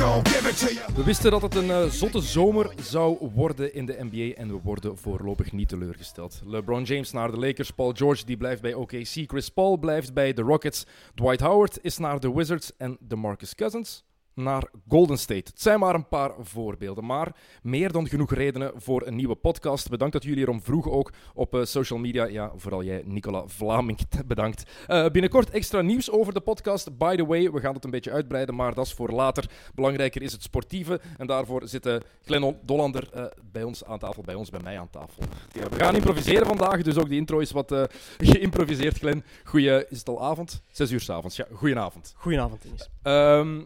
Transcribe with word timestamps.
We 0.00 1.02
wisten 1.04 1.30
dat 1.30 1.42
het 1.42 1.54
een 1.54 1.70
eh, 1.70 1.84
zotte 1.84 2.20
zomer 2.20 2.72
zou 2.82 3.30
worden 3.34 3.74
in 3.74 3.86
de 3.86 3.96
NBA 4.10 4.40
en 4.40 4.48
we 4.48 4.60
worden 4.62 4.98
voorlopig 4.98 5.52
niet 5.52 5.68
teleurgesteld. 5.68 6.42
LeBron 6.44 6.82
James 6.82 7.12
naar 7.12 7.30
de 7.30 7.38
Lakers, 7.38 7.70
Paul 7.70 7.92
George 7.92 8.24
die 8.24 8.36
blijft 8.36 8.62
bij 8.62 8.74
OKC, 8.74 9.24
Chris 9.26 9.48
Paul 9.48 9.78
blijft 9.78 10.14
bij 10.14 10.32
de 10.32 10.42
Rockets, 10.42 10.86
Dwight 11.14 11.40
Howard 11.40 11.78
is 11.82 11.98
naar 11.98 12.20
de 12.20 12.32
Wizards 12.32 12.72
en 12.76 12.96
DeMarcus 13.00 13.54
Cousins 13.54 14.04
naar 14.42 14.68
Golden 14.88 15.18
State. 15.18 15.50
Het 15.50 15.60
zijn 15.60 15.78
maar 15.78 15.94
een 15.94 16.08
paar 16.08 16.32
voorbeelden, 16.38 17.04
maar 17.04 17.36
meer 17.62 17.92
dan 17.92 18.08
genoeg 18.08 18.32
redenen 18.34 18.72
voor 18.76 19.06
een 19.06 19.16
nieuwe 19.16 19.34
podcast. 19.34 19.88
Bedankt 19.88 20.12
dat 20.12 20.22
jullie 20.22 20.42
erom 20.42 20.62
vroegen 20.62 20.92
ook 20.92 21.12
op 21.34 21.54
eh, 21.54 21.64
social 21.64 21.98
media. 21.98 22.24
Ja, 22.24 22.52
vooral 22.56 22.82
jij, 22.84 23.02
Nicola 23.04 23.42
Vlaming, 23.46 23.98
bedankt. 24.26 24.70
Eh, 24.86 25.06
binnenkort 25.06 25.50
extra 25.50 25.80
nieuws 25.80 26.10
over 26.10 26.34
de 26.34 26.40
podcast. 26.40 26.98
By 26.98 27.16
the 27.16 27.26
way, 27.26 27.50
we 27.50 27.60
gaan 27.60 27.74
het 27.74 27.84
een 27.84 27.90
beetje 27.90 28.10
uitbreiden, 28.10 28.54
maar 28.54 28.74
dat 28.74 28.86
is 28.86 28.92
voor 28.92 29.10
later. 29.10 29.50
Belangrijker 29.74 30.22
is 30.22 30.32
het 30.32 30.42
sportieve 30.42 31.00
en 31.16 31.26
daarvoor 31.26 31.68
zit 31.68 31.86
uh, 31.86 31.96
Glenn 32.24 32.56
Dollander 32.62 33.08
eh, 33.12 33.24
bij 33.52 33.62
ons 33.62 33.84
aan 33.84 33.98
tafel, 33.98 34.22
bij 34.22 34.34
ons, 34.34 34.50
bij 34.50 34.60
mij 34.62 34.78
aan 34.78 34.90
tafel. 34.90 35.22
Ja, 35.52 35.68
we 35.68 35.76
gaan 35.76 35.94
improviseren 35.94 36.46
vandaag, 36.46 36.82
dus 36.82 36.98
ook 36.98 37.08
die 37.08 37.18
intro 37.18 37.38
is 37.38 37.50
wat 37.50 37.74
geïmproviseerd, 38.18 38.98
Glenn. 38.98 39.24
Goeie, 39.44 39.86
is 39.88 39.98
het 39.98 40.08
al 40.08 40.24
avond? 40.24 40.62
Zes 40.70 40.90
uur 40.90 41.00
s'avonds, 41.00 41.36
ja. 41.36 41.46
Goedenavond. 41.52 42.14
Goedenavond, 42.16 42.62
Dennis. 42.62 42.88
Ehm, 43.02 43.60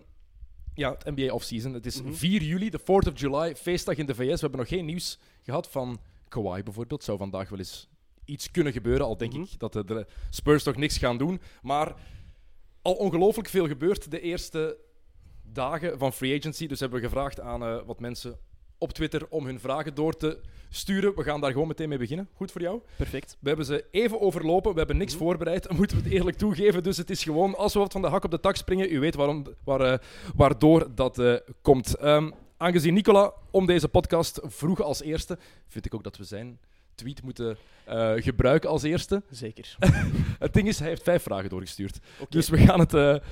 ja, 0.74 0.90
het 0.98 1.16
NBA 1.16 1.32
offseason. 1.32 1.72
Het 1.74 1.86
is 1.86 2.02
Mhm. 2.02 2.12
4 2.12 2.42
juli, 2.42 2.70
de 2.70 2.78
4th 2.78 3.06
of 3.12 3.20
July, 3.20 3.56
feestdag 3.56 3.96
in 3.96 4.06
de 4.06 4.14
VS. 4.14 4.34
We 4.34 4.40
hebben 4.40 4.58
nog 4.58 4.68
geen 4.68 4.84
nieuws 4.84 5.18
gehad 5.42 5.68
van 5.68 5.98
Kawhi 6.28 6.62
bijvoorbeeld. 6.62 7.04
Zou 7.04 7.18
vandaag 7.18 7.48
wel 7.48 7.58
eens 7.58 7.88
iets 8.24 8.50
kunnen 8.50 8.72
gebeuren, 8.72 9.06
al 9.06 9.16
denk 9.16 9.32
Mhm. 9.32 9.42
ik 9.42 9.58
dat 9.58 9.72
de, 9.72 10.06
Spurs 10.30 10.62
toch 10.62 10.76
niks 10.76 10.98
gaan 10.98 11.18
doen. 11.18 11.40
Maar 11.62 11.94
al 12.82 12.94
ongelooflijk 12.94 13.48
veel 13.48 13.66
gebeurd 13.66 14.10
de 14.10 14.20
eerste 14.20 14.78
dagen 15.42 15.98
van 15.98 16.12
free 16.12 16.38
agency. 16.38 16.66
Dus 16.66 16.80
hebben 16.80 17.00
we 17.00 17.06
gevraagd 17.06 17.40
aan 17.40 17.62
eh, 17.62 17.78
wat 17.86 18.00
mensen 18.00 18.38
op 18.84 18.92
Twitter 18.92 19.26
om 19.28 19.46
hun 19.46 19.60
vragen 19.60 19.94
door 19.94 20.16
te 20.16 20.38
sturen. 20.70 21.14
We 21.16 21.22
gaan 21.22 21.40
daar 21.40 21.52
gewoon 21.52 21.68
meteen 21.68 21.88
mee 21.88 21.98
beginnen. 21.98 22.28
Goed 22.34 22.52
voor 22.52 22.60
jou? 22.60 22.80
Perfect. 22.96 23.36
We 23.40 23.48
hebben 23.48 23.66
ze 23.66 23.84
even 23.90 24.20
overlopen. 24.20 24.72
We 24.72 24.78
hebben 24.78 24.96
niks 24.96 25.14
voorbereid, 25.14 25.70
moeten 25.78 25.96
we 25.96 26.02
het 26.02 26.12
eerlijk 26.12 26.36
toegeven. 26.36 26.82
Dus 26.82 26.96
het 26.96 27.10
is 27.10 27.22
gewoon, 27.22 27.56
als 27.56 27.72
we 27.72 27.78
wat 27.78 27.92
van 27.92 28.02
de 28.02 28.08
hak 28.08 28.24
op 28.24 28.30
de 28.30 28.40
tak 28.40 28.56
springen, 28.56 28.92
u 28.92 29.00
weet 29.00 29.14
waarom, 29.14 29.46
waar, 29.64 29.80
eh, 29.80 29.98
waardoor 30.34 30.94
dat 30.94 31.18
eh, 31.18 31.34
komt. 31.62 31.94
Ehm, 31.94 32.30
aangezien 32.56 32.94
Nicola 32.94 33.32
om 33.50 33.66
deze 33.66 33.88
podcast 33.88 34.40
vroeg 34.42 34.82
als 34.82 35.02
eerste, 35.02 35.38
vind 35.68 35.86
ik 35.86 35.94
ook 35.94 36.04
dat 36.04 36.16
we 36.16 36.24
zijn 36.24 36.58
tweet 36.94 37.22
moeten 37.22 37.56
eh, 37.84 38.12
gebruiken 38.16 38.70
als 38.70 38.82
eerste. 38.82 39.22
Zeker. 39.30 39.76
Het 40.38 40.54
ding 40.54 40.68
is, 40.68 40.78
hij 40.78 40.88
heeft 40.88 41.02
vijf 41.02 41.22
vragen 41.22 41.50
doorgestuurd. 41.50 41.98
Dus 42.28 42.48
we 42.48 42.58
gaan 42.58 42.80
het 42.80 43.22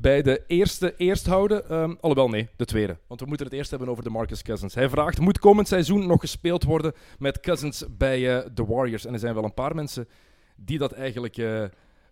bij 0.00 0.22
de 0.22 0.42
eerste 0.46 0.94
eerst 0.96 1.26
houden. 1.26 1.68
Ehm 1.68 1.94
alhoewel, 2.00 2.28
nee, 2.28 2.48
de 2.56 2.64
tweede. 2.64 2.98
Want 3.06 3.20
we 3.20 3.26
moeten 3.26 3.46
het 3.46 3.54
eerst 3.54 3.70
hebben 3.70 3.88
over 3.88 4.04
de 4.04 4.10
Marcus 4.10 4.42
Cousins. 4.42 4.74
Hij 4.74 4.88
vraagt, 4.88 5.20
moet 5.20 5.38
komend 5.38 5.68
seizoen 5.68 6.06
nog 6.06 6.20
gespeeld 6.20 6.64
worden 6.64 6.92
met 7.18 7.40
Cousins 7.40 7.84
bij 7.90 8.38
eh, 8.38 8.46
de 8.54 8.64
Warriors? 8.64 9.06
En 9.06 9.12
er 9.12 9.18
zijn 9.18 9.34
wel 9.34 9.44
een 9.44 9.54
paar 9.54 9.74
mensen 9.74 10.08
die 10.56 10.78
dat 10.78 10.92
eigenlijk 10.92 11.36
eh, 11.36 11.64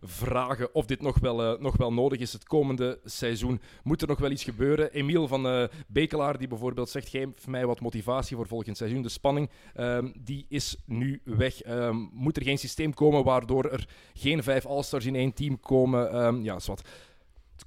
vragen 0.03 0.75
of 0.75 0.87
dit 0.87 1.03
nog 1.03 1.19
wel, 1.19 1.43
eh, 1.43 1.61
nog 1.61 1.77
wel 1.77 1.93
nodig 1.93 2.19
is 2.19 2.33
het 2.33 2.45
komende 2.45 2.99
seizoen. 3.05 3.61
Moet 3.83 4.03
er 4.03 4.09
nog 4.09 4.19
wel 4.19 4.31
iets 4.31 4.45
gebeuren? 4.45 4.93
Emiel 4.93 5.29
van 5.29 5.47
eh, 5.47 5.65
Bekelaar, 5.87 6.39
die 6.39 6.49
bijvoorbeeld 6.49 6.89
zegt, 6.89 7.09
geef 7.09 7.47
mij 7.47 7.67
wat 7.67 7.81
motivatie 7.81 8.37
voor 8.37 8.47
volgend 8.47 8.77
seizoen. 8.77 9.03
De 9.03 9.09
spanning, 9.09 9.51
ehm, 9.75 10.09
die 10.19 10.47
is 10.49 10.77
nu 10.85 11.21
weg. 11.25 11.63
Ehm, 11.63 11.97
moet 12.13 12.37
er 12.37 12.43
geen 12.43 12.59
systeem 12.59 12.95
komen 12.95 13.25
waardoor 13.25 13.65
er 13.65 13.89
geen 14.15 14.43
vijf 14.43 14.67
All-Stars 14.67 15.07
in 15.07 15.15
één 15.15 15.33
team 15.33 15.61
komen? 15.61 16.11
Ehm, 16.11 16.43
ja, 16.43 16.59
zwart. 16.59 16.89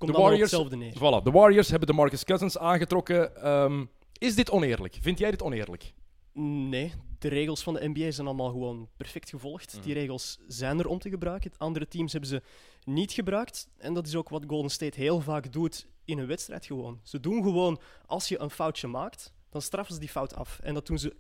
Komt 0.02 0.14
allemaal 0.16 0.30
Warriors- 0.30 0.52
hetzelfde 0.52 0.76
neer. 0.76 1.22
Voilà, 1.22 1.24
de 1.24 1.32
Warriors 1.32 1.70
hebben 1.70 1.88
de 1.88 1.94
Marcus 1.94 2.24
Cousins 2.24 2.58
aangetrokken. 2.58 3.36
Ehm, 3.36 3.86
is 4.18 4.36
dit 4.36 4.52
oneerlijk? 4.52 4.98
Vind 5.02 5.20
jij 5.20 5.32
dit 5.32 5.42
oneerlijk? 5.42 5.94
Nee, 6.34 6.94
de 7.20 7.28
regels 7.28 7.64
van 7.64 7.74
de 7.74 7.90
NBA 7.90 8.12
zijn 8.12 8.28
allemaal 8.28 8.50
gewoon 8.50 8.90
perfect 8.98 9.30
gevolgd. 9.30 9.74
Mhm. 9.74 9.84
Die 9.84 9.94
regels 9.94 10.40
zijn 10.48 10.80
er 10.80 10.88
om 10.88 11.00
te 11.00 11.10
gebruiken. 11.10 11.52
Andere 11.58 11.88
teams 11.88 12.12
hebben 12.12 12.30
ze 12.30 12.42
niet 12.84 13.12
gebruikt. 13.12 13.68
En 13.78 13.94
dat 13.94 14.08
is 14.08 14.16
ook 14.16 14.30
wat 14.30 14.44
Golden 14.48 14.72
State 14.72 15.00
heel 15.00 15.20
vaak 15.22 15.52
doet 15.52 15.88
in 16.06 16.18
een 16.18 16.28
wedstrijd 16.28 16.66
gewoon. 16.66 17.00
Ze 17.04 17.20
doen 17.20 17.44
gewoon, 17.44 17.80
als 18.06 18.28
je 18.28 18.40
een 18.40 18.50
foutje 18.50 18.88
maakt, 18.88 19.34
dan 19.50 19.62
straffen 19.62 19.94
ze 19.94 20.00
die 20.00 20.10
fout 20.10 20.36
af. 20.36 20.60
En 20.64 20.74
dat 20.74 20.88
doen 20.88 21.00
ze 21.00 21.16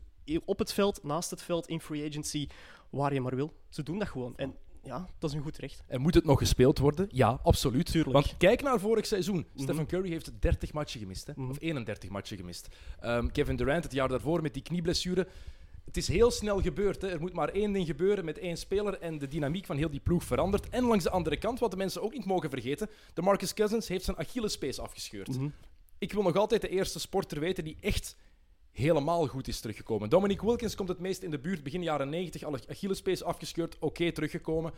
op 0.46 0.60
het 0.60 0.74
veld, 0.74 1.04
naast 1.04 1.30
het 1.30 1.42
veld, 1.42 1.68
in 1.68 1.82
free 1.82 2.10
agency, 2.10 2.48
waar 2.90 3.14
je 3.14 3.22
maar 3.22 3.36
wil. 3.36 3.54
Ze 3.70 3.84
doen 3.84 4.00
dat 4.00 4.08
gewoon. 4.08 4.34
En 4.38 4.56
ja, 4.84 5.08
dat 5.20 5.30
is 5.30 5.36
een 5.36 5.44
goed 5.44 5.58
recht. 5.58 5.84
En 5.88 6.02
moet 6.02 6.14
het 6.14 6.26
nog 6.26 6.40
gespeeld 6.40 6.78
worden? 6.78 7.08
Ja, 7.12 7.40
absoluut. 7.44 7.86
Tuurlijk. 7.86 8.14
Want 8.14 8.38
kijk 8.38 8.62
naar 8.62 8.80
vorig 8.80 9.06
seizoen. 9.06 9.46
Mhm. 9.54 9.64
Stephen 9.64 9.86
Curry 9.86 10.10
heeft 10.10 10.32
30 10.40 10.74
matchen 10.74 11.00
gemist. 11.00 11.28
Hè? 11.28 11.34
Mhm. 11.36 11.50
Of 11.50 11.58
31 11.60 12.10
matchen 12.10 12.38
gemist. 12.38 12.68
Ehm, 13.00 13.28
Kevin 13.28 13.56
Durant 13.56 13.84
het 13.84 13.94
jaar 13.94 14.08
daarvoor 14.08 14.42
met 14.42 14.54
die 14.54 14.64
knieblessure. 14.64 15.28
Het 15.86 15.98
is 15.98 16.08
heel 16.08 16.32
snel 16.32 16.62
gebeurd. 16.62 17.02
Hè. 17.02 17.08
Er 17.08 17.20
moet 17.20 17.34
maar 17.34 17.50
één 17.50 17.72
ding 17.72 17.86
gebeuren 17.86 18.26
met 18.26 18.38
één 18.38 18.58
speler 18.58 19.00
en 19.00 19.18
de 19.18 19.28
dynamiek 19.28 19.66
van 19.66 19.78
heel 19.78 19.90
die 19.90 20.00
ploeg 20.00 20.24
verandert. 20.24 20.70
En 20.70 20.84
langs 20.84 21.04
de 21.04 21.10
andere 21.10 21.38
kant, 21.38 21.60
wat 21.60 21.72
de 21.72 21.78
mensen 21.78 22.02
ook 22.02 22.14
niet 22.14 22.26
mogen 22.26 22.50
vergeten, 22.50 22.90
de 23.14 23.22
Marcus 23.22 23.54
Cousins 23.54 23.88
heeft 23.88 24.06
zijn 24.06 24.18
Achillespees 24.18 24.80
afgescheurd. 24.80 25.38
Mhm. 25.38 25.50
Ik 25.98 26.14
wil 26.14 26.24
nog 26.24 26.36
altijd 26.36 26.62
de 26.62 26.70
eerste 26.70 27.00
sporter 27.00 27.40
weten 27.40 27.64
die 27.64 27.78
echt 27.80 28.16
helemaal 28.72 29.28
goed 29.28 29.48
is 29.48 29.60
teruggekomen. 29.60 30.10
Dominic 30.10 30.42
Wilkins 30.42 30.76
komt 30.76 30.90
het 30.90 31.00
meest 31.00 31.24
in 31.24 31.32
de 31.32 31.40
buurt, 31.40 31.64
begin 31.64 31.84
jaren 31.84 32.10
90, 32.10 32.44
alle 32.44 32.60
Achillespees 32.70 33.24
afgescheurd, 33.24 33.78
oké, 33.80 34.12
teruggekomen. 34.12 34.72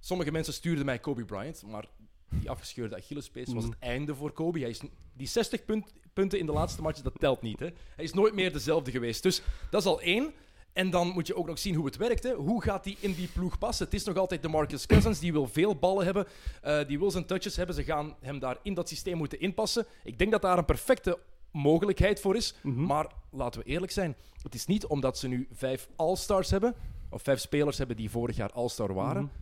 Sommige 0.00 0.30
mensen 0.32 0.52
stuurden 0.52 0.84
mij 0.84 0.98
Kobe 0.98 1.24
Bryant, 1.24 1.62
maar 1.66 1.84
die 2.30 2.50
afgescheurde 2.50 2.96
Achillespees 2.96 3.52
was 3.52 3.64
het 3.64 3.76
einde 3.78 4.14
voor 4.14 4.32
Kobe. 4.32 4.60
Hij 4.60 4.68
is, 4.70 4.80
die 5.12 5.26
60 5.26 5.64
punt- 5.64 5.92
punten 6.12 6.38
in 6.38 6.46
de 6.46 6.52
laatste 6.52 6.82
match, 6.82 7.00
dat 7.00 7.12
telt 7.18 7.42
niet. 7.42 7.58
Hè. 7.60 7.68
Hij 7.94 8.04
is 8.04 8.12
nooit 8.12 8.34
meer 8.34 8.52
dezelfde 8.52 8.90
geweest. 8.90 9.22
Dus 9.22 9.42
dat 9.70 9.80
is 9.80 9.86
al 9.86 10.00
één. 10.00 10.32
En 10.72 10.90
dan 10.90 11.08
moet 11.08 11.26
je 11.26 11.36
ook 11.36 11.46
nog 11.46 11.58
zien 11.58 11.74
hoe 11.74 11.84
het 11.86 11.96
werkt. 11.96 12.22
Hè. 12.22 12.34
Hoe 12.34 12.62
gaat 12.62 12.84
hij 12.84 12.96
in 13.00 13.12
die 13.14 13.28
ploeg 13.28 13.58
passen? 13.58 13.84
Het 13.84 13.94
is 13.94 14.04
nog 14.04 14.16
altijd 14.16 14.42
de 14.42 14.48
Marcus 14.48 14.86
Cousins, 14.86 15.18
die 15.18 15.32
wil 15.32 15.46
veel 15.46 15.76
ballen 15.76 16.04
hebben. 16.04 16.26
eh, 16.62 16.86
die 16.86 16.98
wil 16.98 17.10
zijn 17.10 17.26
touches 17.26 17.56
hebben. 17.56 17.74
Ze 17.74 17.84
gaan 17.84 18.16
hem 18.20 18.38
daar 18.38 18.58
in 18.62 18.74
dat 18.74 18.88
systeem 18.88 19.16
moeten 19.16 19.40
inpassen. 19.40 19.86
Ik 20.04 20.18
denk 20.18 20.30
dat 20.30 20.42
daar 20.42 20.58
een 20.58 20.64
perfecte 20.64 21.18
mogelijkheid 21.52 22.20
voor 22.20 22.36
is. 22.36 22.54
Mhm. 22.62 22.84
Maar 22.86 23.06
laten 23.30 23.60
we 23.60 23.66
eerlijk 23.66 23.92
zijn. 23.92 24.16
Het 24.42 24.54
is 24.54 24.66
niet 24.66 24.86
omdat 24.86 25.18
ze 25.18 25.28
nu 25.28 25.48
vijf 25.52 25.88
All-Stars 25.96 26.50
hebben, 26.50 26.74
of 27.10 27.22
vijf 27.22 27.40
spelers 27.40 27.78
hebben 27.78 27.96
die 27.96 28.10
vorig 28.10 28.36
jaar 28.36 28.52
All-Star 28.52 28.94
waren, 28.94 29.22
Mhm. 29.22 29.32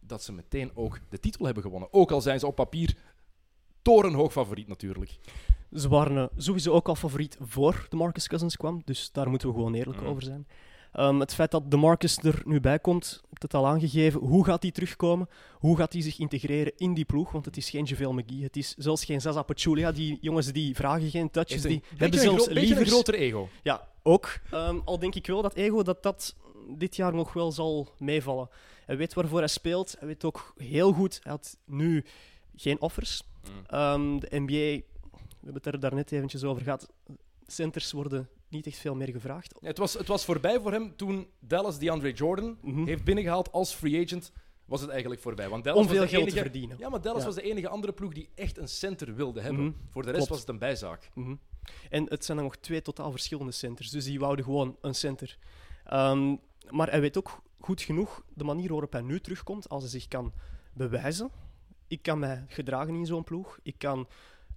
dat 0.00 0.22
ze 0.22 0.32
meteen 0.32 0.70
ook 0.74 0.98
de 1.08 1.20
titel 1.20 1.44
hebben 1.44 1.62
gewonnen. 1.62 1.92
Ook 1.92 2.10
al 2.10 2.20
zijn 2.20 2.38
ze 2.38 2.46
op 2.46 2.54
papier 2.54 2.96
torenhoog 3.82 4.32
favoriet 4.32 4.68
natuurlijk. 4.68 5.18
Ze 5.72 5.88
waren 5.88 6.16
eh, 6.16 6.36
sowieso 6.36 6.72
ook 6.72 6.88
al 6.88 6.94
favoriet 6.94 7.36
voor 7.40 7.86
de 7.90 7.96
Marcus 7.96 8.28
Cousins 8.28 8.56
kwam, 8.56 8.82
dus 8.84 9.12
daar 9.12 9.28
moeten 9.30 9.48
we 9.48 9.54
gewoon 9.54 9.74
eerlijk 9.74 9.98
Mhm. 10.00 10.06
over 10.08 10.22
zijn. 10.22 10.46
Ehm, 10.92 11.20
het 11.20 11.34
feit 11.34 11.50
dat 11.50 11.70
de 11.70 11.76
Marcus 11.76 12.16
er 12.18 12.42
nu 12.44 12.60
bij 12.60 12.78
komt, 12.78 13.20
ik 13.22 13.28
heb 13.32 13.42
het 13.42 13.54
al 13.54 13.66
aangegeven. 13.66 14.20
Hoe 14.20 14.44
gaat 14.44 14.62
hij 14.62 14.70
terugkomen? 14.70 15.28
Hoe 15.58 15.76
gaat 15.76 15.92
hij 15.92 16.02
zich 16.02 16.18
integreren 16.18 16.72
in 16.76 16.94
die 16.94 17.04
ploeg? 17.04 17.32
Want 17.32 17.44
het 17.44 17.56
is 17.56 17.70
geen 17.70 17.84
JaVale 17.84 18.12
McGee, 18.12 18.42
het 18.42 18.56
is 18.56 18.74
zelfs 18.78 19.04
geen 19.04 19.20
Zaza 19.20 19.42
Pachulia. 19.42 19.92
Die 19.92 20.18
jongens 20.20 20.52
die 20.52 20.74
vragen 20.74 21.10
geen 21.10 21.30
touches, 21.30 21.62
die 21.62 21.70
een, 21.70 21.98
hebben 21.98 22.18
een, 22.18 22.24
zelfs 22.24 22.46
een 22.46 22.52
liever... 22.52 22.86
groter 22.86 23.14
ego. 23.14 23.48
Ja, 23.62 23.88
ook. 24.02 24.40
Ehm, 24.50 24.78
al 24.84 24.98
denk 24.98 25.14
ik 25.14 25.26
wel 25.26 25.42
dat 25.42 25.54
ego 25.54 25.82
dat 25.82 26.02
dat 26.02 26.34
dit 26.68 26.96
jaar 26.96 27.14
nog 27.14 27.32
wel 27.32 27.52
zal 27.52 27.88
meevallen. 27.98 28.48
Hij 28.86 28.96
weet 28.96 29.14
waarvoor 29.14 29.38
hij 29.38 29.48
speelt. 29.48 29.96
Hij 29.98 30.08
weet 30.08 30.24
ook 30.24 30.54
heel 30.56 30.92
goed. 30.92 31.20
Hij 31.22 31.32
had 31.32 31.58
nu 31.64 32.04
geen 32.56 32.80
offers. 32.80 33.22
Mm. 33.44 33.64
Ehm, 33.66 34.18
de 34.18 34.28
NBA, 34.30 34.54
we 34.54 34.82
hebben 35.44 35.62
het 35.62 35.66
er 35.66 35.80
daarnet 35.80 36.12
eventjes 36.12 36.44
over 36.44 36.62
gehad. 36.62 36.92
Centers 37.46 37.92
worden 37.92 38.28
niet 38.52 38.66
echt 38.66 38.76
veel 38.78 38.94
meer 38.94 39.08
gevraagd. 39.08 39.54
Het 39.60 39.78
was, 39.78 39.92
het 39.94 40.06
was 40.06 40.24
voorbij 40.24 40.60
voor 40.60 40.72
hem 40.72 40.96
toen 40.96 41.26
Dallas 41.40 41.78
DeAndre 41.78 42.12
Jordan 42.12 42.58
Mhm. 42.62 42.84
heeft 42.86 43.04
binnengehaald 43.04 43.52
als 43.52 43.72
free 43.74 44.04
agent. 44.04 44.32
Was 44.64 44.80
het 44.80 44.90
eigenlijk 44.90 45.20
voorbij. 45.20 45.48
Want 45.48 45.64
Dallas 45.64 45.80
Om 45.82 45.88
veel 45.88 45.98
was 46.00 46.04
de 46.10 46.14
geld 46.16 46.22
enige, 46.28 46.36
te 46.44 46.50
verdienen. 46.50 46.76
Ja, 46.78 46.88
maar 46.88 47.00
Dallas 47.00 47.20
Ja. 47.20 47.26
was 47.26 47.34
de 47.34 47.42
enige 47.42 47.68
andere 47.68 47.92
ploeg 47.92 48.12
die 48.12 48.28
echt 48.34 48.58
een 48.58 48.68
center 48.68 49.14
wilde 49.14 49.40
hebben. 49.40 49.64
Mhm. 49.64 49.72
Voor 49.88 50.02
de 50.02 50.10
rest 50.10 50.16
Klopt. 50.16 50.30
was 50.30 50.40
het 50.40 50.48
een 50.48 50.58
bijzaak. 50.58 51.08
Mhm. 51.14 51.34
En 51.90 52.04
het 52.08 52.24
zijn 52.24 52.36
dan 52.36 52.46
nog 52.46 52.56
twee 52.56 52.82
totaal 52.82 53.10
verschillende 53.10 53.52
centers. 53.52 53.90
Dus 53.90 54.04
die 54.04 54.18
wouden 54.18 54.44
gewoon 54.44 54.76
een 54.80 54.94
center. 54.94 55.38
Ehm, 55.84 56.36
maar 56.70 56.90
hij 56.90 57.00
weet 57.00 57.18
ook 57.18 57.42
goed 57.60 57.80
genoeg 57.82 58.22
de 58.34 58.44
manier 58.44 58.68
waarop 58.70 58.92
hij 58.92 59.02
nu 59.02 59.20
terugkomt, 59.20 59.68
als 59.68 59.82
hij 59.82 59.90
zich 59.90 60.08
kan 60.08 60.32
bewijzen. 60.74 61.30
Ik 61.86 62.02
kan 62.02 62.18
mij 62.18 62.44
gedragen 62.48 62.94
in 62.94 63.06
zo'n 63.06 63.24
ploeg. 63.24 63.58
Ik 63.62 63.74
kan 63.78 64.08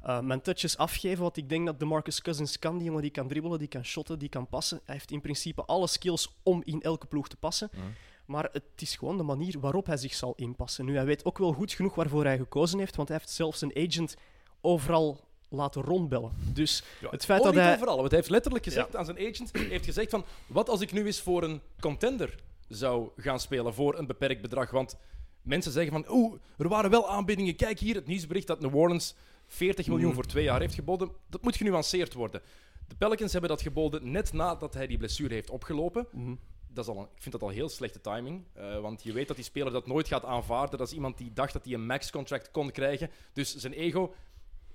eh, 0.05 0.19
mijn 0.19 0.41
touches 0.41 0.77
afgeven, 0.77 1.23
wat 1.23 1.37
ik 1.37 1.49
denk 1.49 1.65
dat 1.65 1.79
de 1.79 1.85
Marcus 1.85 2.21
Cousins 2.21 2.59
kan. 2.59 2.77
Die 2.77 2.85
jongen 2.87 3.01
die 3.01 3.11
kan 3.11 3.27
dribbelen, 3.27 3.59
die 3.59 3.67
kan 3.67 3.85
shotten, 3.85 4.19
die 4.19 4.29
kan 4.29 4.47
passen. 4.47 4.81
Hij 4.83 4.95
heeft 4.95 5.11
in 5.11 5.21
principe 5.21 5.65
alle 5.65 5.87
skills 5.87 6.35
om 6.43 6.61
in 6.65 6.81
elke 6.81 7.05
ploeg 7.05 7.27
te 7.27 7.35
passen. 7.35 7.69
Mhm. 7.71 7.81
Maar 8.25 8.49
het 8.51 8.63
is 8.75 8.95
gewoon 8.95 9.17
de 9.17 9.23
manier 9.23 9.59
waarop 9.59 9.85
hij 9.85 9.97
zich 9.97 10.13
zal 10.13 10.33
inpassen. 10.35 10.85
Nu, 10.85 10.95
hij 10.95 11.05
weet 11.05 11.25
ook 11.25 11.37
wel 11.37 11.53
goed 11.53 11.71
genoeg 11.73 11.95
waarvoor 11.95 12.23
hij 12.23 12.37
gekozen 12.37 12.79
heeft, 12.79 12.95
want 12.95 13.07
hij 13.07 13.17
heeft 13.17 13.29
zelfs 13.29 13.61
een 13.61 13.75
agent 13.75 14.15
overal 14.61 15.19
laten 15.49 15.81
rondbellen. 15.81 16.31
Dus 16.53 16.83
Ja, 17.01 17.09
het 17.09 17.25
feit 17.25 17.39
oh, 17.39 17.45
dat 17.45 17.55
hij... 17.55 17.73
overal, 17.73 17.95
want 17.95 18.09
hij 18.09 18.17
heeft 18.17 18.31
letterlijk 18.31 18.63
gezegd 18.63 18.95
aan 18.95 19.05
zijn 19.05 19.17
agent, 19.17 19.51
heeft 19.57 19.85
gezegd 19.85 20.09
van, 20.09 20.25
wat 20.47 20.69
als 20.69 20.81
ik 20.81 20.91
nu 20.91 21.05
eens 21.05 21.21
voor 21.21 21.43
een 21.43 21.61
contender 21.79 22.35
zou 22.67 23.09
gaan 23.17 23.39
spelen 23.39 23.73
voor 23.73 23.97
een 23.97 24.07
beperkt 24.07 24.41
bedrag? 24.41 24.71
Want 24.71 24.97
mensen 25.41 25.71
zeggen 25.71 25.91
van, 25.91 26.05
oeh, 26.09 26.33
er 26.57 26.67
waren 26.67 26.89
wel 26.89 27.09
aanbiedingen. 27.09 27.55
Kijk 27.55 27.79
hier, 27.79 27.95
het 27.95 28.07
nieuwsbericht 28.07 28.47
dat 28.47 28.59
New 28.59 28.75
Orleans 28.75 29.15
40 29.55 29.87
miljoen 29.87 30.07
Mm. 30.09 30.13
voor 30.13 30.25
twee 30.25 30.43
jaar 30.43 30.59
heeft 30.59 30.73
geboden. 30.73 31.11
Dat 31.29 31.41
moet 31.41 31.55
genuanceerd 31.55 32.13
worden. 32.13 32.41
De 32.87 32.95
Pelicans 32.95 33.31
hebben 33.31 33.49
dat 33.49 33.61
geboden 33.61 34.11
net 34.11 34.33
nadat 34.33 34.73
hij 34.73 34.87
die 34.87 34.97
blessure 34.97 35.33
heeft 35.33 35.49
opgelopen. 35.49 36.07
Mhm. 36.11 36.35
Dat 36.67 36.85
is 36.85 36.91
al 36.91 36.97
een- 36.97 37.07
ik 37.15 37.21
vind 37.21 37.31
dat 37.31 37.41
al 37.41 37.49
heel 37.49 37.69
slechte 37.69 38.01
timing. 38.01 38.43
eh, 38.53 38.79
want 38.79 39.03
je 39.03 39.13
weet 39.13 39.27
dat 39.27 39.35
die 39.35 39.45
speler 39.45 39.71
dat 39.71 39.87
nooit 39.87 40.07
gaat 40.07 40.25
aanvaarden. 40.25 40.77
Dat 40.77 40.87
is 40.87 40.93
iemand 40.93 41.17
die 41.17 41.33
dacht 41.33 41.53
dat 41.53 41.65
hij 41.65 41.73
een 41.73 41.85
max-contract 41.85 42.51
kon 42.51 42.71
krijgen. 42.71 43.09
Dus 43.33 43.55
zijn 43.55 43.73
ego 43.73 44.13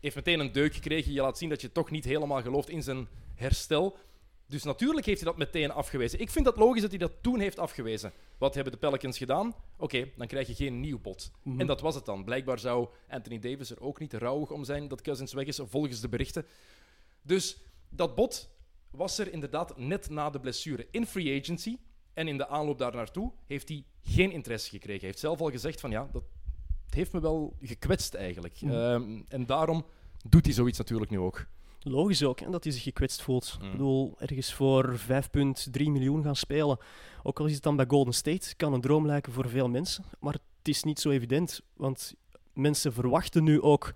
heeft 0.00 0.14
meteen 0.16 0.40
een 0.40 0.52
deuk 0.52 0.74
gekregen. 0.74 1.12
Je 1.12 1.20
laat 1.20 1.38
zien 1.38 1.48
dat 1.48 1.60
je 1.60 1.72
toch 1.72 1.90
niet 1.90 2.04
helemaal 2.04 2.42
gelooft 2.42 2.68
in 2.68 2.82
zijn 2.82 3.08
herstel. 3.34 3.96
Dus 4.50 4.62
natuurlijk 4.62 5.06
heeft 5.06 5.20
hij 5.20 5.28
dat 5.28 5.38
meteen 5.38 5.70
afgewezen. 5.70 6.20
Ik 6.20 6.30
vind 6.30 6.44
dat 6.44 6.56
logisch 6.56 6.80
dat 6.80 6.90
hij 6.90 6.98
dat 6.98 7.12
toen 7.20 7.40
heeft 7.40 7.58
afgewezen. 7.58 8.12
Wat 8.38 8.54
hebben 8.54 8.72
de 8.72 8.78
Pelicans 8.78 9.18
gedaan? 9.18 9.54
Oké, 9.76 10.10
dan 10.16 10.26
krijg 10.26 10.46
je 10.46 10.54
geen 10.54 10.80
nieuw 10.80 10.98
bod. 11.00 11.30
Mhm. 11.42 11.60
En 11.60 11.66
dat 11.66 11.80
was 11.80 11.94
het 11.94 12.04
dan. 12.04 12.24
Blijkbaar 12.24 12.58
zou 12.58 12.88
Anthony 13.08 13.38
Davis 13.38 13.70
er 13.70 13.80
ook 13.80 14.00
niet 14.00 14.12
rouwig 14.12 14.50
om 14.50 14.64
zijn 14.64 14.88
dat 14.88 15.02
Cousins 15.02 15.32
weg 15.32 15.46
is, 15.46 15.60
volgens 15.64 16.00
de 16.00 16.08
berichten. 16.08 16.46
Dus 17.22 17.60
dat 17.88 18.14
bod 18.14 18.48
was 18.90 19.18
er 19.18 19.32
inderdaad 19.32 19.78
net 19.78 20.10
na 20.10 20.30
de 20.30 20.40
blessure 20.40 20.86
in 20.90 21.06
free 21.06 21.40
agency. 21.40 21.76
En 22.14 22.28
in 22.28 22.36
de 22.36 22.48
aanloop 22.48 22.78
daar 22.78 22.94
naartoe 22.94 23.32
heeft 23.46 23.68
hij 23.68 23.84
geen 24.02 24.32
interesse 24.32 24.70
gekregen. 24.70 24.98
Hij 24.98 25.08
heeft 25.08 25.18
zelf 25.18 25.40
al 25.40 25.50
gezegd 25.50 25.80
van 25.80 25.90
ja, 25.90 26.08
dat 26.12 26.22
het 26.84 26.94
heeft 26.94 27.12
me 27.12 27.20
wel 27.20 27.56
gekwetst 27.60 28.14
eigenlijk. 28.14 28.60
Mhm. 28.60 28.72
Ehm, 28.72 29.20
en 29.28 29.46
daarom 29.46 29.86
doet 30.28 30.44
hij 30.44 30.54
zoiets 30.54 30.78
natuurlijk 30.78 31.10
nu 31.10 31.18
ook. 31.18 31.46
Logisch 31.82 32.22
ook, 32.22 32.40
hè, 32.40 32.50
dat 32.50 32.64
hij 32.64 32.72
zich 32.72 32.82
gekwetst 32.82 33.22
voelt. 33.22 33.56
Mm. 33.60 33.66
Ik 33.66 33.72
bedoel, 33.72 34.14
ergens 34.18 34.54
voor 34.54 34.98
5,3 34.98 35.90
miljoen 35.90 36.22
gaan 36.22 36.36
spelen. 36.36 36.78
Ook 37.22 37.40
al 37.40 37.46
is 37.46 37.54
het 37.54 37.62
dan 37.62 37.76
bij 37.76 37.84
Golden 37.88 38.14
State, 38.14 38.56
kan 38.56 38.72
een 38.72 38.80
droom 38.80 39.06
lijken 39.06 39.32
voor 39.32 39.48
veel 39.48 39.68
mensen. 39.68 40.04
Maar 40.18 40.32
het 40.32 40.68
is 40.68 40.82
niet 40.82 41.00
zo 41.00 41.10
evident, 41.10 41.60
want 41.74 42.14
mensen 42.52 42.92
verwachten 42.92 43.44
nu 43.44 43.60
ook 43.60 43.92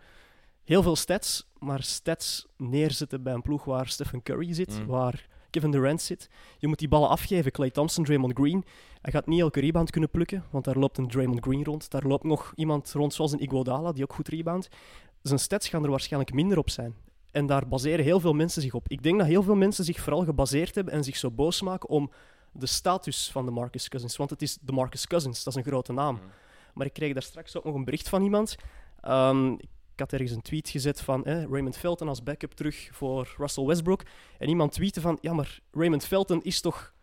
heel 0.64 0.82
veel 0.82 0.96
stats. 0.96 1.46
Maar 1.58 1.82
stats 1.82 2.46
neerzetten 2.56 3.22
bij 3.22 3.32
een 3.34 3.42
ploeg 3.42 3.64
waar 3.64 3.88
Stephen 3.88 4.22
Curry 4.22 4.52
zit, 4.52 4.78
Mm. 4.78 4.86
waar 4.86 5.26
Kevin 5.50 5.70
Durant 5.70 6.02
zit. 6.02 6.28
Je 6.58 6.68
moet 6.68 6.78
die 6.78 6.88
ballen 6.88 7.08
afgeven. 7.08 7.52
Clay 7.52 7.70
Thompson, 7.70 8.04
Draymond 8.04 8.32
Green. 8.38 8.64
Hij 9.00 9.12
gaat 9.12 9.26
niet 9.26 9.40
elke 9.40 9.60
rebound 9.60 9.90
kunnen 9.90 10.10
plukken, 10.10 10.44
want 10.50 10.64
daar 10.64 10.76
loopt 10.78 10.98
een 10.98 11.08
Draymond 11.08 11.42
Green 11.42 11.64
rond. 11.64 11.90
Daar 11.90 12.04
loopt 12.04 12.24
nog 12.24 12.52
iemand 12.56 12.92
rond 12.92 13.14
zoals 13.14 13.32
een 13.32 13.42
Iguodala, 13.42 13.92
die 13.92 14.02
ook 14.02 14.12
goed 14.12 14.28
rebound. 14.28 14.68
Zijn 15.22 15.38
stats 15.38 15.68
gaan 15.68 15.84
er 15.84 15.90
waarschijnlijk 15.90 16.32
minder 16.32 16.58
op 16.58 16.70
zijn. 16.70 16.94
En 17.34 17.46
daar 17.46 17.68
baseren 17.68 18.04
heel 18.04 18.20
veel 18.20 18.32
mensen 18.32 18.62
zich 18.62 18.74
op. 18.74 18.88
Ik 18.88 19.02
denk 19.02 19.18
dat 19.18 19.26
heel 19.26 19.42
veel 19.42 19.54
mensen 19.54 19.84
zich 19.84 20.00
vooral 20.00 20.24
gebaseerd 20.24 20.74
hebben 20.74 20.94
en 20.94 21.04
zich 21.04 21.16
zo 21.16 21.30
boos 21.30 21.62
maken 21.62 21.88
om 21.88 22.10
de 22.52 22.66
status 22.66 23.30
van 23.30 23.44
de 23.44 23.50
Marcus 23.50 23.88
Cousins. 23.88 24.16
Want 24.16 24.30
het 24.30 24.42
is 24.42 24.58
de 24.60 24.72
Marcus 24.72 25.06
Cousins, 25.06 25.44
dat 25.44 25.56
is 25.56 25.58
een 25.60 25.70
grote 25.70 25.92
naam. 25.92 26.20
Maar 26.74 26.86
ik 26.86 26.92
kreeg 26.92 27.12
daar 27.12 27.22
straks 27.22 27.56
ook 27.56 27.64
nog 27.64 27.74
een 27.74 27.84
bericht 27.84 28.08
van 28.08 28.22
iemand. 28.22 28.56
Ehm, 29.00 29.52
ik 29.92 30.00
had 30.00 30.12
ergens 30.12 30.30
een 30.30 30.42
tweet 30.42 30.68
gezet 30.68 31.00
van 31.00 31.24
eh, 31.24 31.44
Raymond 31.44 31.76
Felton 31.76 32.08
als 32.08 32.22
backup 32.22 32.52
terug 32.52 32.88
voor 32.92 33.34
Russell 33.36 33.64
Westbrook. 33.64 34.02
En 34.38 34.48
iemand 34.48 34.72
tweette 34.72 35.00
van, 35.00 35.18
ja, 35.20 35.32
maar 35.32 35.60
Raymond 35.72 36.06
Felton 36.06 36.42
is 36.42 36.60
toch, 36.60 36.94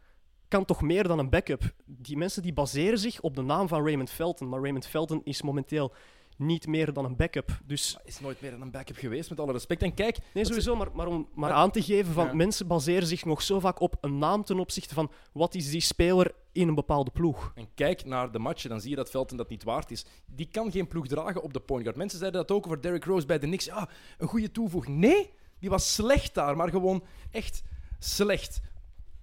kan 0.47 0.65
toch 0.65 0.81
meer 0.81 1.07
dan 1.07 1.19
een 1.19 1.29
backup? 1.29 1.73
Die 1.85 2.17
mensen 2.17 2.41
die 2.41 2.53
baseren 2.53 2.99
zich 2.99 3.21
op 3.21 3.35
de 3.35 3.41
naam 3.41 3.67
van 3.67 3.83
Raymond 3.83 4.11
Felton. 4.11 4.49
Maar 4.49 4.61
Raymond 4.61 4.87
Felton 4.87 5.21
is 5.23 5.41
momenteel 5.41 5.93
niet 6.41 6.67
meer 6.67 6.93
dan 6.93 7.05
een 7.05 7.15
backup. 7.15 7.59
Dus 7.65 7.97
Is 8.05 8.19
nooit 8.19 8.41
meer 8.41 8.53
een 8.53 8.71
backup 8.71 8.95
geweest, 8.97 9.29
met 9.29 9.39
alle 9.39 9.51
respect. 9.51 9.81
En 9.81 9.93
kijk, 9.93 10.17
Nee, 10.33 10.45
sowieso, 10.45 10.75
maar, 10.75 10.87
maar 10.93 11.07
om 11.07 11.27
maar 11.33 11.51
aan 11.51 11.71
te 11.71 11.81
geven 11.83 12.13
van 12.13 12.25
Ja. 12.25 12.33
mensen 12.33 12.67
baseren 12.67 13.07
zich 13.07 13.25
nog 13.25 13.41
zo 13.41 13.59
vaak 13.59 13.79
op 13.79 13.97
een 14.01 14.17
naam 14.17 14.43
ten 14.43 14.59
opzichte 14.59 14.93
van 14.93 15.11
wat 15.33 15.55
is 15.55 15.69
die 15.69 15.81
speler 15.81 16.31
in 16.51 16.67
een 16.67 16.75
bepaalde 16.75 17.11
ploeg. 17.11 17.51
En 17.55 17.67
kijk 17.75 18.05
naar 18.05 18.31
de 18.31 18.39
matchen, 18.39 18.69
dan 18.69 18.81
zie 18.81 18.89
je 18.89 18.95
dat 18.95 19.09
Felton 19.09 19.37
dat 19.37 19.49
niet 19.49 19.63
waard 19.63 19.91
is. 19.91 20.05
Die 20.25 20.47
kan 20.51 20.71
geen 20.71 20.87
ploeg 20.87 21.07
dragen 21.07 21.41
op 21.43 21.53
de 21.53 21.59
point 21.59 21.81
guard. 21.83 21.97
Mensen 21.97 22.19
zeiden 22.19 22.41
dat 22.41 22.51
ook 22.57 22.65
over 22.65 22.81
Derrick 22.81 23.03
Rose 23.05 23.25
bij 23.25 23.39
de 23.39 23.45
Knicks. 23.47 23.65
Ja, 23.65 23.89
een 24.17 24.27
goede 24.27 24.51
toevoeging. 24.51 24.97
Nee, 24.97 25.31
die 25.59 25.69
was 25.69 25.93
slecht 25.93 26.33
daar, 26.33 26.55
maar 26.55 26.69
gewoon 26.69 27.03
echt 27.31 27.63
slecht. 27.99 28.61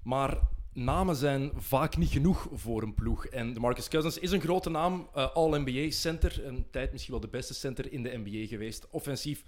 Maar 0.03 0.39
namen 0.85 1.17
zijn 1.17 1.51
vaak 1.57 1.97
niet 1.97 2.11
genoeg 2.11 2.49
voor 2.53 2.83
een 2.83 2.95
ploeg. 2.95 3.27
En 3.27 3.53
de 3.53 3.61
Marcus 3.61 3.89
Cousins 3.89 4.19
is 4.19 4.31
een 4.31 4.41
grote 4.41 4.71
naam, 4.71 5.09
eh, 5.15 5.35
All-NBA 5.35 5.91
center. 5.91 6.47
Een 6.47 6.67
tijd 6.71 6.93
misschien 6.93 7.13
wel 7.13 7.23
de 7.23 7.29
beste 7.29 7.55
center 7.55 7.93
in 7.93 8.03
de 8.03 8.21
NBA 8.25 8.47
geweest. 8.47 8.87
Offensief 8.91 9.45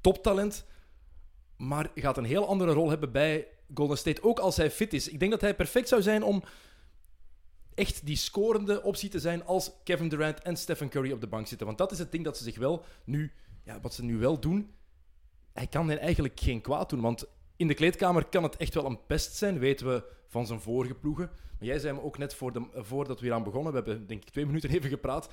toptalent. 0.00 0.64
Maar 1.56 1.90
gaat 1.94 2.16
een 2.16 2.24
heel 2.24 2.48
andere 2.48 2.72
rol 2.72 2.88
hebben 2.88 3.12
bij 3.12 3.46
Golden 3.74 3.98
State, 3.98 4.22
ook 4.22 4.38
als 4.38 4.56
hij 4.56 4.70
fit 4.70 4.92
is. 4.92 5.08
Ik 5.08 5.18
denk 5.18 5.30
dat 5.30 5.40
hij 5.40 5.54
perfect 5.54 5.88
zou 5.88 6.02
zijn 6.02 6.22
om 6.22 6.42
echt 7.74 8.06
die 8.06 8.16
scorende 8.16 8.82
optie 8.82 9.08
te 9.08 9.20
zijn 9.20 9.44
als 9.44 9.70
Kevin 9.84 10.08
Durant 10.08 10.42
en 10.42 10.56
Stephen 10.56 10.88
Curry 10.88 11.12
op 11.12 11.20
de 11.20 11.26
bank 11.26 11.46
zitten. 11.46 11.66
Want 11.66 11.78
dat 11.78 11.92
is 11.92 11.98
het 11.98 12.12
ding 12.12 12.24
dat 12.24 12.36
ze 12.36 12.44
zich 12.44 12.58
wel 12.58 12.84
nu, 13.04 13.32
ja, 13.64 13.80
wat 13.80 13.94
ze 13.94 14.04
nu 14.04 14.18
wel 14.18 14.40
doen. 14.40 14.74
Hij 15.52 15.66
kan 15.66 15.88
hen 15.88 15.98
eigenlijk 15.98 16.40
geen 16.40 16.60
kwaad 16.60 16.90
doen. 16.90 17.00
Want 17.00 17.26
in 17.56 17.66
de 17.66 17.74
kleedkamer 17.74 18.24
kan 18.24 18.42
het 18.42 18.56
echt 18.56 18.74
wel 18.74 18.86
een 18.86 19.06
pest 19.06 19.36
zijn, 19.36 19.58
weten 19.58 19.86
we 19.86 20.04
van 20.28 20.46
zijn 20.46 20.60
vorige 20.60 20.94
ploegen. 20.94 21.30
Maar 21.58 21.68
jij 21.68 21.78
zei 21.78 21.94
me 21.94 22.02
ook 22.02 22.18
net 22.18 22.34
voor 22.34 22.52
de, 22.52 22.62
voordat 22.74 23.20
we 23.20 23.26
hier 23.26 23.34
aan 23.34 23.42
begonnen, 23.42 23.72
we 23.72 23.78
hebben 23.78 24.06
denk 24.06 24.22
ik 24.22 24.30
twee 24.30 24.46
minuten 24.46 24.70
even 24.70 24.90
gepraat. 24.90 25.28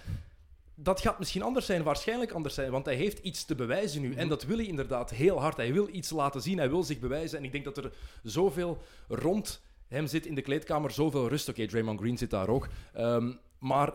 Dat 0.76 1.02
gaat 1.02 1.20
misschien 1.20 1.42
anders 1.42 1.66
zijn, 1.66 1.84
waarschijnlijk 1.84 2.32
anders 2.32 2.56
zijn, 2.56 2.72
want 2.72 2.86
hij 2.86 2.96
heeft 2.96 3.20
iets 3.20 3.46
te 3.46 3.56
bewijzen 3.56 4.02
nu. 4.02 4.14
En 4.14 4.28
dat 4.28 4.44
wil 4.44 4.58
hij 4.58 4.66
inderdaad 4.66 5.10
heel 5.10 5.40
hard. 5.40 5.58
Hij 5.58 5.74
wil 5.74 5.88
iets 5.92 6.10
laten 6.10 6.42
zien, 6.42 6.58
hij 6.58 6.70
wil 6.70 6.84
zich 6.84 7.00
bewijzen. 7.00 7.38
En 7.38 7.44
ik 7.44 7.52
denk 7.52 7.64
dat 7.64 7.78
er 7.78 7.92
zoveel 8.24 8.82
rond 9.08 9.62
hem 9.88 10.08
zit 10.08 10.26
in 10.26 10.36
de 10.36 10.42
kleedkamer, 10.42 10.92
zoveel 10.92 11.28
rust. 11.28 11.50
Oké, 11.50 11.68
Draymond 11.68 12.00
Green 12.00 12.18
zit 12.18 12.30
daar 12.30 12.50
ook. 12.50 12.68
Ehm, 12.94 13.32
maar 13.60 13.88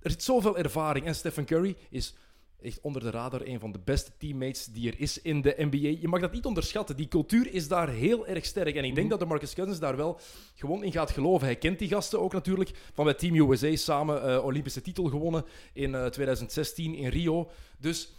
er 0.00 0.10
zit 0.10 0.22
zoveel 0.22 0.58
ervaring. 0.58 1.06
En 1.06 1.14
Stephen 1.14 1.44
Curry 1.44 1.76
is 1.90 2.14
echt 2.62 2.80
onder 2.80 3.02
de 3.02 3.10
radar 3.10 3.40
een 3.44 3.60
van 3.60 3.72
de 3.72 3.78
beste 3.84 4.10
teammates 4.18 4.64
die 4.64 4.90
er 4.90 5.00
is 5.00 5.22
in 5.22 5.40
de 5.40 5.54
NBA. 5.56 5.98
Je 6.00 6.08
mag 6.08 6.20
dat 6.20 6.32
niet 6.32 6.44
onderschatten. 6.44 6.96
Die 6.96 7.08
cultuur 7.08 7.54
is 7.54 7.68
daar 7.68 7.88
heel 7.88 8.26
erg 8.26 8.44
sterk. 8.44 8.74
En 8.74 8.84
ik 8.84 8.94
denk 8.94 9.10
dat 9.10 9.18
de 9.18 9.26
Marcus 9.26 9.54
Cousins 9.54 9.80
daar 9.80 9.96
wel 9.96 10.20
gewoon 10.54 10.84
in 10.84 10.92
gaat 10.92 11.10
geloven. 11.10 11.46
Hij 11.46 11.56
kent 11.56 11.78
die 11.78 11.88
gasten 11.88 12.20
ook 12.20 12.32
natuurlijk. 12.32 12.70
Van 12.94 13.04
bij 13.04 13.14
Team 13.14 13.50
USA 13.50 13.76
samen 13.76 14.22
eh, 14.22 14.44
Olympische 14.44 14.80
titel 14.80 15.04
gewonnen 15.04 15.44
in 15.72 15.94
eh, 15.94 16.06
2016 16.06 16.94
in 16.94 17.08
Rio. 17.08 17.50
Dus 17.78 18.12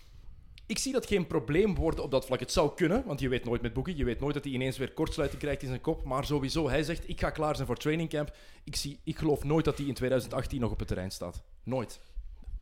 ik 0.70 0.78
zie 0.78 0.94
dat 0.94 1.06
geen 1.06 1.28
probleem 1.28 1.76
worden 1.76 2.04
op 2.04 2.12
dat 2.12 2.26
vlak. 2.26 2.40
Het 2.40 2.52
zou 2.52 2.76
kunnen, 2.76 3.04
want 3.06 3.20
je 3.20 3.30
weet 3.30 3.46
nooit 3.46 3.62
met 3.62 3.74
Boekie. 3.74 3.96
Je 3.96 4.04
weet 4.04 4.20
nooit 4.20 4.34
dat 4.34 4.44
hij 4.44 4.54
ineens 4.54 4.78
weer 4.78 4.92
kortsluiting 4.92 5.42
krijgt 5.42 5.62
in 5.62 5.68
zijn 5.68 5.82
kop. 5.82 6.04
Maar 6.04 6.26
sowieso, 6.26 6.70
hij 6.70 6.84
zegt, 6.84 7.10
ik 7.10 7.20
ga 7.20 7.30
klaar 7.30 7.56
zijn 7.56 7.68
voor 7.68 7.78
trainingcamp. 7.78 8.36
Ik, 8.64 8.76
zie, 8.76 9.00
ik 9.04 9.18
geloof 9.18 9.44
nooit 9.44 9.66
dat 9.66 9.78
hij 9.78 9.88
in 9.88 9.94
2018 9.94 10.60
nog 10.60 10.72
op 10.72 10.80
het 10.80 10.88
terrein 10.88 11.12
staat. 11.12 11.42
Nooit. 11.64 12.00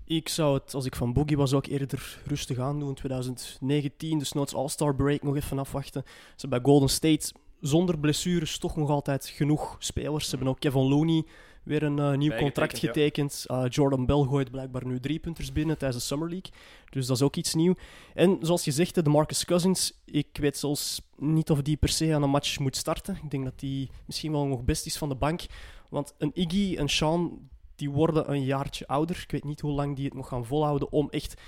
Ik 0.08 0.30
zou 0.30 0.54
het, 0.54 0.74
als 0.74 0.86
ik 0.86 0.96
van 0.96 1.14
Boogie 1.14 1.38
was, 1.38 1.54
ook 1.54 1.66
eerder 1.66 2.20
rustig 2.26 2.60
aan 2.60 2.80
doen. 2.80 2.94
2019, 2.94 4.20
dus 4.20 4.32
noods 4.32 4.56
All-Star 4.56 4.96
break 4.96 5.24
nog 5.24 5.36
even 5.36 5.60
afwachten. 5.60 6.04
Ze 6.06 6.12
hebben 6.38 6.62
bij 6.62 6.72
Golden 6.72 6.90
State 6.90 7.32
zonder 7.60 8.00
blessures 8.00 8.58
toch 8.58 8.76
nog 8.76 8.90
altijd 8.90 9.28
genoeg 9.28 9.76
spelers. 9.80 10.24
Ze 10.24 10.30
hebben 10.30 10.50
ook 10.50 10.60
Kevin 10.60 10.88
Looney 10.88 11.24
weer 11.64 11.84
een 11.84 12.00
eh, 12.00 12.18
nieuw 12.18 12.36
contract 12.36 12.80
getekend. 12.80 13.46
Uh, 13.48 13.64
Jordan 13.70 14.06
Bell 14.06 14.24
gooit 14.24 14.52
blijkbaar 14.52 14.86
nu 14.86 15.00
drie 15.00 15.20
punters 15.20 15.52
binnen 15.52 15.78
tijdens 15.78 16.02
de 16.02 16.08
Summer 16.08 16.30
League. 16.30 16.52
Dus 16.90 17.06
dat 17.06 17.16
is 17.16 17.24
ook 17.24 17.36
iets 17.36 17.54
nieuw. 17.54 17.76
En 18.14 18.38
zoals 18.42 18.66
je 18.66 18.72
zegt, 18.72 18.96
de 18.96 19.10
Marcus 19.10 19.46
Cousins, 19.46 20.02
ik 20.06 20.28
weet 20.40 20.58
zelfs 20.58 21.02
niet 21.18 21.50
of 21.50 21.62
die 21.62 21.78
per 21.78 21.90
se 21.90 22.14
aan 22.14 22.24
een 22.24 22.30
match 22.30 22.60
moet 22.60 22.76
starten. 22.76 23.20
Ik 23.24 23.32
denk 23.32 23.44
dat 23.44 23.60
die 23.60 23.90
misschien 24.06 24.32
wel 24.32 24.46
nog 24.46 24.64
best 24.64 24.86
is 24.86 24.98
van 24.98 25.10
de 25.10 25.16
bank. 25.16 25.42
Want 25.90 26.14
een 26.18 26.32
Iggy 26.34 26.76
en 26.78 26.90
Sean, 26.90 27.50
die 27.78 27.90
worden 27.90 28.32
een 28.32 28.44
jaartje 28.44 28.88
ouder. 28.88 29.20
Ik 29.24 29.32
weet 29.32 29.44
niet 29.44 29.60
hoe 29.62 29.72
lang 29.72 29.96
die 29.96 30.06
het 30.06 30.14
nog 30.14 30.28
gaan 30.28 30.46
volhouden 30.46 30.92
om 30.92 31.10
echt 31.10 31.42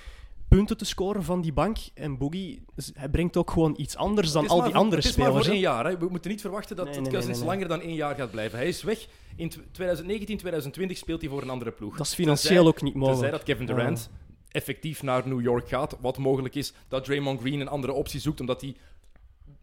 punten 0.47 0.77
te 0.77 0.85
scoren 0.85 1.23
van 1.23 1.41
die 1.41 1.53
bank. 1.53 1.77
En 1.93 2.17
Boogie, 2.17 2.61
hij 2.93 3.09
brengt 3.09 3.37
ook 3.37 3.51
gewoon 3.51 3.73
iets 3.77 3.95
anders 3.95 4.31
dan 4.31 4.47
al 4.47 4.61
die 4.61 4.65
voor- 4.71 4.79
andere 4.79 5.01
Het 5.01 5.09
is 5.09 5.15
maar 5.15 5.25
spelers. 5.25 5.45
voor 5.45 5.53
één 5.55 5.63
jaar. 5.63 5.85
Hè. 5.85 5.97
We 5.97 6.07
moeten 6.09 6.31
niet 6.31 6.41
verwachten 6.41 6.75
dat 6.75 6.85
Nee, 6.85 6.93
het 6.93 7.03
nee, 7.03 7.11
Cousins 7.11 7.41
langer 7.43 7.67
dan 7.67 7.81
één 7.81 7.93
jaar 7.95 8.15
gaat 8.15 8.31
blijven. 8.31 8.57
Hij 8.57 8.67
is 8.67 8.83
weg. 8.83 9.07
In 9.35 9.49
tw- 9.49 9.59
2019, 9.71 10.37
2020 10.37 10.97
speelt 10.97 11.21
hij 11.21 11.29
voor 11.29 11.41
een 11.41 11.49
andere 11.49 11.71
ploeg. 11.71 11.97
Dat 11.97 12.05
is 12.05 12.13
financieel 12.13 12.67
ook 12.67 12.81
niet 12.81 12.93
Tenzij 12.93 13.09
mogelijk. 13.11 13.31
dat 13.31 13.43
Kevin 13.43 13.65
Durant 13.65 14.09
effectief 14.51 15.03
naar 15.03 15.27
New 15.27 15.41
York 15.41 15.69
gaat, 15.69 15.97
wat 16.01 16.17
mogelijk 16.17 16.55
is. 16.55 16.73
Dat 16.87 17.03
Draymond 17.05 17.39
Green 17.39 17.59
een 17.59 17.67
andere 17.67 17.93
optie 17.93 18.19
zoekt, 18.19 18.39
omdat 18.39 18.61
hij 18.61 18.75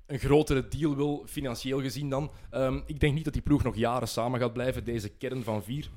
een 0.06 0.18
grotere 0.18 0.68
deal 0.68 0.96
wil, 0.96 1.22
financieel 1.26 1.80
gezien 1.80 2.08
dan. 2.10 2.30
Ehm, 2.50 2.80
ik 2.86 3.00
denk 3.00 3.14
niet 3.14 3.24
dat 3.24 3.32
die 3.32 3.42
ploeg 3.42 3.62
nog 3.62 3.76
jaren 3.76 4.08
samen 4.08 4.40
gaat 4.40 4.52
blijven, 4.52 4.84
deze 4.84 5.08
kern 5.08 5.42
van 5.42 5.62
vier. 5.62 5.88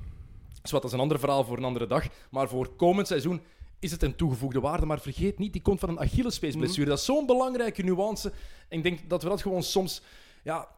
Dus 0.62 0.70
wat 0.70 0.82
dat 0.82 0.90
is 0.90 0.96
een 0.96 1.02
ander 1.02 1.18
verhaal 1.18 1.44
voor 1.44 1.56
een 1.56 1.64
andere 1.64 1.86
dag. 1.86 2.06
Maar 2.30 2.48
voor 2.48 2.74
komend 2.74 3.06
seizoen 3.06 3.40
is 3.78 3.90
het 3.90 4.02
een 4.02 4.14
toegevoegde 4.16 4.60
waarde. 4.60 4.86
Maar 4.86 5.00
vergeet 5.00 5.38
niet, 5.38 5.52
die 5.52 5.62
komt 5.62 5.80
van 5.80 5.88
een 5.88 5.98
Achillespeesblessure. 6.00 6.88
Dat 6.88 6.98
is 6.98 7.04
zo'n 7.04 7.26
belangrijke 7.26 7.82
nuance. 7.82 8.32
En 8.68 8.76
ik 8.78 8.82
denk 8.82 9.08
dat 9.08 9.22
we 9.22 9.28
dat 9.28 9.42
gewoon 9.42 9.62
soms... 9.62 10.02
Ja, 10.44 10.68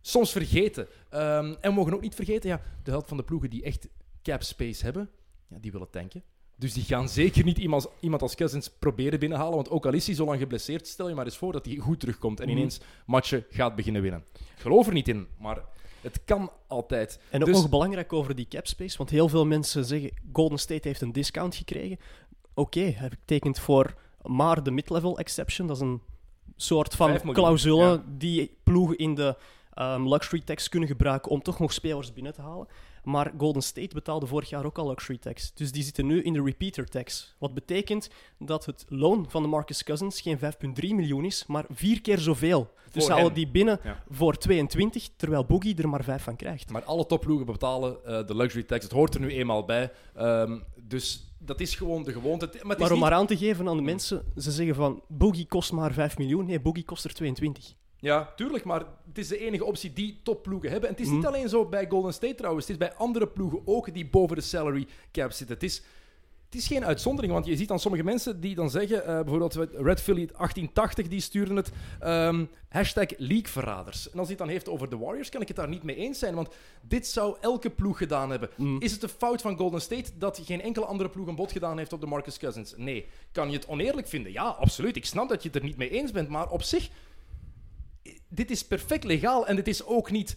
soms 0.00 0.32
vergeten. 0.32 0.88
Ehm, 1.10 1.54
en 1.60 1.70
we 1.70 1.72
mogen 1.72 1.94
ook 1.94 2.00
niet 2.00 2.14
vergeten, 2.14 2.48
ja, 2.50 2.60
de 2.82 2.90
helft 2.90 3.08
van 3.08 3.16
de 3.16 3.22
ploegen 3.22 3.50
die 3.50 3.62
echt 3.62 3.88
cap 4.22 4.42
space 4.42 4.84
hebben, 4.84 5.10
ja, 5.48 5.56
die 5.60 5.72
willen 5.72 5.90
tanken. 5.90 6.22
Dus 6.56 6.72
die 6.72 6.82
gaan 6.84 7.08
zeker 7.08 7.44
niet 7.44 7.58
iemand, 7.58 7.88
iemand 8.00 8.22
als 8.22 8.34
Cousins 8.34 8.70
proberen 8.78 9.18
binnenhalen. 9.18 9.54
Want 9.54 9.70
ook 9.70 9.86
al 9.86 9.92
is 9.92 10.06
hij 10.06 10.14
zo 10.14 10.24
lang 10.24 10.38
geblesseerd, 10.40 10.86
stel 10.86 11.08
je 11.08 11.14
maar 11.14 11.24
eens 11.24 11.36
voor 11.36 11.52
dat 11.52 11.64
hij 11.64 11.76
goed 11.76 12.00
terugkomt 12.00 12.40
en 12.40 12.48
Mhm. 12.48 12.56
ineens 12.56 12.80
matchen 13.06 13.44
gaat 13.50 13.76
beginnen 13.76 14.02
winnen. 14.02 14.24
Ik 14.34 14.60
geloof 14.62 14.86
er 14.86 14.92
niet 14.92 15.08
in, 15.08 15.26
maar 15.38 15.62
het 16.04 16.20
kan 16.24 16.50
altijd. 16.66 17.18
En 17.30 17.40
ook 17.40 17.46
Dus- 17.46 17.56
nog 17.56 17.68
belangrijk 17.68 18.12
over 18.12 18.34
die 18.34 18.48
cap 18.48 18.66
space, 18.66 18.96
want 18.96 19.10
heel 19.10 19.28
veel 19.28 19.46
mensen 19.46 19.84
zeggen 19.84 20.10
Golden 20.32 20.58
State 20.58 20.88
heeft 20.88 21.00
een 21.00 21.12
discount 21.12 21.54
gekregen. 21.54 21.98
Oké, 22.54 22.80
hij 22.80 23.08
betekent 23.08 23.58
voor 23.58 23.94
maar 24.22 24.62
de 24.62 24.70
mid-level 24.70 25.18
exception, 25.18 25.66
dat 25.66 25.76
is 25.76 25.82
een 25.82 26.00
soort 26.56 26.94
van 26.94 27.20
clausule 27.32 27.84
ja. 27.84 28.02
die 28.18 28.56
ploegen 28.62 28.96
in 28.96 29.14
de 29.14 29.36
ehm, 29.74 30.08
luxury 30.08 30.42
tax 30.44 30.68
kunnen 30.68 30.88
gebruiken 30.88 31.30
om 31.30 31.42
toch 31.42 31.58
nog 31.58 31.72
spelers 31.72 32.12
binnen 32.12 32.34
te 32.34 32.40
halen. 32.40 32.68
Maar 33.04 33.32
Golden 33.38 33.62
State 33.62 33.94
betaalde 33.94 34.26
vorig 34.26 34.48
jaar 34.48 34.64
ook 34.64 34.78
al 34.78 34.88
luxury 34.88 35.18
tax. 35.18 35.52
Dus 35.54 35.72
die 35.72 35.82
zitten 35.82 36.06
nu 36.06 36.22
in 36.22 36.32
de 36.32 36.42
repeater 36.42 36.88
tax. 36.88 37.34
Wat 37.38 37.54
betekent 37.54 38.08
dat 38.38 38.66
het 38.66 38.84
loon 38.88 39.26
van 39.28 39.42
de 39.42 39.48
Marcus 39.48 39.82
Cousins 39.84 40.20
geen 40.20 40.38
5,3 40.38 40.44
miljoen 40.74 41.24
is, 41.24 41.46
maar 41.46 41.64
vier 41.70 42.00
keer 42.00 42.18
zoveel. 42.18 42.70
Dus 42.92 43.04
ze 43.04 43.14
hen. 43.14 43.34
die 43.34 43.48
binnen 43.48 43.80
Ja. 43.84 44.02
voor 44.10 44.36
22, 44.38 45.08
terwijl 45.16 45.44
Boogie 45.44 45.76
er 45.76 45.88
maar 45.88 46.04
5 46.04 46.22
van 46.22 46.36
krijgt. 46.36 46.70
Maar 46.70 46.84
alle 46.84 47.06
topploegen 47.06 47.46
betalen 47.46 48.04
eh, 48.04 48.26
de 48.26 48.36
luxury 48.36 48.64
tax. 48.64 48.82
Het 48.84 48.92
hoort 48.92 49.14
er 49.14 49.20
nu 49.20 49.30
eenmaal 49.30 49.64
bij. 49.64 49.92
Ehm, 50.14 50.58
dus 50.82 51.34
dat 51.38 51.60
is 51.60 51.74
gewoon 51.74 52.02
de 52.02 52.12
gewoonte. 52.12 52.44
Maar, 52.46 52.54
het 52.54 52.62
is 52.62 52.62
Maar 52.76 52.86
om 52.86 52.92
niet- 52.92 53.02
maar 53.02 53.12
aan 53.12 53.26
te 53.26 53.36
geven 53.36 53.68
aan 53.68 53.76
de 53.76 53.82
mensen, 53.82 54.22
ze 54.36 54.50
zeggen 54.50 54.74
van 54.74 55.02
Boogie 55.08 55.46
kost 55.46 55.72
maar 55.72 55.92
5 55.92 56.18
miljoen. 56.18 56.46
Nee, 56.46 56.60
Boogie 56.60 56.84
kost 56.84 57.04
er 57.04 57.14
22. 57.14 57.74
Ja, 58.04 58.32
tuurlijk, 58.36 58.64
maar 58.64 58.82
het 59.08 59.18
is 59.18 59.28
de 59.28 59.38
enige 59.38 59.64
optie 59.64 59.92
die 59.92 60.20
topploegen 60.22 60.70
hebben. 60.70 60.88
En 60.88 60.94
het 60.94 61.04
is 61.04 61.08
Mhm. 61.10 61.16
niet 61.16 61.26
alleen 61.26 61.48
zo 61.48 61.64
bij 61.66 61.86
Golden 61.88 62.12
State 62.14 62.34
trouwens. 62.34 62.66
Het 62.66 62.80
is 62.80 62.88
bij 62.88 62.96
andere 62.96 63.26
ploegen 63.26 63.60
ook 63.64 63.94
die 63.94 64.06
boven 64.06 64.36
de 64.36 64.42
salary 64.42 64.86
cap 65.12 65.32
zitten. 65.32 65.54
Het 65.54 65.64
is, 65.64 65.82
het 66.44 66.54
is 66.54 66.66
geen 66.66 66.84
uitzondering, 66.84 67.32
want 67.32 67.46
je 67.46 67.56
ziet 67.56 67.68
dan 67.68 67.78
sommige 67.78 68.04
mensen 68.04 68.40
die 68.40 68.54
dan 68.54 68.70
zeggen, 68.70 69.06
eh, 69.06 69.14
bijvoorbeeld 69.20 69.54
Red 69.72 70.00
Philly 70.00 70.28
1880, 70.36 71.08
die 71.08 71.20
sturen 71.20 71.56
het, 71.56 71.70
ehm, 72.00 72.44
hashtag 72.68 73.06
leagueverraders. 73.16 74.10
En 74.10 74.18
als 74.18 74.28
hij 74.28 74.36
het 74.36 74.38
dan 74.38 74.48
heeft 74.48 74.68
over 74.68 74.90
de 74.90 74.96
Warriors, 74.98 75.28
kan 75.28 75.40
ik 75.40 75.48
het 75.48 75.56
daar 75.56 75.68
niet 75.68 75.82
mee 75.82 75.96
eens 75.96 76.18
zijn, 76.18 76.34
want 76.34 76.48
dit 76.82 77.06
zou 77.06 77.36
elke 77.40 77.70
ploeg 77.70 77.98
gedaan 77.98 78.30
hebben. 78.30 78.50
Mm. 78.56 78.80
Is 78.80 78.92
het 78.92 79.00
de 79.00 79.08
fout 79.08 79.40
van 79.40 79.56
Golden 79.56 79.80
State 79.80 80.10
dat 80.18 80.40
geen 80.44 80.60
enkele 80.62 80.86
andere 80.86 81.08
ploeg 81.08 81.26
een 81.26 81.34
bod 81.36 81.52
gedaan 81.52 81.78
heeft 81.78 81.92
op 81.92 82.00
de 82.00 82.06
Marcus 82.06 82.38
Cousins? 82.38 82.74
Nee. 82.76 83.06
Kan 83.32 83.50
je 83.50 83.56
het 83.56 83.66
oneerlijk 83.66 84.08
vinden? 84.08 84.32
Ja, 84.32 84.44
absoluut. 84.44 84.96
Ik 84.96 85.04
snap 85.04 85.28
dat 85.28 85.42
je 85.42 85.48
het 85.48 85.56
er 85.56 85.64
niet 85.64 85.76
mee 85.76 85.90
eens 85.90 86.10
bent, 86.12 86.28
maar 86.28 86.48
op 86.50 86.62
zich 86.62 86.88
dit 88.34 88.50
is 88.50 88.64
perfect 88.66 89.04
legaal 89.04 89.46
en 89.46 89.56
dit 89.56 89.68
is 89.68 89.84
ook 89.84 90.10
niet 90.10 90.36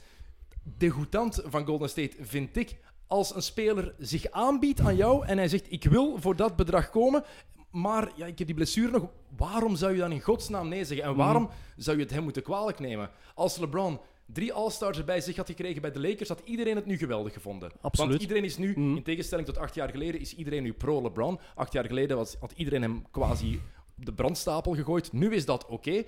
degoutant 0.63 1.41
van 1.45 1.65
Golden 1.65 1.89
State, 1.89 2.15
vind 2.19 2.57
ik. 2.57 2.75
Als 3.07 3.35
een 3.35 3.41
speler 3.41 3.93
zich 3.99 4.31
aanbiedt 4.31 4.79
aan 4.79 4.95
jou 4.95 5.25
en 5.25 5.37
hij 5.37 5.47
zegt: 5.47 5.71
Ik 5.71 5.83
wil 5.83 6.17
voor 6.21 6.35
dat 6.35 6.55
bedrag 6.55 6.89
komen, 6.89 7.23
maar 7.71 8.11
ja, 8.15 8.25
ik 8.25 8.37
heb 8.37 8.47
die 8.47 8.55
blessure 8.55 8.91
nog. 8.91 9.09
Waarom 9.37 9.75
zou 9.75 9.91
je 9.93 9.99
dan 9.99 10.11
in 10.11 10.21
godsnaam 10.21 10.67
nee 10.67 10.85
zeggen? 10.85 11.07
En 11.07 11.15
waarom 11.15 11.49
zou 11.77 11.97
je 11.97 12.03
het 12.03 12.11
hem 12.13 12.23
moeten 12.23 12.43
kwalijk 12.43 12.79
nemen? 12.79 13.09
Als 13.35 13.57
LeBron 13.57 13.99
drie 14.25 14.53
All-Stars 14.53 15.03
bij 15.05 15.21
zich 15.21 15.35
had 15.35 15.47
gekregen 15.47 15.81
bij 15.81 15.91
de 15.91 15.99
Lakers, 15.99 16.29
had 16.29 16.41
iedereen 16.45 16.75
het 16.75 16.85
nu 16.85 16.97
geweldig 16.97 17.33
gevonden. 17.33 17.71
Absoluut. 17.81 18.09
Want 18.09 18.21
iedereen 18.21 18.43
is 18.43 18.57
nu, 18.57 18.71
Mhm. 18.71 18.95
in 18.95 19.03
tegenstelling 19.03 19.47
tot 19.47 19.57
acht 19.57 19.75
jaar 19.75 19.89
geleden, 19.89 20.21
is 20.21 20.35
iedereen 20.35 20.63
nu 20.63 20.73
pro-LeBron. 20.73 21.39
Acht 21.55 21.73
jaar 21.73 21.85
geleden 21.85 22.17
was, 22.17 22.35
had 22.39 22.51
iedereen 22.55 22.81
hem 22.81 23.05
quasi 23.11 23.61
op 23.97 24.05
de 24.05 24.13
brandstapel 24.13 24.73
gegooid. 24.75 25.11
Nu 25.13 25.33
is 25.33 25.45
dat 25.45 25.65
oké. 25.65 26.03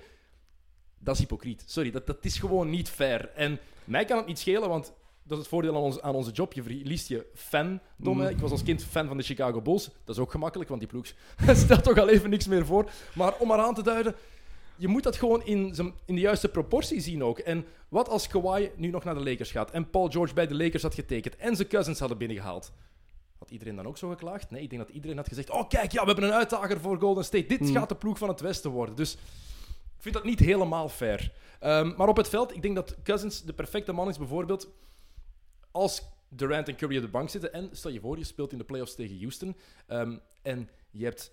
Dat 1.02 1.14
is 1.14 1.20
hypocriet. 1.20 1.62
Sorry, 1.66 1.90
dat, 1.90 2.06
dat 2.06 2.16
is 2.20 2.38
gewoon 2.38 2.70
niet 2.70 2.88
fair. 2.88 3.28
En 3.34 3.58
mij 3.84 4.04
kan 4.04 4.16
het 4.16 4.26
niet 4.26 4.38
schelen, 4.38 4.68
want 4.68 4.92
dat 5.22 5.32
is 5.32 5.38
het 5.38 5.48
voordeel 5.48 5.74
aan, 5.76 5.82
ons, 5.82 6.00
aan 6.00 6.14
onze 6.14 6.30
job. 6.30 6.52
Je 6.52 6.62
verliest 6.62 7.08
je 7.08 7.26
fandom. 7.34 7.80
Mm. 8.16 8.20
Ik 8.22 8.38
was 8.38 8.50
als 8.50 8.62
kind 8.62 8.84
fan 8.84 9.06
van 9.08 9.16
de 9.16 9.22
Chicago 9.22 9.60
Bulls. 9.60 9.84
Dat 10.04 10.16
is 10.16 10.22
ook 10.22 10.30
gemakkelijk, 10.30 10.68
want 10.68 10.80
die 10.80 10.90
ploeg 10.90 11.06
stelt 11.64 11.84
toch 11.84 11.98
al 11.98 12.08
even 12.08 12.30
niks 12.30 12.46
meer 12.46 12.66
voor. 12.66 12.90
Maar 13.14 13.34
om 13.38 13.48
maar 13.48 13.58
aan 13.58 13.74
te 13.74 13.82
duiden, 13.82 14.14
je 14.76 14.88
moet 14.88 15.02
dat 15.02 15.16
gewoon 15.16 15.44
in, 15.44 15.74
in 16.04 16.14
de 16.14 16.20
juiste 16.20 16.48
proportie 16.48 17.00
zien 17.00 17.24
ook. 17.24 17.38
En 17.38 17.64
wat 17.88 18.08
als 18.08 18.26
Kawhi 18.28 18.70
nu 18.76 18.88
nog 18.88 19.04
naar 19.04 19.14
de 19.14 19.22
Lakers 19.24 19.50
gaat 19.50 19.70
en 19.70 19.90
Paul 19.90 20.08
George 20.08 20.34
bij 20.34 20.46
de 20.46 20.54
Lakers 20.56 20.82
had 20.82 20.94
getekend 20.94 21.36
en 21.36 21.56
zijn 21.56 21.68
cousins 21.68 21.98
hadden 21.98 22.18
binnengehaald? 22.18 22.72
Had 23.38 23.50
iedereen 23.50 23.76
dan 23.76 23.86
ook 23.86 23.98
zo 23.98 24.08
geklaagd? 24.08 24.50
Nee, 24.50 24.62
ik 24.62 24.70
denk 24.70 24.82
dat 24.86 24.94
iedereen 24.94 25.16
had 25.16 25.28
gezegd: 25.28 25.50
Oh, 25.50 25.68
kijk, 25.68 25.92
ja, 25.92 26.00
we 26.00 26.06
hebben 26.06 26.24
een 26.24 26.32
uitdager 26.34 26.80
voor 26.80 26.98
Golden 26.98 27.24
State. 27.24 27.46
Dit 27.46 27.60
Mm. 27.60 27.72
gaat 27.72 27.88
de 27.88 27.94
ploeg 27.94 28.18
van 28.18 28.28
het 28.28 28.40
Westen 28.40 28.70
worden. 28.70 28.94
Dus 28.96 29.16
ik 30.00 30.06
vind 30.06 30.14
dat 30.14 30.24
niet 30.24 30.38
helemaal 30.38 30.88
fair. 30.88 31.32
Ehm, 31.58 31.92
maar 31.96 32.08
op 32.08 32.16
het 32.16 32.28
veld, 32.28 32.54
ik 32.54 32.62
denk 32.62 32.74
dat 32.74 32.96
Cousins 33.02 33.42
de 33.42 33.52
perfecte 33.52 33.92
man 33.92 34.08
is, 34.08 34.18
bijvoorbeeld 34.18 34.68
als 35.70 36.02
Durant 36.28 36.68
en 36.68 36.76
Curry 36.76 36.96
op 36.96 37.02
de 37.02 37.08
bank 37.08 37.28
zitten. 37.28 37.52
En 37.52 37.68
stel 37.72 37.90
je 37.90 38.00
voor, 38.00 38.18
je 38.18 38.24
speelt 38.24 38.52
in 38.52 38.58
de 38.58 38.64
playoffs 38.64 38.94
tegen 38.94 39.18
Houston. 39.18 39.56
ehm, 39.86 40.16
en 40.42 40.68
je 40.90 41.04
hebt 41.04 41.32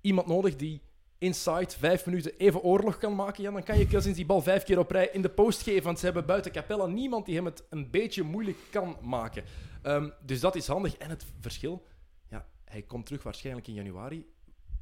iemand 0.00 0.26
nodig 0.26 0.56
die 0.56 0.80
inside 1.18 1.78
vijf 1.78 2.06
minuten 2.06 2.36
even 2.36 2.62
oorlog 2.62 2.98
kan 2.98 3.14
maken. 3.14 3.42
Ja, 3.42 3.50
dan 3.50 3.62
kan 3.62 3.78
je 3.78 3.86
Cousins 3.86 4.16
die 4.16 4.26
bal 4.26 4.42
vijf 4.42 4.64
keer 4.64 4.78
op 4.78 4.90
rij 4.90 5.08
in 5.12 5.22
de 5.22 5.30
post 5.30 5.62
geven. 5.62 5.82
Want 5.82 5.98
ze 5.98 6.04
hebben 6.04 6.26
buiten 6.26 6.52
Capella 6.52 6.86
niemand 6.86 7.26
die 7.26 7.34
hem 7.34 7.44
het 7.44 7.64
een 7.70 7.90
beetje 7.90 8.22
moeilijk 8.22 8.58
kan 8.70 8.96
maken. 9.02 9.44
Ehm, 9.82 10.10
dus 10.20 10.40
dat 10.40 10.54
is 10.54 10.66
handig. 10.66 10.96
En 10.96 11.10
het 11.10 11.24
verschil, 11.40 11.84
ja, 12.28 12.46
hij 12.64 12.82
komt 12.82 13.06
terug 13.06 13.22
waarschijnlijk 13.22 13.66
in 13.66 13.74
januari. 13.74 14.26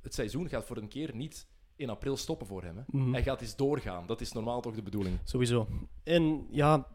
Het 0.02 0.14
seizoen 0.14 0.48
gaat 0.48 0.64
voor 0.64 0.76
een 0.76 0.88
keer 0.88 1.14
niet 1.14 1.46
in 1.76 1.90
april 1.90 2.16
stoppen 2.16 2.46
voor 2.46 2.62
hem. 2.62 2.76
Hè. 2.76 2.82
Mhm. 2.98 3.12
Hij 3.12 3.22
gaat 3.22 3.40
eens 3.40 3.56
doorgaan. 3.56 4.04
Dat 4.06 4.20
is 4.20 4.32
normaal 4.32 4.60
toch 4.60 4.74
de 4.74 4.82
bedoeling. 4.82 5.18
Sowieso. 5.24 5.66
En 6.04 6.46
ja, 6.50 6.86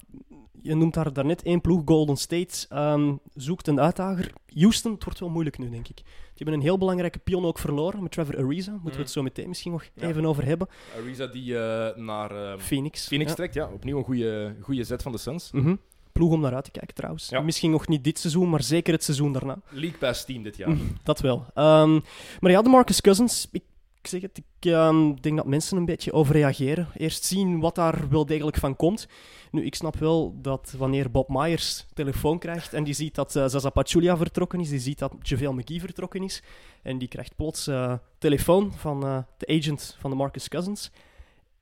je 0.62 0.76
noemt 0.76 0.94
daar 0.94 1.14
daarnet 1.14 1.44
één 1.44 1.62
ploeg, 1.62 1.82
Golden 1.86 2.18
State, 2.18 2.66
ehm, 2.70 3.16
zoekt 3.34 3.68
een 3.68 3.80
uitdager. 3.80 4.34
Houston, 4.54 4.92
het 4.94 5.04
wordt 5.04 5.20
wel 5.20 5.30
moeilijk 5.30 5.58
nu, 5.58 5.70
denk 5.70 5.88
ik. 5.88 5.96
Die 5.96 6.06
hebben 6.48 6.54
een 6.54 6.62
heel 6.62 6.78
belangrijke 6.78 7.20
pion 7.20 7.46
ook 7.46 7.60
verloren 7.60 8.04
met 8.04 8.12
Trevor 8.12 8.38
Ariza. 8.38 8.72
Moeten 8.72 8.92
we 8.92 8.98
het 8.98 9.12
zo 9.12 9.22
meteen 9.24 9.48
misschien 9.48 9.72
nog 9.72 9.84
Ja. 9.94 10.08
even 10.08 10.26
over 10.26 10.46
hebben. 10.46 10.68
Ariza 10.98 11.28
die 11.28 11.58
eh, 11.60 11.96
naar 11.98 12.32
ehm, 12.52 12.60
Phoenix. 12.60 13.08
Phoenix 13.08 13.30
Ja. 13.30 13.36
trekt. 13.36 13.54
Ja, 13.54 13.70
opnieuw 13.74 13.98
een 13.98 14.04
goede, 14.04 14.56
goede 14.62 14.84
zet 14.84 15.02
van 15.02 15.12
de 15.12 15.18
Suns. 15.18 15.52
Mhm. 15.52 15.76
Ploeg 16.12 16.32
om 16.32 16.42
naar 16.42 16.56
uit 16.56 16.64
te 16.64 16.72
kijken 16.72 16.96
trouwens. 16.96 17.30
Ja. 17.30 17.42
Misschien 17.42 17.72
nog 17.72 17.88
niet 17.88 18.04
dit 18.04 18.20
seizoen, 18.20 18.50
maar 18.50 18.64
zeker 18.64 18.94
het 18.94 19.04
seizoen 19.04 19.34
daarna. 19.34 19.60
League 19.70 19.98
Pass 19.98 20.26
team 20.26 20.44
dit 20.44 20.58
jaar. 20.58 20.70
Mm, 20.70 20.98
Dat 21.04 21.20
wel. 21.20 21.46
Ehm, 21.54 22.00
maar 22.40 22.52
ja, 22.52 22.62
de 22.62 22.70
Marcus 22.70 23.02
Cousins. 23.02 23.48
Ik, 23.52 23.64
ik 24.02 24.08
zeg 24.08 24.22
het, 24.22 24.38
ik 24.38 24.72
ehm, 24.72 25.14
denk 25.22 25.38
dat 25.38 25.46
mensen 25.46 25.78
een 25.78 25.86
beetje 25.86 26.14
overreageren. 26.14 26.88
Eerst 26.94 27.24
zien 27.24 27.60
wat 27.60 27.76
daar 27.76 28.10
wel 28.10 28.26
degelijk 28.26 28.58
van 28.58 28.76
komt. 28.76 29.08
Nu, 29.52 29.66
ik 29.66 29.76
snap 29.76 29.96
wel 29.96 30.36
dat 30.42 30.74
wanneer 30.78 31.12
Bob 31.12 31.30
Myers 31.30 31.86
telefoon 31.94 32.40
krijgt 32.40 32.74
en 32.74 32.84
die 32.84 32.94
ziet 32.94 33.16
dat 33.16 33.36
eh, 33.36 33.48
Zaza 33.48 33.70
Pachulia 33.70 34.18
vertrokken 34.18 34.60
is, 34.60 34.70
die 34.70 34.80
ziet 34.80 35.00
dat 35.00 35.14
JaVale 35.22 35.54
McGee 35.54 35.80
vertrokken 35.80 36.24
is, 36.24 36.44
en 36.82 36.98
die 36.98 37.08
krijgt 37.08 37.36
plots 37.36 37.68
eh, 37.68 37.94
telefoon 38.18 38.74
van 38.74 39.06
eh, 39.06 39.18
de 39.38 39.48
agent 39.48 39.98
van 40.00 40.10
de 40.10 40.16
Marcus 40.16 40.48
Cousins. 40.48 40.92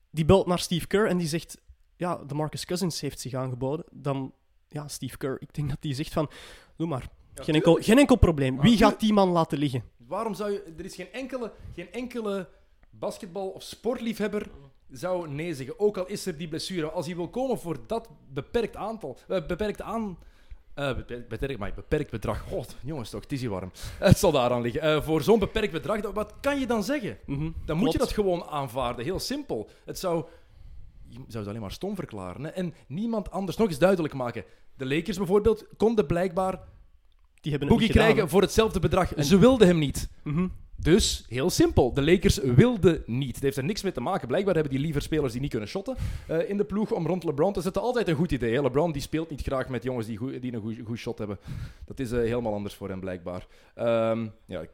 Die 0.09 0.25
belt 0.25 0.47
naar 0.47 0.59
Steve 0.59 0.87
Kerr 0.87 1.07
en 1.07 1.17
die 1.17 1.27
zegt, 1.27 1.57
ja, 1.95 2.15
de 2.27 2.33
Marcus 2.33 2.65
Cousins 2.65 3.01
heeft 3.01 3.19
zich 3.19 3.33
aangeboden. 3.33 3.85
Dan, 3.91 4.33
ja, 4.67 4.87
Steve 4.87 5.17
Kerr, 5.17 5.37
ik 5.39 5.53
denk 5.53 5.69
dat 5.69 5.81
die 5.81 5.93
zegt 5.93 6.13
van, 6.13 6.29
doe 6.75 6.87
maar. 6.87 7.09
Geen 7.33 7.55
enkel, 7.55 7.77
geen 7.81 7.97
enkel 7.97 8.15
probleem. 8.15 8.61
Wie 8.61 8.77
gaat 8.77 8.99
die 8.99 9.13
man 9.13 9.29
laten 9.29 9.57
liggen? 9.57 9.83
Waarom 10.07 10.33
zou 10.33 10.51
je... 10.51 10.73
Er 10.77 10.85
is 10.85 10.95
geen 10.95 11.11
enkele, 11.11 11.51
geen 11.73 11.91
enkele 11.91 12.47
basketbal- 12.89 13.49
of 13.49 13.63
sportliefhebber 13.63 14.47
zou 14.91 15.29
nee 15.29 15.55
zeggen. 15.55 15.79
Ook 15.79 15.97
al 15.97 16.05
is 16.07 16.25
er 16.25 16.37
die 16.37 16.47
blessure. 16.47 16.89
Als 16.89 17.05
hij 17.05 17.15
wil 17.15 17.29
komen 17.29 17.59
voor 17.59 17.77
dat 17.87 18.09
beperkt 18.33 18.75
aantal... 18.75 19.17
eh, 19.27 19.45
beperkt 19.45 19.81
aan... 19.81 20.17
eh, 20.73 20.95
beperkt, 20.95 21.27
beperkt, 21.27 21.59
maar 21.59 21.73
beperkt 21.73 22.11
bedrag. 22.11 22.41
God, 22.41 22.75
jongens 22.83 23.09
toch, 23.09 23.21
het 23.21 23.31
is 23.31 23.39
hier 23.41 23.49
warm. 23.49 23.71
Het 23.99 24.17
zal 24.17 24.31
daaraan 24.31 24.61
liggen. 24.61 24.81
Eh, 24.81 25.01
voor 25.01 25.21
zo'n 25.21 25.39
beperkt 25.39 25.71
bedrag, 25.71 26.01
dat- 26.01 26.13
wat 26.13 26.33
kan 26.41 26.59
je 26.59 26.67
dan 26.67 26.83
zeggen? 26.83 27.17
Dan 27.65 27.77
moet 27.77 27.91
je 27.91 27.97
dat 27.97 28.13
gewoon 28.13 28.43
aanvaarden. 28.43 29.05
Heel 29.05 29.19
simpel. 29.19 29.69
Het 29.85 29.99
zou... 29.99 30.25
Je 31.09 31.15
zou 31.27 31.37
het 31.39 31.47
alleen 31.47 31.61
maar 31.61 31.71
stom 31.71 31.95
verklaren. 31.95 32.43
Hè? 32.43 32.49
En 32.49 32.73
niemand 32.87 33.31
anders 33.31 33.57
nog 33.57 33.67
eens 33.67 33.77
duidelijk 33.79 34.13
maken. 34.13 34.43
De 34.75 34.85
Lakers 34.85 35.17
bijvoorbeeld 35.17 35.65
konden 35.77 36.05
blijkbaar 36.05 36.59
Die 37.41 37.51
hebben 37.51 37.69
Boogie 37.69 37.87
gedaan, 37.87 38.03
krijgen 38.03 38.29
voor 38.29 38.41
hetzelfde 38.41 38.79
bedrag. 38.79 39.13
Ze 39.17 39.37
wilden 39.37 39.67
hem 39.67 39.77
niet. 39.77 40.09
Mhm. 40.23 40.47
Dus, 40.79 41.25
heel 41.29 41.49
simpel. 41.49 41.93
De 41.93 42.03
Lakers 42.03 42.37
wilden 42.37 43.03
niet. 43.05 43.35
Het 43.35 43.43
heeft 43.43 43.57
er 43.57 43.63
niks 43.63 43.81
mee 43.81 43.91
te 43.91 44.01
maken. 44.01 44.27
Blijkbaar 44.27 44.53
hebben 44.53 44.73
die 44.73 44.81
liever 44.81 45.01
spelers 45.01 45.31
die 45.31 45.41
niet 45.41 45.49
kunnen 45.49 45.69
shotten 45.69 45.95
eh, 46.27 46.49
in 46.49 46.57
de 46.57 46.63
ploeg 46.63 46.91
om 46.91 47.07
rond 47.07 47.23
LeBron 47.23 47.53
te 47.53 47.61
zetten. 47.61 47.81
Altijd 47.81 48.07
een 48.07 48.15
goed 48.15 48.31
idee. 48.31 48.53
Hè? 48.53 48.61
LeBron 48.61 48.91
die 48.91 49.01
speelt 49.01 49.29
niet 49.29 49.41
graag 49.41 49.69
met 49.69 49.83
jongens 49.83 50.07
die, 50.07 50.39
die 50.39 50.53
een 50.53 50.61
goed, 50.61 50.75
goed 50.85 50.97
shot 50.97 51.17
hebben. 51.17 51.37
Dat 51.85 51.99
is 51.99 52.11
eh, 52.11 52.19
helemaal 52.19 52.53
anders 52.53 52.75
voor 52.75 52.89
hem, 52.89 52.99
blijkbaar. 52.99 53.47
Ehm, 53.75 54.27
ja, 54.45 54.65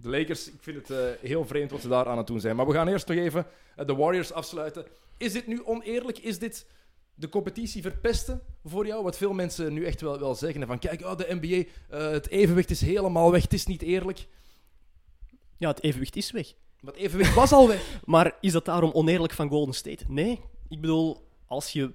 de 0.00 0.08
Lakers, 0.08 0.48
ik 0.48 0.60
vind 0.60 0.76
het 0.76 0.90
eh, 0.90 1.28
heel 1.28 1.44
vreemd 1.44 1.70
wat 1.70 1.80
ze 1.80 1.88
daar 1.88 2.06
aan 2.06 2.18
het 2.18 2.26
doen 2.26 2.40
zijn. 2.40 2.56
Maar 2.56 2.66
we 2.66 2.72
gaan 2.72 2.88
eerst 2.88 3.08
nog 3.08 3.16
even 3.16 3.46
de 3.86 3.94
Warriors 3.94 4.32
afsluiten. 4.32 4.84
Is 5.16 5.32
dit 5.32 5.46
nu 5.46 5.62
oneerlijk? 5.64 6.18
Is 6.18 6.38
dit 6.38 6.66
de 7.18 7.28
competitie 7.28 7.82
verpesten 7.82 8.42
voor 8.64 8.86
jou? 8.86 9.02
Wat 9.02 9.16
veel 9.16 9.32
mensen 9.32 9.72
nu 9.72 9.84
echt 9.84 10.00
wel, 10.00 10.18
wel 10.18 10.34
zeggen. 10.34 10.66
Van 10.66 10.78
kijk, 10.78 11.00
oh, 11.00 11.16
de 11.16 11.38
NBA, 11.40 11.70
eh, 11.96 12.10
het 12.10 12.28
evenwicht 12.28 12.70
is 12.70 12.80
helemaal 12.80 13.30
weg. 13.30 13.42
Het 13.42 13.52
is 13.52 13.66
niet 13.66 13.82
eerlijk. 13.82 14.26
Ja, 15.56 15.68
het 15.68 15.82
evenwicht 15.82 16.16
is 16.16 16.30
weg. 16.30 16.54
Maar 16.80 16.92
het 16.92 17.02
evenwicht 17.02 17.34
was 17.42 17.52
al 17.52 17.68
weg. 17.68 18.00
Maar 18.04 18.36
is 18.40 18.52
dat 18.52 18.64
daarom 18.64 18.90
oneerlijk 18.92 19.32
van 19.32 19.48
Golden 19.48 19.74
State? 19.74 20.04
Nee. 20.08 20.40
Ik 20.68 20.80
bedoel, 20.80 21.28
als 21.46 21.72
je 21.72 21.92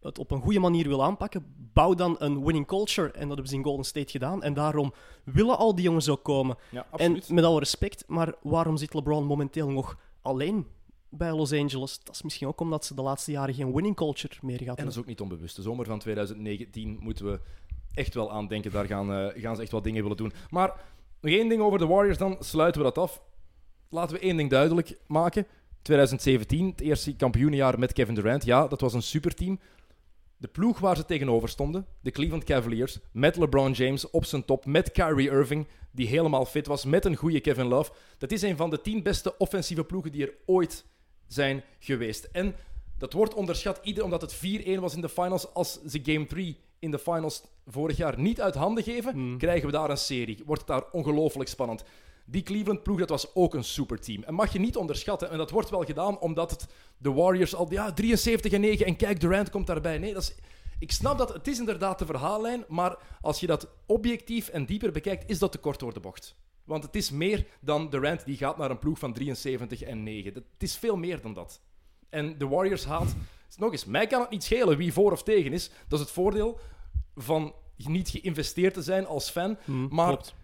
het 0.00 0.18
op 0.18 0.30
een 0.30 0.40
goede 0.40 0.58
manier 0.58 0.88
wil 0.88 1.04
aanpakken, 1.04 1.54
bouw 1.72 1.94
dan 1.94 2.16
een 2.18 2.44
winning 2.44 2.66
culture. 2.66 3.10
En 3.10 3.20
dat 3.20 3.28
hebben 3.28 3.48
ze 3.48 3.54
in 3.54 3.64
Golden 3.64 3.84
State 3.84 4.10
gedaan. 4.10 4.42
En 4.42 4.54
daarom 4.54 4.94
willen 5.24 5.58
al 5.58 5.74
die 5.74 5.84
jongens 5.84 6.08
ook 6.08 6.22
komen. 6.22 6.56
Ja, 6.70 6.86
En 6.96 7.22
met 7.28 7.44
alle 7.44 7.58
respect, 7.58 8.04
maar 8.06 8.34
waarom 8.42 8.76
zit 8.76 8.94
LeBron 8.94 9.24
momenteel 9.24 9.70
nog 9.70 9.98
alleen 10.22 10.66
bij 11.16 11.32
Los 11.32 11.52
Angeles? 11.52 12.00
Dat 12.02 12.14
is 12.14 12.22
misschien 12.22 12.46
ook 12.46 12.60
omdat 12.60 12.84
ze 12.84 12.94
de 12.94 13.02
laatste 13.02 13.30
jaren 13.30 13.54
geen 13.54 13.72
winning 13.72 13.96
culture 13.96 14.34
meer 14.42 14.58
gehad 14.58 14.78
En 14.78 14.84
dat 14.84 14.92
is 14.92 14.98
ook 14.98 15.06
niet 15.06 15.20
onbewust. 15.20 15.56
De 15.56 15.62
zomer 15.62 15.86
van 15.86 15.98
2019 15.98 16.98
moeten 17.00 17.24
we 17.24 17.40
echt 17.94 18.14
wel 18.14 18.32
aan 18.32 18.46
denken. 18.46 18.70
Daar 18.70 18.86
gaan, 18.86 19.12
eh, 19.12 19.42
gaan 19.42 19.56
ze 19.56 19.62
echt 19.62 19.70
wat 19.70 19.84
dingen 19.84 20.02
willen 20.02 20.16
doen. 20.16 20.32
Maar 20.50 20.68
nog 21.20 21.32
één 21.32 21.48
ding 21.48 21.62
over 21.62 21.78
de 21.78 21.86
Warriors, 21.86 22.18
dan 22.18 22.36
sluiten 22.40 22.80
we 22.80 22.86
dat 22.86 22.98
af. 22.98 23.22
Laten 23.88 24.16
we 24.16 24.22
één 24.22 24.36
ding 24.36 24.50
duidelijk 24.50 24.98
maken. 25.06 25.46
2017, 25.82 26.66
het 26.66 26.80
eerste 26.80 27.16
kampioenenjaar 27.16 27.78
met 27.78 27.92
Kevin 27.92 28.14
Durant. 28.14 28.44
Ja, 28.44 28.66
dat 28.66 28.80
was 28.80 28.94
een 28.94 29.02
superteam. 29.02 29.58
De 30.36 30.48
ploeg 30.48 30.78
waar 30.78 30.96
ze 30.96 31.04
tegenover 31.04 31.48
stonden, 31.48 31.86
de 32.00 32.10
Cleveland 32.10 32.44
Cavaliers, 32.44 32.98
met 33.12 33.36
LeBron 33.36 33.72
James 33.72 34.10
op 34.10 34.24
zijn 34.24 34.44
top, 34.44 34.66
met 34.66 34.92
Kyrie 34.92 35.30
Irving, 35.30 35.66
die 35.90 36.06
helemaal 36.06 36.44
fit 36.44 36.66
was, 36.66 36.84
met 36.84 37.04
een 37.04 37.16
goede 37.16 37.40
Kevin 37.40 37.66
Love. 37.66 37.92
Dat 38.18 38.32
is 38.32 38.42
een 38.42 38.56
van 38.56 38.70
de 38.70 38.80
tien 38.80 39.02
beste 39.02 39.36
offensieve 39.38 39.84
ploegen 39.84 40.12
die 40.12 40.26
er 40.26 40.34
ooit 40.46 40.84
zijn 41.26 41.62
geweest. 41.78 42.28
En 42.32 42.54
dat 42.98 43.12
wordt 43.12 43.34
onderschat, 43.34 43.80
ieder 43.82 44.04
omdat 44.04 44.20
het 44.20 44.34
4-1 44.34 44.80
was 44.80 44.94
in 44.94 45.00
de 45.00 45.08
finals. 45.08 45.54
Als 45.54 45.78
ze 45.86 46.00
Game 46.02 46.26
3 46.26 46.56
in 46.78 46.90
de 46.90 46.98
finals 46.98 47.42
vorig 47.66 47.96
jaar 47.96 48.20
niet 48.20 48.40
uit 48.40 48.54
handen 48.54 48.84
geven, 48.84 49.12
Hmm. 49.12 49.38
krijgen 49.38 49.66
we 49.66 49.72
daar 49.72 49.90
een 49.90 49.96
serie. 49.96 50.42
Wordt 50.46 50.60
het 50.60 50.70
daar 50.70 50.84
ongelooflijk 50.92 51.48
spannend. 51.48 51.84
Die 52.24 52.42
Cleveland-ploeg, 52.42 52.98
dat 52.98 53.08
was 53.08 53.34
ook 53.34 53.54
een 53.54 53.64
superteam. 53.64 54.22
En 54.22 54.34
mag 54.34 54.52
je 54.52 54.58
niet 54.58 54.76
onderschatten. 54.76 55.30
En 55.30 55.38
dat 55.38 55.50
wordt 55.50 55.70
wel 55.70 55.84
gedaan 55.84 56.18
omdat 56.18 56.50
het 56.50 56.66
de 56.98 57.12
Warriors 57.12 57.54
al... 57.54 57.66
Ja, 57.70 57.92
73 57.92 58.52
en 58.52 58.60
9 58.60 58.86
en 58.86 58.96
kijk, 58.96 59.20
Durant 59.20 59.50
komt 59.50 59.66
daarbij. 59.66 59.98
Nee, 59.98 60.12
dat 60.12 60.22
is... 60.22 60.34
Ik 60.78 60.92
snap 60.92 61.18
dat, 61.18 61.32
het 61.32 61.46
is 61.48 61.58
inderdaad 61.58 61.98
de 61.98 62.06
verhaallijn, 62.06 62.64
maar 62.68 62.96
als 63.20 63.40
je 63.40 63.46
dat 63.46 63.68
objectief 63.86 64.48
en 64.48 64.66
dieper 64.66 64.92
bekijkt, 64.92 65.30
is 65.30 65.38
dat 65.38 65.52
te 65.52 65.58
kort 65.58 65.78
door 65.78 65.94
de 65.94 66.00
bocht. 66.00 66.34
Want 66.66 66.82
het 66.84 66.96
is 66.96 67.10
meer 67.10 67.46
dan 67.60 67.90
Durant 67.90 68.24
die 68.24 68.36
gaat 68.36 68.56
naar 68.56 68.70
een 68.70 68.78
ploeg 68.78 68.98
van 68.98 69.12
73 69.12 69.82
en 69.82 70.02
9. 70.02 70.34
Dat- 70.34 70.42
Het 70.52 70.62
is 70.62 70.76
veel 70.76 70.96
meer 70.96 71.20
dan 71.20 71.34
dat. 71.34 71.60
En 72.08 72.38
de 72.38 72.48
Warriors 72.48 72.84
haat... 72.84 73.16
Nog 73.56 73.72
eens, 73.72 73.84
mij 73.84 74.06
kan 74.06 74.20
het 74.20 74.30
niet 74.30 74.44
schelen 74.44 74.76
wie 74.76 74.92
voor 74.92 75.12
of 75.12 75.22
tegen 75.22 75.52
is. 75.52 75.70
Dat 75.88 75.98
is 75.98 76.04
het 76.04 76.14
voordeel 76.14 76.58
van 77.16 77.54
niet 77.76 78.08
geïnvesteerd 78.08 78.74
te 78.74 78.82
zijn 78.82 79.06
als 79.06 79.30
fan. 79.30 79.56
Hmm, 79.64 79.88
maar 79.90 80.06
klopt. 80.06 80.34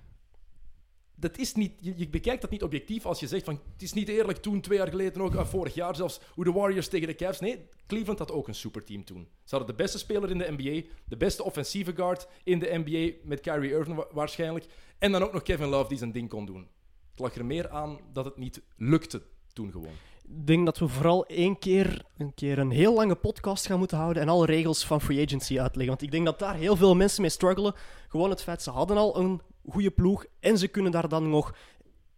Dat 1.22 1.38
is 1.38 1.54
niet, 1.54 1.72
je, 1.80 2.08
bekijkt 2.08 2.40
dat 2.40 2.50
niet 2.50 2.62
objectief 2.62 3.06
als 3.06 3.20
je 3.20 3.26
zegt 3.26 3.44
van 3.44 3.60
het 3.72 3.82
is 3.82 3.92
niet 3.92 4.08
eerlijk 4.08 4.38
toen, 4.38 4.60
twee 4.60 4.78
jaar 4.78 4.88
geleden 4.88 5.22
ook, 5.22 5.46
vorig 5.46 5.74
jaar 5.74 5.96
zelfs, 5.96 6.20
hoe 6.34 6.44
de 6.44 6.52
Warriors 6.52 6.88
tegen 6.88 7.06
de 7.06 7.14
Cavs. 7.14 7.40
Nee, 7.40 7.68
Cleveland 7.86 8.18
had 8.18 8.32
ook 8.32 8.48
een 8.48 8.54
superteam 8.54 9.04
toen. 9.04 9.28
Ze 9.44 9.56
hadden 9.56 9.76
de 9.76 9.82
beste 9.82 9.98
speler 9.98 10.30
in 10.30 10.38
de 10.38 10.54
NBA, 10.56 10.88
de 11.04 11.16
beste 11.16 11.44
offensieve 11.44 11.94
guard 11.94 12.26
in 12.44 12.58
de 12.58 12.82
NBA 12.84 13.12
met 13.24 13.40
Kyrie 13.40 13.70
Irving 13.70 13.96
wa- 13.96 14.06
waarschijnlijk. 14.12 14.66
En 14.98 15.12
dan 15.12 15.22
ook 15.22 15.32
nog 15.32 15.42
Kevin 15.42 15.68
Love 15.68 15.88
die 15.88 15.98
zijn 15.98 16.12
ding 16.12 16.28
kon 16.28 16.46
doen. 16.46 16.68
Het 17.10 17.20
lag 17.20 17.34
er 17.34 17.44
meer 17.44 17.70
aan 17.70 17.98
dat 18.12 18.24
het 18.24 18.36
niet 18.36 18.62
lukte 18.76 19.22
toen 19.52 19.70
gewoon. 19.72 19.92
Ik 20.28 20.46
denk 20.46 20.64
dat 20.64 20.78
we 20.78 20.88
vooral 20.88 21.26
één 21.26 21.58
keer 21.58 22.04
een, 22.16 22.34
keer 22.34 22.58
een 22.58 22.70
heel 22.70 22.94
lange 22.94 23.14
podcast 23.14 23.66
gaan 23.66 23.78
moeten 23.78 23.96
houden 23.98 24.22
en 24.22 24.28
alle 24.28 24.46
regels 24.46 24.84
van 24.86 25.00
free 25.00 25.24
agency 25.26 25.60
uitleggen. 25.60 25.88
Want 25.88 26.02
ik 26.02 26.10
denk 26.10 26.24
dat 26.24 26.38
daar 26.38 26.54
heel 26.54 26.76
veel 26.76 26.94
mensen 26.94 27.20
mee 27.20 27.30
struggelen. 27.30 27.74
Gewoon 28.08 28.30
het 28.30 28.42
feit, 28.42 28.62
ze 28.62 28.70
hadden 28.70 28.96
al 28.96 29.16
een 29.18 29.40
goede 29.68 29.90
ploeg 29.90 30.24
en 30.40 30.58
ze 30.58 30.68
kunnen 30.68 30.92
daar 30.92 31.08
dan 31.08 31.30
nog 31.30 31.54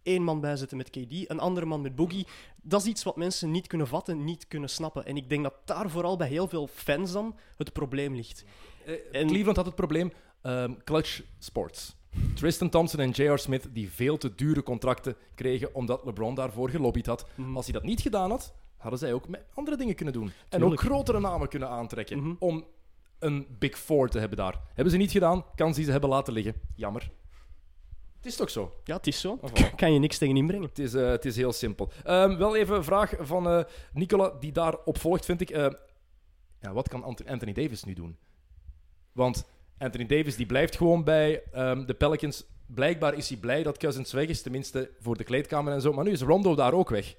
één 0.03 0.23
man 0.23 0.39
bij 0.39 0.55
zetten 0.55 0.77
met 0.77 0.89
KD, 0.89 1.29
een 1.29 1.39
andere 1.39 1.65
man 1.65 1.81
met 1.81 1.95
Boogie. 1.95 2.27
Dat 2.61 2.81
is 2.81 2.87
iets 2.87 3.03
wat 3.03 3.15
mensen 3.15 3.51
niet 3.51 3.67
kunnen 3.67 3.87
vatten, 3.87 4.23
niet 4.23 4.47
kunnen 4.47 4.69
snappen. 4.69 5.05
En 5.05 5.17
ik 5.17 5.29
denk 5.29 5.43
dat 5.43 5.53
daar 5.65 5.89
vooral 5.89 6.17
bij 6.17 6.27
heel 6.27 6.47
veel 6.47 6.67
fans 6.67 7.11
dan 7.11 7.35
het 7.57 7.73
probleem 7.73 8.15
ligt. 8.15 8.43
En- 9.11 9.27
Cleveland 9.27 9.55
had 9.57 9.65
het 9.65 9.75
probleem 9.75 10.11
ehm, 10.41 10.73
clutch 10.83 11.21
sports. 11.39 11.95
Tristan 12.35 12.69
Thompson 12.69 12.99
en 12.99 13.09
J.R. 13.09 13.37
Smith 13.37 13.67
die 13.73 13.91
veel 13.91 14.17
te 14.17 14.35
dure 14.35 14.63
contracten 14.63 15.15
kregen 15.35 15.75
omdat 15.75 16.05
LeBron 16.05 16.35
daarvoor 16.35 16.69
gelobbyd 16.69 17.05
had. 17.05 17.25
Mhm. 17.35 17.55
Als 17.55 17.65
hij 17.65 17.73
dat 17.73 17.83
niet 17.83 18.01
gedaan 18.01 18.29
had, 18.29 18.53
hadden 18.77 18.99
zij 18.99 19.13
ook 19.13 19.27
met 19.27 19.43
andere 19.53 19.77
dingen 19.77 19.95
kunnen 19.95 20.13
doen. 20.13 20.31
En 20.49 20.63
ook 20.63 20.79
grotere 20.79 21.19
namen 21.19 21.47
kunnen 21.47 21.69
aantrekken 21.69 22.17
Mhm. 22.19 22.33
om 22.39 22.65
een 23.19 23.47
Big 23.59 23.77
Four 23.79 24.09
te 24.09 24.19
hebben 24.19 24.37
daar. 24.37 24.61
Hebben 24.73 24.91
ze 24.93 24.97
niet 24.99 25.11
gedaan, 25.11 25.45
kans 25.55 25.75
die 25.75 25.85
ze 25.85 25.91
hebben 25.91 26.09
laten 26.09 26.33
liggen. 26.33 26.53
Jammer. 26.75 27.11
Het 28.25 28.33
is 28.33 28.39
toch 28.39 28.49
zo? 28.49 28.73
Ja, 28.83 28.95
het 28.95 29.07
is 29.07 29.19
zo. 29.19 29.39
Voilà. 29.39 29.75
Kan 29.75 29.93
je 29.93 29.99
niks 29.99 30.17
tegen 30.17 30.37
inbrengen. 30.37 30.67
Het 30.67 30.79
is, 30.79 30.93
eh, 30.93 31.07
het 31.09 31.25
is 31.25 31.35
heel 31.35 31.53
simpel. 31.53 31.91
Ehm, 32.03 32.37
wel 32.37 32.55
even 32.55 32.75
een 32.75 32.83
vraag 32.83 33.13
van 33.19 33.47
eh, 33.49 33.63
Nicola, 33.93 34.33
die 34.39 34.51
daarop 34.51 34.97
volgt, 34.97 35.25
vind 35.25 35.41
ik. 35.41 35.49
Eh, 35.49 35.67
ja, 36.61 36.73
wat 36.73 36.87
kan 36.89 37.03
Ant- 37.03 37.27
Anthony 37.27 37.53
Davis 37.53 37.83
nu 37.83 37.93
doen? 37.93 38.17
Want 39.11 39.45
Anthony 39.77 40.05
Davis 40.05 40.35
die 40.35 40.45
blijft 40.45 40.77
gewoon 40.77 41.03
bij 41.03 41.43
ehm, 41.51 41.85
de 41.85 41.93
Pelicans. 41.93 42.45
Blijkbaar 42.65 43.13
is 43.13 43.29
hij 43.29 43.37
blij 43.37 43.63
dat 43.63 43.77
Cousins 43.77 44.11
weg 44.11 44.27
is, 44.27 44.41
tenminste 44.41 44.91
voor 44.99 45.17
de 45.17 45.23
kleedkamer 45.23 45.73
en 45.73 45.81
zo. 45.81 45.93
Maar 45.93 46.03
nu 46.03 46.11
is 46.11 46.21
Rondo 46.21 46.55
daar 46.55 46.73
ook 46.73 46.89
weg. 46.89 47.15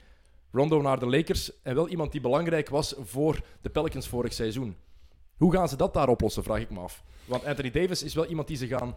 Rondo 0.53 0.83
naar 0.83 0.99
de 0.99 1.07
Lakers 1.07 1.63
en 1.63 1.75
wel 1.75 1.89
iemand 1.89 2.13
die 2.13 2.21
belangrijk 2.21 2.69
was 2.69 2.95
voor 2.99 3.41
de 3.61 3.71
Pelicans 3.71 4.09
vorig 4.09 4.33
seizoen. 4.33 4.77
Hoe 5.37 5.53
gaan 5.53 5.69
ze 5.69 5.77
dat 5.77 5.95
daar 5.95 6.09
oplossen, 6.09 6.43
vraag 6.43 6.61
ik 6.61 6.71
me 6.71 6.81
af. 6.81 7.03
Want 7.25 7.45
Anthony 7.45 7.71
Davis 7.71 8.03
is 8.03 8.15
wel 8.15 8.27
iemand 8.27 8.49
die 8.49 8.57
ze 8.57 8.67
gaan... 8.67 8.95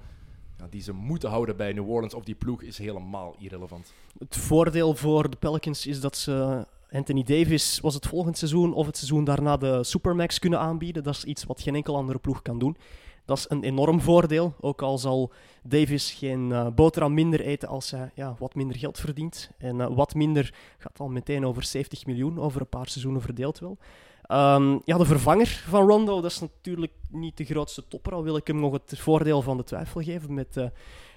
Die 0.70 0.82
ze 0.82 0.94
moeten 0.94 1.30
houden 1.30 1.58
bij 1.58 1.74
New 1.74 1.90
Orleans 1.90 2.14
of 2.14 2.24
die 2.24 2.36
ploeg 2.36 2.62
is 2.62 2.78
helemaal 2.78 3.36
irrelevant. 3.40 3.94
Het 4.18 4.38
voordeel 4.38 4.96
voor 4.96 5.30
de 5.30 5.38
Pelicans 5.38 5.86
is 5.86 6.00
dat 6.02 6.18
ze 6.18 6.66
Anthony 6.92 7.24
Davis, 7.24 7.80
was 7.80 7.94
het 7.94 8.08
volgend 8.08 8.38
seizoen 8.38 8.74
of 8.74 8.86
het 8.86 8.98
seizoen 8.98 9.24
daarna, 9.24 9.58
de 9.58 9.84
Supermax 9.84 10.40
kunnen 10.40 10.60
aanbieden. 10.60 11.04
Dat 11.04 11.16
is 11.16 11.24
iets 11.24 11.44
wat 11.44 11.62
geen 11.62 11.76
enkel 11.76 11.96
andere 11.96 12.20
ploeg 12.20 12.42
kan 12.42 12.60
doen. 12.60 12.78
Dat 13.30 13.38
is 13.38 13.46
een 13.50 13.64
enorm 13.64 14.02
voordeel, 14.02 14.54
ook 14.60 14.82
al 14.82 14.98
zal 14.98 15.32
Davis 15.64 16.12
geen 16.12 16.52
eh, 16.52 16.68
boterham 16.68 17.14
minder 17.14 17.42
eten 17.42 17.68
als 17.70 17.92
hij 17.92 18.12
ja, 18.16 18.36
wat 18.40 18.56
minder 18.56 18.78
geld 18.78 19.00
verdient. 19.00 19.52
En 19.58 19.82
eh, 19.82 19.88
wat 19.90 20.14
minder 20.14 20.54
gaat 20.78 21.00
al 21.00 21.08
meteen 21.08 21.46
over 21.46 21.64
70 21.64 22.06
miljoen, 22.06 22.40
over 22.40 22.62
een 22.62 22.70
paar 22.70 22.88
seizoenen 22.88 23.22
verdeeld 23.22 23.60
wel. 23.60 23.78
Ehm, 24.22 24.78
ja, 24.86 24.98
de 24.98 25.06
vervanger 25.06 25.64
van 25.68 25.88
Rondo, 25.88 26.22
dat 26.22 26.32
is 26.32 26.40
natuurlijk 26.40 26.92
niet 27.10 27.38
de 27.38 27.46
grootste 27.46 27.88
topper, 27.88 28.14
al 28.14 28.24
wil 28.24 28.36
ik 28.36 28.48
hem 28.48 28.60
nog 28.60 28.72
het 28.72 29.00
voordeel 29.00 29.42
van 29.42 29.58
de 29.58 29.64
twijfel 29.64 30.02
geven 30.02 30.34
met 30.34 30.58
eh, 30.58 30.66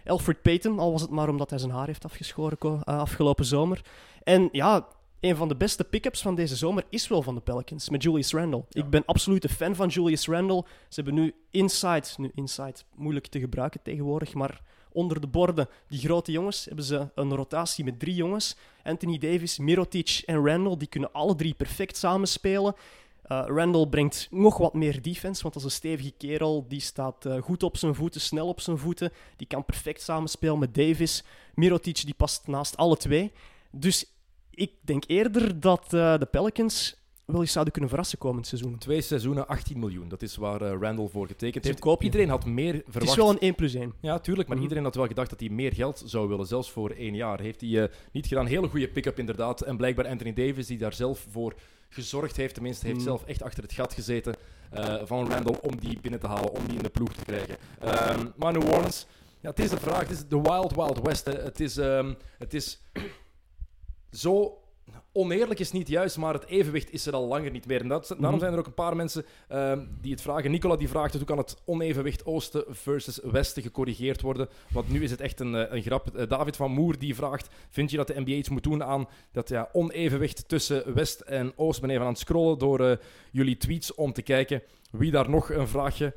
Alfred 0.06 0.42
Payton, 0.42 0.78
al 0.78 0.92
was 0.92 1.02
het 1.02 1.10
maar 1.10 1.28
omdat 1.28 1.50
hij 1.50 1.58
zijn 1.58 1.72
haar 1.72 1.86
heeft 1.86 2.04
afgeschoren 2.04 2.84
afgelopen 2.84 3.44
zomer. 3.44 3.80
En 4.22 4.48
ja, 4.52 4.86
een 5.22 5.36
van 5.36 5.48
de 5.48 5.56
beste 5.56 5.84
pick-ups 5.84 6.22
van 6.22 6.34
deze 6.34 6.56
zomer 6.56 6.84
is 6.88 7.08
wel 7.08 7.22
van 7.22 7.34
de 7.34 7.40
Pelicans, 7.40 7.88
met 7.88 8.02
Julius 8.02 8.32
Randle. 8.32 8.64
Ik 8.70 8.90
ben 8.90 9.04
absoluut 9.04 9.44
een 9.44 9.50
fan 9.50 9.74
van 9.74 9.88
Julius 9.88 10.26
Randle. 10.26 10.64
Ze 10.88 11.02
hebben 11.02 11.14
nu 11.14 11.34
inside, 11.50 12.06
nu 12.16 12.30
inside, 12.34 12.74
moeilijk 12.94 13.26
te 13.26 13.38
gebruiken 13.38 13.82
tegenwoordig, 13.82 14.34
maar 14.34 14.62
onder 14.92 15.20
de 15.20 15.26
borden, 15.26 15.68
die 15.88 15.98
grote 15.98 16.32
jongens, 16.32 16.64
hebben 16.64 16.84
ze 16.84 17.08
een 17.14 17.34
rotatie 17.34 17.84
met 17.84 17.98
drie 17.98 18.14
jongens. 18.14 18.56
Anthony 18.82 19.18
Davis, 19.18 19.58
Mirotic 19.58 20.22
en 20.26 20.46
Randle, 20.46 20.76
die 20.76 20.88
kunnen 20.88 21.12
alle 21.12 21.34
drie 21.34 21.54
perfect 21.54 21.96
samenspelen. 21.96 22.74
Eh 23.22 23.42
Randall 23.46 23.86
brengt 23.86 24.28
nog 24.30 24.58
wat 24.58 24.74
meer 24.74 25.02
defense, 25.02 25.42
want 25.42 25.54
dat 25.54 25.62
is 25.62 25.68
een 25.70 25.76
stevige 25.76 26.12
kerel. 26.18 26.64
Die 26.68 26.80
staat 26.80 27.26
eh, 27.26 27.42
goed 27.42 27.62
op 27.62 27.76
zijn 27.76 27.94
voeten, 27.94 28.20
snel 28.20 28.48
op 28.48 28.60
zijn 28.60 28.78
voeten. 28.78 29.12
Die 29.36 29.46
kan 29.46 29.64
perfect 29.64 30.02
samenspelen 30.02 30.58
met 30.58 30.74
Davis. 30.74 31.24
Mirotic 31.54 32.04
die 32.04 32.14
past 32.14 32.46
naast 32.46 32.76
alle 32.76 32.96
twee. 32.96 33.32
Dus 33.70 34.11
ik 34.54 34.72
denk 34.80 35.04
eerder 35.06 35.60
dat 35.60 35.84
eh, 35.84 36.18
de 36.18 36.26
Pelicans 36.30 37.00
wel 37.24 37.40
eens 37.40 37.52
zouden 37.52 37.72
kunnen 37.72 37.90
verrassen 37.90 38.18
komend 38.18 38.46
seizoen. 38.46 38.78
Twee 38.78 39.00
seizoenen, 39.00 39.46
18 39.48 39.78
miljoen. 39.78 40.08
Dat 40.08 40.22
is 40.22 40.36
waar 40.36 40.60
eh, 40.62 40.76
Randall 40.80 41.08
voor 41.08 41.26
getekend 41.26 41.54
Het 41.54 41.64
heeft. 41.64 41.78
koopje. 41.80 42.04
Iedereen 42.04 42.28
had 42.28 42.44
meer 42.44 42.74
Het 42.74 42.82
verwacht. 42.88 43.10
is 43.10 43.16
wel 43.16 43.30
een 43.30 43.38
1 43.38 43.54
plus 43.54 43.74
1. 43.74 43.92
Ja, 44.00 44.18
tuurlijk. 44.18 44.46
Maar 44.48 44.56
Mhm. 44.56 44.64
iedereen 44.66 44.84
had 44.86 44.94
wel 44.94 45.06
gedacht 45.06 45.30
dat 45.30 45.40
hij 45.40 45.48
meer 45.48 45.72
geld 45.72 46.02
zou 46.04 46.28
willen, 46.28 46.46
zelfs 46.46 46.70
voor 46.70 46.90
één 46.90 47.14
jaar. 47.14 47.40
Heeft 47.40 47.60
hij 47.60 47.82
eh, 47.82 47.88
niet 48.12 48.26
gedaan. 48.26 48.46
Hele 48.46 48.68
goede 48.68 48.88
pick-up 48.88 49.18
inderdaad. 49.18 49.60
En 49.60 49.76
blijkbaar 49.76 50.06
Anthony 50.06 50.32
Davis, 50.32 50.66
die 50.66 50.78
daar 50.78 50.92
zelf 50.94 51.26
voor 51.30 51.54
gezorgd 51.88 52.36
heeft, 52.36 52.54
tenminste, 52.54 52.86
heeft 52.86 52.98
Mhm. 52.98 53.06
zelf 53.06 53.24
echt 53.24 53.42
achter 53.42 53.62
het 53.62 53.72
gat 53.72 53.92
gezeten 53.94 54.34
eh, 54.70 54.94
van 55.04 55.30
Randall 55.30 55.58
om 55.62 55.76
die 55.80 55.98
binnen 56.00 56.20
te 56.20 56.26
halen, 56.26 56.50
om 56.52 56.66
die 56.66 56.76
in 56.76 56.82
de 56.82 56.88
ploeg 56.90 57.12
te 57.12 57.24
krijgen. 57.24 57.56
Ehm, 57.80 58.26
maar 58.36 58.52
New 58.52 58.64
Orleans, 58.64 59.06
ja, 59.40 59.48
het 59.50 59.58
is 59.58 59.70
de 59.70 59.76
vraag. 59.80 60.00
Het 60.00 60.10
is 60.10 60.26
de 60.28 60.40
Wild 60.40 60.74
Wild 60.74 61.00
West. 61.02 61.24
Hè. 61.24 61.32
Het 61.32 61.60
is, 61.60 61.76
ehm, 61.76 62.14
het 62.38 62.54
is 62.54 62.80
zo 64.12 64.56
oneerlijk 65.12 65.60
is 65.60 65.72
niet 65.72 65.88
juist, 65.88 66.16
maar 66.16 66.34
het 66.34 66.46
evenwicht 66.46 66.92
is 66.92 67.06
er 67.06 67.12
al 67.12 67.26
langer 67.26 67.50
niet 67.50 67.66
meer. 67.66 67.80
En 67.80 67.88
dat, 67.88 68.08
daarom 68.08 68.30
Mhm. 68.30 68.38
zijn 68.38 68.52
er 68.52 68.58
ook 68.58 68.66
een 68.66 68.74
paar 68.74 68.96
mensen 68.96 69.24
ehm, 69.48 69.84
die 70.00 70.12
het 70.12 70.20
vragen. 70.20 70.50
Nicola 70.50 70.76
die 70.76 70.88
vraagt 70.88 71.14
hoe 71.14 71.24
kan 71.24 71.38
het 71.38 71.56
onevenwicht 71.64 72.26
oosten 72.26 72.64
versus 72.68 73.20
westen 73.22 73.62
gecorrigeerd 73.62 74.20
worden? 74.20 74.48
Want 74.72 74.88
nu 74.90 75.02
is 75.02 75.10
het 75.10 75.20
echt 75.20 75.40
een, 75.40 75.54
eh, 75.54 75.72
een 75.76 75.82
grap. 75.82 76.16
Eh, 76.16 76.28
David 76.28 76.56
van 76.56 76.70
Moer 76.70 76.98
die 76.98 77.14
vraagt, 77.14 77.48
vind 77.70 77.90
je 77.90 77.96
dat 77.96 78.06
de 78.06 78.20
NBA 78.20 78.30
iets 78.30 78.48
moet 78.48 78.62
doen 78.62 78.84
aan 78.84 79.08
dat 79.32 79.48
ja, 79.48 79.68
onevenwicht 79.72 80.48
tussen 80.48 80.94
west 80.94 81.20
en 81.20 81.52
oost? 81.56 81.76
Ik 81.76 81.82
ben 81.82 81.90
even 81.90 82.02
aan 82.04 82.10
het 82.12 82.18
scrollen 82.20 82.58
door 82.58 82.80
eh, 82.80 82.96
jullie 83.32 83.56
tweets 83.56 83.94
om 83.94 84.12
te 84.12 84.22
kijken 84.22 84.62
wie 84.90 85.10
daar 85.10 85.30
nog 85.30 85.50
een 85.50 85.68
vraagje 85.68 86.14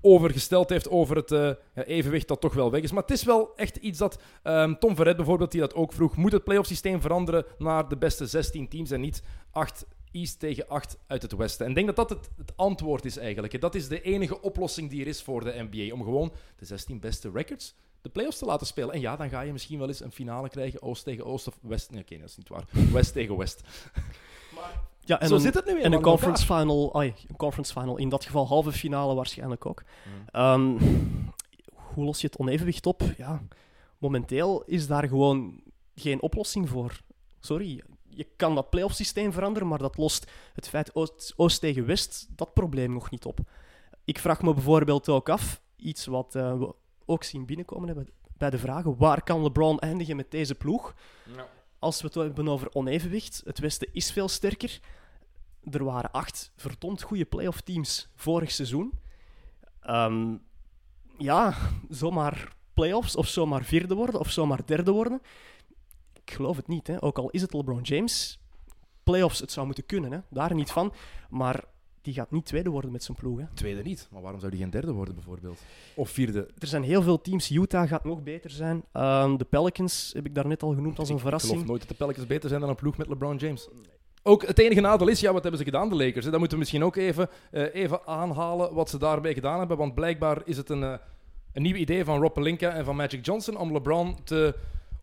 over 0.00 0.30
gesteld 0.30 0.70
heeft 0.70 0.88
over 0.88 1.16
het 1.16 1.32
eh, 1.32 1.50
evenwicht 1.74 2.28
dat 2.28 2.40
toch 2.40 2.54
wel 2.54 2.70
weg 2.70 2.82
is. 2.82 2.92
Maar 2.92 3.02
het 3.02 3.10
is 3.10 3.24
wel 3.24 3.56
echt 3.56 3.76
iets 3.76 3.98
dat 3.98 4.18
ehm, 4.42 4.74
Tom 4.74 4.96
Verret 4.96 5.16
bijvoorbeeld, 5.16 5.50
die 5.50 5.60
dat 5.60 5.74
ook 5.74 5.92
vroeg, 5.92 6.16
moet 6.16 6.32
het 6.32 6.44
playoff 6.44 6.68
systeem 6.68 7.00
veranderen 7.00 7.44
naar 7.58 7.88
de 7.88 7.96
beste 7.96 8.26
16 8.26 8.68
teams 8.68 8.90
en 8.90 9.00
niet 9.00 9.22
8 9.50 9.86
East 10.12 10.38
tegen 10.38 10.68
8 10.68 10.98
uit 11.06 11.22
het 11.22 11.36
Westen. 11.36 11.64
En 11.64 11.70
ik 11.70 11.76
denk 11.76 11.96
dat 11.96 12.08
dat 12.08 12.18
het, 12.18 12.30
het 12.36 12.52
antwoord 12.56 13.04
is 13.04 13.16
eigenlijk. 13.16 13.60
Dat 13.60 13.74
is 13.74 13.88
de 13.88 14.02
enige 14.02 14.40
oplossing 14.40 14.90
die 14.90 15.00
er 15.00 15.06
is 15.06 15.22
voor 15.22 15.44
de 15.44 15.66
NBA. 15.70 15.94
Om 15.94 16.02
gewoon 16.02 16.32
de 16.56 16.64
16 16.64 17.00
beste 17.00 17.30
records 17.30 17.74
de 18.02 18.08
playoffs 18.08 18.38
te 18.38 18.44
laten 18.44 18.66
spelen. 18.66 18.94
En 18.94 19.00
ja, 19.00 19.16
dan 19.16 19.28
ga 19.28 19.40
je 19.40 19.52
misschien 19.52 19.78
wel 19.78 19.88
eens 19.88 20.00
een 20.00 20.12
finale 20.12 20.48
krijgen. 20.48 20.82
Oost 20.82 21.04
tegen 21.04 21.24
Oost 21.24 21.46
of 21.46 21.58
West. 21.60 21.90
Nee, 21.90 22.00
oké, 22.00 22.18
dat 22.18 22.28
is 22.28 22.36
niet 22.36 22.48
waar. 22.48 22.64
West 22.92 23.12
tegen 23.12 23.36
West. 23.36 23.60
Ja, 25.08 25.20
en 25.20 25.28
Zo 25.28 25.34
een, 25.34 25.40
zit 25.40 25.54
het 25.54 25.64
nu 25.64 25.70
en 25.70 25.78
eenmaal 25.78 25.98
een 25.98 26.04
conference 26.04 26.46
elkaar. 26.46 26.60
final, 26.60 26.94
ai, 26.94 27.14
een 27.28 27.36
conference 27.36 27.72
final, 27.72 27.96
in 27.96 28.08
dat 28.08 28.24
geval 28.24 28.46
halve 28.46 28.72
finale 28.72 29.14
waarschijnlijk 29.14 29.66
ook. 29.66 29.82
Hmm. 30.02 30.24
Ehm, 30.30 30.76
hoe 31.74 32.04
los 32.04 32.20
je 32.20 32.26
het 32.26 32.38
onevenwicht 32.38 32.86
op? 32.86 33.02
Ja, 33.16 33.42
momenteel 33.98 34.62
is 34.66 34.86
daar 34.86 35.08
gewoon 35.08 35.60
geen 35.94 36.22
oplossing 36.22 36.68
voor. 36.68 37.00
Sorry, 37.40 37.82
je 38.08 38.26
kan 38.36 38.54
dat 38.54 38.70
playoff 38.70 38.94
systeem 38.94 39.32
veranderen, 39.32 39.68
maar 39.68 39.78
dat 39.78 39.96
lost 39.96 40.30
het 40.54 40.68
feit 40.68 40.94
Oost, 40.94 41.32
Oost 41.36 41.60
tegen 41.60 41.86
West 41.86 42.28
dat 42.36 42.52
probleem 42.52 42.92
nog 42.92 43.10
niet 43.10 43.24
op. 43.24 43.38
Ik 44.04 44.18
vraag 44.18 44.42
me 44.42 44.54
bijvoorbeeld 44.54 45.08
ook 45.08 45.28
af, 45.28 45.60
iets 45.76 46.06
wat 46.06 46.34
eh, 46.34 46.58
we 46.58 46.74
ook 47.04 47.24
zien 47.24 47.46
binnenkomen 47.46 47.86
hebben 47.86 48.08
bij 48.36 48.50
de 48.50 48.58
vragen, 48.58 48.96
waar 48.96 49.22
kan 49.22 49.42
LeBron 49.42 49.78
eindigen 49.78 50.16
met 50.16 50.30
deze 50.30 50.54
ploeg? 50.54 50.94
Als 51.78 52.00
we 52.00 52.06
het 52.06 52.14
hebben 52.14 52.48
over 52.48 52.74
onevenwicht, 52.74 53.42
het 53.44 53.58
Westen 53.58 53.88
is 53.92 54.12
veel 54.12 54.28
sterker. 54.28 54.80
Er 55.70 55.84
waren 55.84 56.10
acht 56.10 56.52
verdomd 56.56 57.02
goede 57.02 57.24
playoff 57.24 57.60
teams 57.60 58.08
vorig 58.14 58.50
seizoen. 58.50 58.92
Ehm, 59.80 60.36
ja, 61.18 61.54
zomaar 61.88 62.56
playoffs 62.74 63.16
of 63.16 63.26
zomaar 63.26 63.64
vierde 63.64 63.94
worden 63.94 64.20
of 64.20 64.30
zomaar 64.30 64.66
derde 64.66 64.90
worden. 64.90 65.20
Ik 66.24 66.30
geloof 66.34 66.56
het 66.56 66.68
niet, 66.68 66.86
hè. 66.86 67.02
ook 67.02 67.18
al 67.18 67.30
is 67.30 67.42
het 67.42 67.52
LeBron 67.52 67.80
James. 67.82 68.40
Playoffs, 69.02 69.40
het 69.40 69.52
zou 69.52 69.66
moeten 69.66 69.86
kunnen, 69.86 70.12
hè. 70.12 70.18
daar 70.30 70.54
niet 70.54 70.70
van. 70.70 70.92
Maar 71.30 71.64
die 72.02 72.14
gaat 72.14 72.30
niet 72.30 72.44
tweede 72.44 72.70
worden 72.70 72.92
met 72.92 73.04
zijn 73.04 73.16
ploeg. 73.16 73.38
Hè. 73.38 73.44
Tweede 73.54 73.82
niet. 73.82 74.08
Maar 74.10 74.22
waarom 74.22 74.40
zou 74.40 74.52
die 74.52 74.60
geen 74.60 74.70
derde 74.70 74.92
worden, 74.92 75.14
bijvoorbeeld? 75.14 75.60
Of 75.94 76.10
vierde? 76.10 76.48
Er 76.58 76.66
zijn 76.66 76.82
heel 76.82 77.02
veel 77.02 77.20
teams. 77.20 77.50
Utah 77.50 77.88
gaat 77.88 78.04
nog 78.04 78.22
beter 78.22 78.50
zijn. 78.50 78.84
Ehm, 78.92 79.36
de 79.36 79.44
Pelicans 79.44 80.10
heb 80.14 80.26
ik 80.26 80.34
daarnet 80.34 80.62
al 80.62 80.74
genoemd 80.74 80.98
als 80.98 81.08
een 81.08 81.14
Ik 81.14 81.20
geloof 81.20 81.40
verrassing. 81.40 81.68
nooit 81.68 81.80
dat 81.80 81.88
de 81.88 81.94
Pelicans 82.04 82.26
beter 82.26 82.48
zijn 82.48 82.60
dan 82.60 82.68
een 82.70 82.76
ploeg 82.76 82.96
met 82.96 83.08
LeBron 83.08 83.36
James. 83.36 83.68
Ook 84.28 84.46
het 84.46 84.58
enige 84.58 84.80
nadeel 84.80 85.08
is, 85.08 85.20
ja, 85.20 85.32
wat 85.32 85.42
hebben 85.42 85.60
ze 85.60 85.66
gedaan, 85.66 85.88
de 85.88 85.94
Lakers? 85.94 86.24
Dat 86.24 86.38
moeten 86.38 86.50
we 86.50 86.58
misschien 86.58 86.84
ook 86.84 86.96
even, 86.96 87.28
eh, 87.50 87.74
even 87.74 88.06
aanhalen 88.06 88.74
wat 88.74 88.90
ze 88.90 88.98
daarbij 88.98 89.34
gedaan 89.34 89.58
hebben. 89.58 89.76
Want 89.76 89.94
blijkbaar 89.94 90.42
is 90.44 90.56
het 90.56 90.68
een, 90.68 90.82
eh, 90.82 90.94
een 91.52 91.62
nieuw 91.62 91.74
idee 91.74 92.04
van 92.04 92.20
Rob 92.20 92.32
Pelinka 92.32 92.70
en 92.70 92.84
van 92.84 92.96
Magic 92.96 93.24
Johnson 93.26 93.56
om 93.56 93.72
LeBron 93.72 94.24
te 94.24 94.54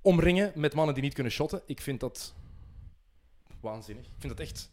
omringen 0.02 0.52
met 0.56 0.74
mannen 0.74 0.94
die 0.94 1.04
niet 1.04 1.14
kunnen 1.14 1.32
shotten. 1.32 1.62
Ik 1.66 1.82
vind 1.82 2.00
dat 2.00 2.34
waanzinnig. 3.60 4.06
Ik 4.06 4.16
vind 4.20 4.32
het 4.32 4.42
echt 4.42 4.72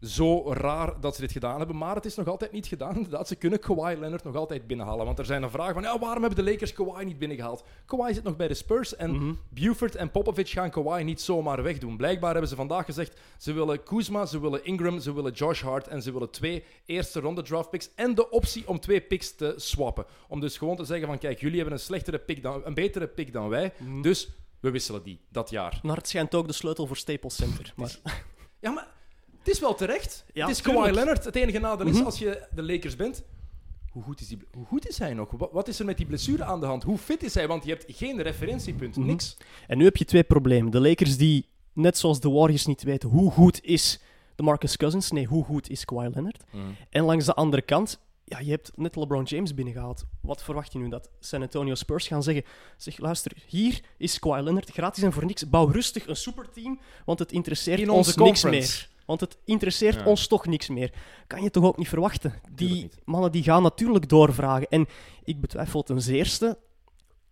zo 0.00 0.52
raar 0.52 1.00
dat 1.00 1.14
ze 1.14 1.20
dit 1.20 1.32
gedaan 1.32 1.58
hebben. 1.58 1.76
Maar 1.76 1.94
het 1.94 2.04
is 2.04 2.14
nog 2.14 2.26
altijd 2.26 2.52
niet 2.52 2.66
gedaan. 2.66 2.94
Inderdaad, 2.96 3.28
ze 3.28 3.36
kunnen 3.36 3.58
Kawhi 3.58 3.96
Leonard 3.98 4.24
nog 4.24 4.36
altijd 4.36 4.66
binnenhalen. 4.66 5.04
Want 5.06 5.18
er 5.18 5.24
zijn 5.24 5.42
een 5.42 5.50
vraag 5.50 5.72
van, 5.72 5.82
ja, 5.82 5.98
waarom 5.98 6.22
hebben 6.24 6.44
de 6.44 6.50
Lakers 6.50 6.72
Kawhi 6.72 7.04
niet 7.04 7.18
binnengehaald? 7.18 7.64
Kawhi 7.86 8.14
zit 8.14 8.22
nog 8.22 8.36
bij 8.36 8.48
de 8.48 8.54
Spurs 8.54 8.96
en 8.96 9.10
Mhm. 9.10 9.32
Buford 9.48 9.94
en 9.94 10.10
Popovic 10.10 10.48
gaan 10.48 10.70
Kawhi 10.70 11.04
niet 11.04 11.20
zomaar 11.20 11.62
wegdoen. 11.62 11.96
Blijkbaar 11.96 12.30
hebben 12.30 12.48
ze 12.50 12.56
vandaag 12.56 12.84
gezegd, 12.84 13.20
ze 13.38 13.52
willen 13.52 13.82
Kuzma, 13.82 14.26
ze 14.26 14.40
willen 14.40 14.64
Ingram, 14.64 15.00
ze 15.00 15.14
willen 15.14 15.32
Josh 15.32 15.62
Hart 15.62 15.88
en 15.88 16.02
ze 16.02 16.12
willen 16.12 16.30
twee 16.30 16.64
eerste 16.86 17.20
ronde 17.20 17.42
draft 17.42 17.70
picks 17.70 17.90
en 17.94 18.14
de 18.14 18.30
optie 18.30 18.68
om 18.68 18.80
twee 18.80 19.00
picks 19.00 19.34
te 19.34 19.54
swappen. 19.56 20.04
Om 20.28 20.40
dus 20.40 20.58
gewoon 20.58 20.76
te 20.76 20.84
zeggen 20.84 21.06
van, 21.06 21.18
kijk, 21.18 21.40
jullie 21.40 21.56
hebben 21.56 21.74
een 21.74 21.80
slechtere 21.84 22.18
pick 22.18 22.42
dan, 22.42 22.60
een 22.64 22.74
betere 22.74 23.06
pick 23.06 23.32
dan 23.32 23.48
wij, 23.48 23.72
Mhm. 23.78 24.02
dus 24.02 24.28
we 24.60 24.70
wisselen 24.70 25.02
die 25.02 25.20
dat 25.28 25.50
jaar. 25.50 25.80
Maar 25.82 25.96
het 25.96 26.08
schijnt 26.08 26.34
ook 26.34 26.46
de 26.46 26.52
sleutel 26.52 26.86
voor 26.86 26.96
Staples 26.96 27.36
Center. 27.36 27.72
Maar 27.76 27.98
is 29.60 29.66
wel 29.66 29.74
terecht. 29.74 30.24
Ja, 30.32 30.46
het 30.46 30.56
is 30.56 30.62
tuurlijk. 30.62 30.84
Kawhi 30.84 30.98
Leonard. 30.98 31.24
Het 31.24 31.36
enige 31.36 31.58
nadeel 31.58 31.86
is, 31.86 31.96
Mhm. 31.96 32.04
als 32.04 32.18
je 32.18 32.46
de 32.54 32.62
Lakers 32.62 32.96
bent, 32.96 33.22
hoe 33.90 34.02
goed 34.02 34.20
is, 34.20 34.28
die, 34.28 34.38
hoe 34.52 34.66
goed 34.66 34.88
is 34.88 34.98
hij 34.98 35.14
nog? 35.14 35.30
Wat, 35.52 35.68
is 35.68 35.78
er 35.78 35.84
met 35.84 35.96
die 35.96 36.06
blessure 36.06 36.44
aan 36.44 36.60
de 36.60 36.66
hand? 36.66 36.82
Hoe 36.82 36.98
fit 36.98 37.22
is 37.22 37.34
hij? 37.34 37.46
Want 37.48 37.64
je 37.64 37.70
hebt 37.70 37.84
geen 37.88 38.22
referentiepunt, 38.22 38.96
Mhm. 38.96 39.06
niks. 39.06 39.36
En 39.66 39.78
nu 39.78 39.84
heb 39.84 39.96
je 39.96 40.04
twee 40.04 40.22
problemen. 40.24 40.70
De 40.72 40.80
Lakers 40.80 41.16
die, 41.16 41.48
net 41.72 41.98
zoals 41.98 42.20
de 42.20 42.30
Warriors, 42.30 42.66
niet 42.66 42.82
weten 42.82 43.08
hoe 43.08 43.30
goed 43.30 43.64
is 43.64 44.00
de 44.34 44.42
Marcus 44.42 44.76
Cousins. 44.76 45.10
Nee, 45.10 45.26
hoe 45.26 45.44
goed 45.44 45.68
is 45.70 45.84
Kawhi 45.84 46.08
Leonard. 46.08 46.44
En 46.90 47.04
langs 47.04 47.24
de 47.24 47.34
andere 47.34 47.62
kant, 47.62 47.98
ja, 48.24 48.38
je 48.38 48.50
hebt 48.50 48.70
net 48.76 48.96
LeBron 48.96 49.22
James 49.24 49.54
binnengehaald. 49.54 50.04
Wat 50.20 50.42
verwacht 50.42 50.72
je 50.72 50.78
nu? 50.78 50.88
Dat 50.88 51.10
San 51.20 51.42
Antonio 51.42 51.74
Spurs 51.74 52.06
gaan 52.06 52.22
zeggen, 52.22 52.44
zeg 52.76 52.98
luister, 52.98 53.32
hier 53.46 53.80
is 53.96 54.18
Kawhi 54.18 54.42
Leonard, 54.42 54.70
gratis 54.70 55.02
en 55.02 55.12
voor 55.12 55.24
niks. 55.24 55.48
Bouw 55.48 55.66
rustig 55.66 56.06
een 56.06 56.16
superteam, 56.16 56.80
want 57.04 57.18
het 57.18 57.32
interesseert 57.32 57.80
In 57.80 57.90
ons 57.90 58.06
onze 58.06 58.22
niks 58.22 58.42
meer. 58.44 58.88
Want 59.10 59.20
het 59.20 59.38
interesseert 59.44 59.94
Ja. 59.94 60.04
ons 60.04 60.26
toch 60.26 60.46
niks 60.46 60.68
meer. 60.68 60.92
Kan 61.26 61.42
je 61.42 61.50
toch 61.50 61.64
ook 61.64 61.76
niet 61.76 61.88
verwachten? 61.88 62.34
Die 62.50 62.82
niet. 62.82 62.98
mannen 63.04 63.32
die 63.32 63.42
gaan 63.42 63.62
natuurlijk 63.62 64.08
doorvragen. 64.08 64.68
En 64.68 64.86
ik 65.24 65.40
betwijfel 65.40 65.82
ten 65.82 66.02
zeerste 66.02 66.58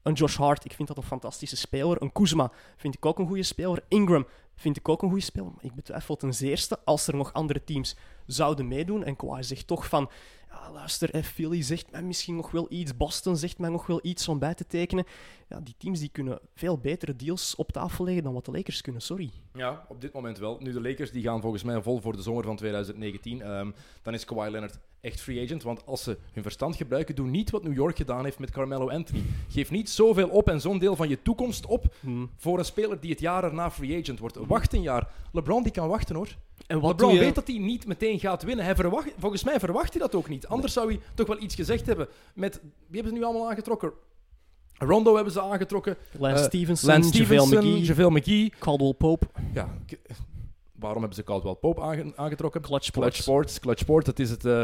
een 0.02 0.12
Josh 0.12 0.36
Hart, 0.36 0.64
ik 0.64 0.72
vind 0.72 0.88
dat 0.88 0.96
een 0.96 1.02
fantastische 1.02 1.56
speler. 1.56 2.02
Een 2.02 2.12
Kuzma 2.12 2.52
vind 2.76 2.94
ik 2.94 3.06
ook 3.06 3.18
een 3.18 3.26
goede 3.26 3.42
speler. 3.42 3.84
Ingram 3.88 4.26
vind 4.54 4.76
ik 4.76 4.88
ook 4.88 5.02
een 5.02 5.08
goede 5.08 5.24
speler. 5.24 5.50
Maar 5.50 5.64
ik 5.64 5.74
betwijfel 5.74 6.16
ten 6.16 6.34
zeerste 6.34 6.78
als 6.84 7.06
er 7.06 7.16
nog 7.16 7.32
andere 7.32 7.64
teams 7.64 7.96
zouden 8.26 8.68
meedoen. 8.68 9.04
En 9.04 9.16
Kawhi 9.16 9.42
zegt 9.42 9.66
toch 9.66 9.88
van... 9.88 10.10
Ja, 10.50 10.70
luister, 10.72 11.10
eh, 11.10 11.22
Philly 11.22 11.62
zegt 11.62 11.90
mij 11.90 12.02
misschien 12.02 12.36
nog 12.36 12.50
wel 12.50 12.66
iets. 12.68 12.96
Boston 12.96 13.36
zegt 13.36 13.58
mij 13.58 13.70
nog 13.70 13.86
wel 13.86 14.00
iets 14.02 14.28
om 14.28 14.38
bij 14.38 14.54
te 14.54 14.66
tekenen. 14.66 15.04
Ja, 15.48 15.60
die 15.60 15.74
teams 15.78 15.98
die 16.00 16.08
kunnen 16.08 16.38
veel 16.54 16.78
betere 16.78 17.16
deals 17.16 17.54
op 17.54 17.72
tafel 17.72 18.04
leggen 18.04 18.22
dan 18.22 18.32
wat 18.32 18.44
de 18.44 18.50
Lakers 18.50 18.80
kunnen. 18.80 19.02
Sorry. 19.02 19.30
Ja, 19.54 19.86
op 19.88 20.00
dit 20.00 20.12
moment 20.12 20.38
wel. 20.38 20.56
Nu, 20.60 20.72
de 20.72 20.80
Lakers 20.80 21.10
die 21.10 21.22
gaan 21.22 21.40
volgens 21.40 21.62
mij 21.62 21.82
vol 21.82 22.00
voor 22.00 22.16
de 22.16 22.22
zomer 22.22 22.44
van 22.44 22.56
2019. 22.56 23.42
Ehm, 23.42 23.70
dan 24.02 24.14
is 24.14 24.24
Kawhi 24.24 24.50
Leonard 24.50 24.78
echt 25.00 25.20
free 25.20 25.44
agent. 25.44 25.62
Want 25.62 25.86
als 25.86 26.02
ze 26.02 26.18
hun 26.32 26.42
verstand 26.42 26.76
gebruiken, 26.76 27.14
doe 27.14 27.26
niet 27.26 27.50
wat 27.50 27.62
New 27.62 27.74
York 27.74 27.96
gedaan 27.96 28.24
heeft 28.24 28.38
met 28.38 28.50
Carmelo 28.50 28.90
Anthony. 28.90 29.22
Geef 29.48 29.70
niet 29.70 29.90
zoveel 29.90 30.28
op 30.28 30.48
en 30.48 30.60
zo'n 30.60 30.78
deel 30.78 30.96
van 30.96 31.08
je 31.08 31.22
toekomst 31.22 31.66
op 31.66 31.94
Hmm. 32.00 32.30
voor 32.36 32.58
een 32.58 32.64
speler 32.64 33.00
die 33.00 33.10
het 33.10 33.20
jaar 33.20 33.44
erna 33.44 33.70
free 33.70 34.00
agent 34.00 34.18
wordt. 34.18 34.36
Wacht 34.36 34.72
een 34.72 34.82
jaar. 34.82 35.10
LeBron 35.32 35.62
die 35.62 35.72
kan 35.72 35.88
wachten 35.88 36.16
hoor. 36.16 36.28
En 36.66 36.80
wat 36.80 36.90
LeBron 36.90 37.14
je... 37.14 37.18
weet 37.20 37.34
dat 37.34 37.46
hij 37.46 37.58
niet 37.58 37.86
meteen 37.86 38.18
gaat 38.18 38.42
winnen. 38.42 38.64
Hij 38.64 38.74
verwacht, 38.74 39.08
volgens 39.18 39.44
mij 39.44 39.58
verwacht 39.60 39.92
hij 39.92 40.00
dat 40.02 40.14
ook 40.14 40.28
niet. 40.28 40.46
Anders 40.46 40.72
zou 40.72 40.88
hij 40.92 41.00
toch 41.14 41.26
wel 41.26 41.42
iets 41.42 41.54
gezegd 41.54 41.86
hebben. 41.86 42.08
Met, 42.34 42.60
wie 42.62 43.00
hebben 43.00 43.12
ze 43.12 43.18
nu 43.18 43.24
allemaal 43.24 43.48
aangetrokken? 43.50 43.92
Rondo 44.74 45.14
hebben 45.14 45.32
ze 45.32 45.40
aangetrokken. 45.42 45.96
Lance 46.18 46.42
Eh, 46.42 46.46
Stevenson, 46.48 46.90
Lance 46.90 47.08
Stevenson, 47.08 47.58
McGee, 47.58 47.80
JaVale 47.84 48.10
McGee. 48.10 48.52
Caldwell 48.58 48.92
Pope, 48.92 49.26
Ja, 49.52 49.74
waarom 50.72 50.98
hebben 50.98 51.16
ze 51.16 51.24
Caldwell 51.24 51.54
Pope 51.54 51.80
aange- 51.80 52.12
aangetrokken? 52.16 52.60
Clutch 52.60 52.84
Sports. 52.84 53.10
Clutch 53.10 53.22
Sports. 53.22 53.58
Clutch 53.84 54.04
dat 54.04 54.18
is 54.18 54.30
het 54.30 54.44
eh, 54.44 54.62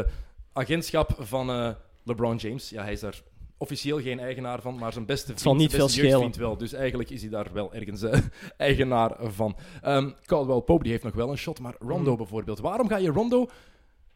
agentschap 0.53 1.15
van 1.19 1.49
eh, 1.49 1.69
LeBron 2.03 2.35
James. 2.35 2.69
Ja, 2.69 2.83
hij 2.83 2.91
is 2.91 2.99
daar 2.99 3.21
officieel 3.57 4.01
geen 4.01 4.19
eigenaar 4.19 4.61
van, 4.61 4.77
maar 4.77 4.93
zijn 4.93 5.05
beste 5.05 5.25
vriend, 5.25 5.39
zal 5.41 5.55
niet 5.55 5.69
zijn 5.71 5.81
beste 5.81 5.99
veel 5.99 6.09
jeugdvriend 6.09 6.35
wel. 6.35 6.57
Dus 6.57 6.73
eigenlijk 6.73 7.09
is 7.09 7.21
hij 7.21 7.29
daar 7.29 7.53
wel 7.53 7.73
ergens 7.73 8.01
eh, 8.01 8.19
eigenaar 8.57 9.17
van. 9.21 9.55
Ehm 9.81 10.09
Caldwell 10.25 10.61
Pope 10.61 10.83
die 10.83 10.91
heeft 10.91 11.03
nog 11.03 11.13
wel 11.13 11.29
een 11.29 11.37
shot, 11.37 11.59
maar 11.59 11.75
Rondo 11.79 12.09
Mhm. 12.09 12.17
bijvoorbeeld. 12.17 12.59
Waarom 12.59 12.87
ga 12.87 12.97
je 12.97 13.09
Rondo 13.09 13.47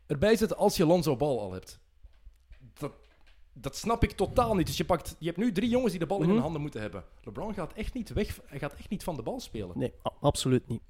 erbij 0.06 0.36
zetten 0.36 0.58
als 0.58 0.78
je 0.78 0.86
Lonzo 0.86 1.16
Ball 1.16 1.38
al 1.38 1.52
hebt? 1.54 1.80
Dat, 2.80 2.92
dat 3.54 3.76
snap 3.76 4.04
ik 4.04 4.12
totaal 4.12 4.56
niet. 4.56 4.68
Dus 4.68 4.78
je, 4.78 4.86
pakt, 4.86 5.16
je 5.20 5.26
hebt 5.26 5.38
nu 5.38 5.52
drie 5.52 5.70
jongens 5.70 5.92
die 5.92 6.00
de 6.00 6.06
bal 6.06 6.22
in 6.22 6.30
hun 6.30 6.40
handen 6.40 6.62
moeten 6.62 6.82
hebben. 6.82 7.04
LeBron 7.24 7.54
gaat 7.54 7.74
echt 7.74 7.94
niet 7.94 8.10
weg, 8.14 8.40
hij 8.46 8.60
gaat 8.60 8.74
echt 8.74 8.90
niet 8.90 9.04
van 9.04 9.16
de 9.16 9.22
bal 9.22 9.40
spelen. 9.40 9.72
Nee, 9.80 9.94
absoluut 10.22 10.68
niet. 10.68 10.82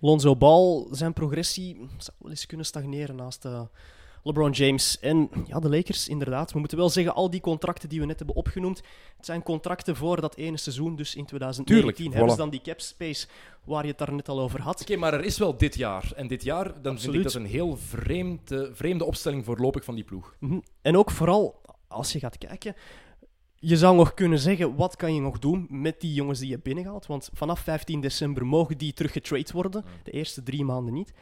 Lonzo 0.00 0.36
Ball, 0.36 0.86
zijn 0.90 1.12
progressie 1.12 1.74
zou 1.96 2.16
wel 2.18 2.30
eens 2.30 2.46
kunnen 2.46 2.66
stagneren 2.66 3.16
naast 3.16 3.44
eh, 3.44 3.60
LeBron 4.22 4.50
James. 4.50 4.98
En 4.98 5.30
ja, 5.46 5.58
de 5.58 5.68
Lakers, 5.68 6.08
inderdaad. 6.08 6.52
We 6.52 6.58
moeten 6.58 6.78
wel 6.78 6.90
zeggen, 6.90 7.14
al 7.14 7.30
die 7.30 7.40
contracten 7.40 7.88
die 7.88 8.00
we 8.00 8.06
net 8.06 8.18
hebben 8.18 8.36
opgenoemd, 8.36 8.82
het 9.16 9.26
zijn 9.26 9.42
contracten 9.42 9.96
voor 9.96 10.20
dat 10.20 10.36
ene 10.36 10.56
seizoen, 10.56 10.96
dus 10.96 11.14
in 11.14 11.24
2019. 11.24 11.74
Tuurlijk, 11.76 11.98
Hebben 11.98 12.34
voilà. 12.34 12.36
ze 12.36 12.42
dan 12.42 12.50
die 12.50 12.60
cap 12.60 12.80
space 12.80 13.26
waar 13.64 13.82
je 13.82 13.88
het 13.88 13.98
daar 13.98 14.12
net 14.12 14.28
al 14.28 14.40
over 14.40 14.60
had. 14.60 14.80
Oké, 14.80 14.96
maar 14.96 15.14
er 15.14 15.24
is 15.24 15.38
wel 15.38 15.56
dit 15.56 15.74
jaar. 15.74 16.12
En 16.16 16.26
dit 16.26 16.42
jaar, 16.42 16.64
dan 16.64 16.74
vind 16.74 16.84
ik 16.84 16.96
Absoluut. 16.96 17.22
dat 17.22 17.34
een 17.34 17.46
heel 17.46 17.76
vreemde, 17.76 18.70
vreemde 18.72 19.04
opstelling 19.04 19.44
voorlopig 19.44 19.84
van 19.84 19.94
die 19.94 20.04
ploeg. 20.04 20.36
Mhm. 20.40 20.58
En 20.82 20.96
ook 20.96 21.10
vooral, 21.10 21.60
als 21.88 22.12
je 22.12 22.18
gaat 22.18 22.38
kijken, 22.38 22.74
je 23.60 23.76
zou 23.76 23.96
nog 23.96 24.14
kunnen 24.14 24.38
zeggen, 24.38 24.76
wat 24.76 24.96
kan 24.96 25.14
je 25.14 25.20
nog 25.20 25.38
doen 25.38 25.66
met 25.70 26.00
die 26.00 26.14
jongens 26.14 26.38
die 26.38 26.48
je 26.48 26.58
binnenhaalt? 26.58 27.06
Want 27.06 27.30
vanaf 27.32 27.60
15 27.60 28.00
december 28.00 28.46
mogen 28.46 28.78
die 28.78 28.92
teruggetrade 28.92 29.52
worden, 29.52 29.84
de 30.02 30.10
eerste 30.10 30.42
drie 30.42 30.64
maanden 30.64 30.94
niet. 30.94 31.12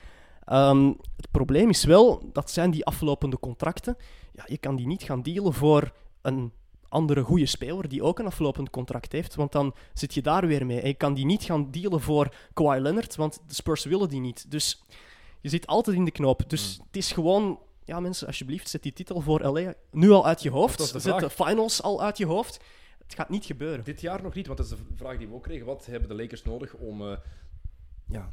Ehm, 0.46 0.92
het 1.16 1.30
probleem 1.30 1.68
is 1.68 1.84
wel, 1.84 2.30
dat 2.32 2.50
zijn 2.50 2.70
die 2.70 2.84
aflopende 2.84 3.38
contracten. 3.38 3.96
Ja, 4.32 4.44
je 4.46 4.58
kan 4.58 4.76
die 4.76 4.86
niet 4.86 5.02
gaan 5.02 5.22
dealen 5.22 5.52
voor 5.52 5.92
een 6.22 6.52
andere 6.88 7.22
goede 7.22 7.46
speler 7.46 7.88
die 7.88 8.02
ook 8.02 8.18
een 8.18 8.26
aflopend 8.26 8.70
contract 8.70 9.12
heeft, 9.12 9.34
want 9.34 9.52
dan 9.52 9.74
zit 9.94 10.14
je 10.14 10.22
daar 10.22 10.46
weer 10.46 10.66
mee. 10.66 10.80
En 10.80 10.88
je 10.88 10.94
kan 10.94 11.14
die 11.14 11.24
niet 11.24 11.42
gaan 11.42 11.70
dealen 11.70 12.00
voor 12.00 12.34
Kawhi 12.52 12.80
Leonard, 12.80 13.16
want 13.16 13.42
de 13.46 13.54
Spurs 13.54 13.84
willen 13.84 14.08
die 14.08 14.20
niet. 14.20 14.50
Dus 14.50 14.82
je 15.40 15.48
zit 15.48 15.66
altijd 15.66 15.96
in 15.96 16.04
de 16.04 16.10
knoop. 16.10 16.50
Dus 16.50 16.80
het 16.86 16.96
is 16.96 17.12
gewoon 17.12 17.58
ja, 17.84 18.00
mensen, 18.00 18.26
alsjeblieft, 18.26 18.68
zet 18.68 18.82
die 18.82 18.92
titel 18.92 19.20
voor 19.20 19.40
LA 19.40 19.74
nu 19.90 20.10
al 20.10 20.26
uit 20.26 20.42
je 20.42 20.50
hoofd. 20.50 20.92
De 20.92 20.98
Zet 20.98 21.18
de 21.18 21.30
finals 21.30 21.82
al 21.82 22.02
uit 22.02 22.18
je 22.18 22.26
hoofd. 22.26 22.60
Het 22.98 23.14
gaat 23.14 23.28
niet 23.28 23.44
gebeuren. 23.44 23.84
Dit 23.84 24.00
jaar 24.00 24.22
nog 24.22 24.34
niet, 24.34 24.46
want 24.46 24.58
dat 24.58 24.66
is 24.66 24.76
de 24.76 24.96
vraag 24.96 25.18
die 25.18 25.28
we 25.28 25.34
ook 25.34 25.42
kregen. 25.42 25.66
Wat 25.66 25.86
hebben 25.86 26.08
de 26.08 26.14
Lakers 26.14 26.42
nodig 26.42 26.74
om 26.74 27.10
eh, 27.10 27.16
ja, 28.06 28.28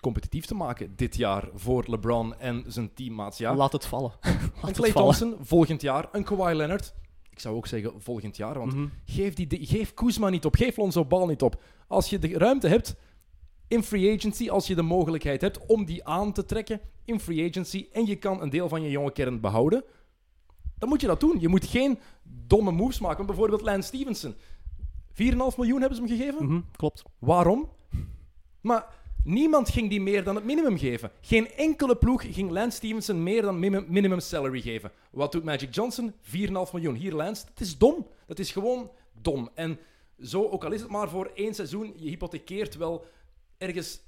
competitief 0.00 0.44
te 0.46 0.54
maken 0.54 0.96
dit 0.96 1.16
jaar 1.16 1.48
voor 1.54 1.84
LeBron 1.86 2.38
en 2.38 2.64
zijn 2.66 2.94
teammaats. 2.94 3.38
Ja, 3.38 3.54
Laat 3.54 3.72
het 3.72 3.86
vallen. 3.86 4.12
Laat 4.62 4.76
vallen. 4.76 4.92
Thompson 4.92 5.34
volgend 5.40 5.80
jaar, 5.82 6.08
een 6.12 6.24
Kawhi 6.24 6.54
Leonard. 6.54 6.94
Ik 7.30 7.40
zou 7.40 7.56
ook 7.56 7.66
zeggen 7.66 7.92
volgend 8.02 8.36
jaar, 8.36 8.58
want 8.58 8.74
Mhm. 8.74 8.86
geef, 9.04 9.34
die, 9.34 9.66
geef 9.66 9.94
Kuzma 9.94 10.28
niet 10.28 10.44
op, 10.44 10.54
geef 10.54 10.76
Lonzo 10.76 11.04
Ball 11.04 11.26
niet 11.26 11.42
op. 11.42 11.62
Als 11.88 12.10
je 12.10 12.18
de 12.18 12.38
ruimte 12.38 12.68
hebt 12.68 12.96
in 13.68 13.82
free 13.82 14.16
agency, 14.16 14.50
als 14.50 14.66
je 14.66 14.74
de 14.74 14.82
mogelijkheid 14.82 15.40
hebt 15.40 15.66
om 15.66 15.84
die 15.84 16.04
aan 16.04 16.32
te 16.32 16.44
trekken 16.44 16.80
in 17.04 17.20
free 17.20 17.48
agency 17.48 17.86
en 17.92 18.06
je 18.06 18.16
kan 18.16 18.42
een 18.42 18.50
deel 18.50 18.68
van 18.68 18.82
je 18.82 18.90
jonge 18.90 19.12
kern 19.12 19.40
behouden, 19.40 19.84
dan 20.78 20.88
moet 20.88 21.00
je 21.00 21.06
dat 21.06 21.20
doen. 21.20 21.40
Je 21.40 21.48
moet 21.48 21.66
geen 21.66 21.98
domme 22.22 22.70
moves 22.70 22.98
maken. 22.98 23.16
Want 23.16 23.28
Bijvoorbeeld 23.28 23.62
Lance 23.62 23.88
Stevenson. 23.88 24.34
4,5 25.12 25.56
miljoen 25.56 25.80
hebben 25.80 25.96
ze 25.98 26.04
hem 26.04 26.16
gegeven. 26.16 26.46
Mhm, 26.46 26.60
Klopt. 26.76 27.02
Waarom? 27.18 27.68
Maar 28.60 28.86
niemand 29.26 29.70
ging 29.70 29.90
die 29.90 30.00
meer 30.00 30.24
dan 30.24 30.34
het 30.34 30.44
minimum 30.44 30.78
geven. 30.78 31.10
Geen 31.20 31.50
enkele 31.50 31.96
ploeg 31.96 32.34
ging 32.34 32.50
Lance 32.50 32.76
Stevenson 32.76 33.22
meer 33.22 33.42
dan 33.42 33.58
minimum, 33.58 33.84
minimum 33.88 34.20
salary 34.20 34.60
geven. 34.60 34.92
Wat 35.10 35.32
doet 35.32 35.44
Magic 35.44 35.74
Johnson? 35.74 36.12
4,5 36.12 36.18
miljoen. 36.72 36.94
Hier, 36.94 37.12
Lance, 37.12 37.44
dat 37.44 37.60
is 37.60 37.78
dom. 37.78 38.06
Dat 38.26 38.38
is 38.38 38.52
gewoon 38.52 38.90
dom. 39.22 39.50
En 39.54 39.78
zo, 40.22 40.48
ook 40.48 40.64
al 40.64 40.72
is 40.72 40.80
het 40.80 40.90
maar 40.90 41.08
voor 41.08 41.30
één 41.34 41.54
seizoen, 41.54 41.92
je 41.96 42.08
hypothekeert 42.08 42.76
wel 42.76 43.04
ergens 43.58 44.00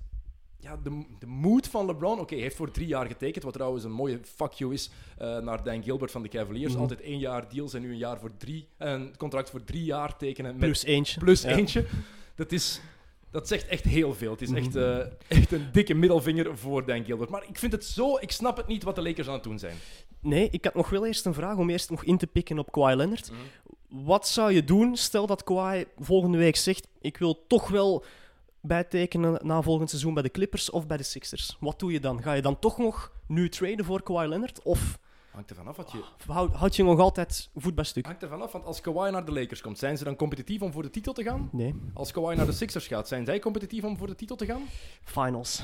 ja, 0.61 0.76
de, 0.76 1.04
de 1.18 1.26
moed 1.26 1.66
van 1.66 1.87
LeBron. 1.87 2.20
Oké, 2.20 2.35
hij 2.35 2.42
heeft 2.42 2.57
voor 2.57 2.70
drie 2.70 2.87
jaar 2.87 3.07
getekend, 3.07 3.44
wat 3.44 3.52
trouwens 3.52 3.85
een 3.85 3.92
mooie 3.92 4.20
fuck 4.24 4.52
you 4.52 4.72
is 4.72 4.90
eh, 5.18 5.38
naar 5.38 5.62
Dan 5.62 5.83
Gilbert 5.83 6.11
van 6.11 6.22
de 6.22 6.28
Cavaliers. 6.28 6.72
Mhm. 6.72 6.81
Altijd 6.81 7.00
één 7.00 7.18
jaar 7.18 7.48
deals 7.48 7.74
en 7.74 7.83
nu 7.83 7.90
een, 7.90 7.98
jaar 7.98 8.18
voor 8.18 8.37
drie, 8.37 8.68
een 8.78 9.16
contract 9.16 9.50
voor 9.50 9.64
drie 9.64 9.85
jaar 9.85 10.16
tekenen. 10.16 10.50
Met 10.50 10.61
Plus 10.61 10.85
eentje. 10.85 11.20
plus 11.20 11.42
Ja. 11.42 11.48
eentje. 11.48 11.87
Dat, 12.35 12.52
is, 12.52 12.81
dat 13.30 13.48
zegt 13.48 13.66
echt 13.66 13.84
heel 13.84 14.14
veel. 14.14 14.30
Het 14.30 14.42
is 14.42 14.50
echt, 14.52 14.74
Mhm. 14.74 14.78
eh, 14.78 15.06
echt 15.28 15.52
een 15.52 15.68
dikke 15.72 15.94
middelvinger 15.94 16.58
voor 16.58 16.86
Dan 16.86 17.04
Gilbert. 17.04 17.30
Maar 17.30 17.44
ik 17.48 17.58
vind 17.58 17.72
het 17.72 17.84
zo... 17.84 18.16
Ik 18.20 18.30
snap 18.30 18.56
het 18.56 18.66
niet 18.66 18.82
wat 18.82 18.94
de 18.94 19.02
Lakers 19.02 19.26
aan 19.28 19.34
het 19.34 19.42
doen 19.42 19.58
zijn. 19.58 19.76
Nee, 20.20 20.48
ik 20.50 20.64
had 20.64 20.74
nog 20.74 20.88
wel 20.90 21.06
eerst 21.06 21.26
een 21.26 21.34
vraag 21.34 21.56
om 21.56 21.70
eerst 21.70 21.90
nog 21.90 22.04
in 22.04 22.18
te 22.18 22.26
pikken 22.26 22.58
op 22.58 22.72
Kawhi 22.72 22.94
Leonard. 22.94 23.30
Mhm. 23.30 23.40
Wat 24.04 24.28
zou 24.28 24.52
je 24.52 24.64
doen, 24.64 24.96
stel 24.96 25.26
dat 25.26 25.44
Kawhi 25.44 25.84
volgende 25.98 26.38
week 26.38 26.56
zegt 26.56 26.88
ik 27.00 27.16
wil 27.16 27.46
toch 27.46 27.68
wel 27.68 28.04
bijtekenen 28.60 29.38
na 29.46 29.62
volgend 29.62 29.88
seizoen 29.90 30.14
bij 30.14 30.22
de 30.22 30.30
Clippers 30.30 30.70
of 30.70 30.86
bij 30.86 30.96
de 30.96 31.02
Sixers. 31.02 31.56
Wat 31.60 31.78
doe 31.78 31.92
je 31.92 32.00
dan? 32.00 32.22
Ga 32.22 32.32
je 32.32 32.42
dan 32.42 32.58
toch 32.58 32.78
nog 32.78 33.12
nu 33.26 33.48
traden 33.48 33.84
voor 33.84 34.02
Kawhi 34.02 34.26
Leonard? 34.28 34.62
Of 34.62 34.98
Hangt 35.38 35.53
ervan 35.53 35.68
af 35.68 35.77
wat 35.77 35.92
je... 35.92 36.53
houd, 36.53 36.77
je 36.77 36.83
nog 36.83 36.98
altijd 36.98 37.51
voet 37.55 37.74
bij 37.74 37.85
stuk? 37.85 38.07
Hangt 38.07 38.22
ervan 38.22 38.42
af, 38.42 38.53
want 38.53 38.64
als 38.64 38.81
Kawhi 38.81 39.11
naar 39.11 39.24
de 39.24 39.33
Lakers 39.33 39.61
komt, 39.61 39.79
zijn 39.79 39.98
ze 39.98 40.05
dan 40.05 40.16
competitief 40.16 40.62
om 40.62 40.72
voor 40.72 40.83
de 40.83 40.90
titel 40.90 41.12
te 41.12 41.22
gaan? 41.22 41.48
Nee. 41.53 41.74
Als 41.94 42.12
Kawhi 42.12 42.37
naar 42.37 42.46
de 42.46 42.53
Sixers 42.53 42.87
gaat, 42.87 43.09
zijn 43.09 43.24
zij 43.24 43.38
competitief 43.38 43.85
om 43.85 43.96
voor 43.96 44.07
de 44.07 44.14
titel 44.14 44.37
te 44.37 44.46
gaan? 44.46 44.62
Finals. 45.03 45.62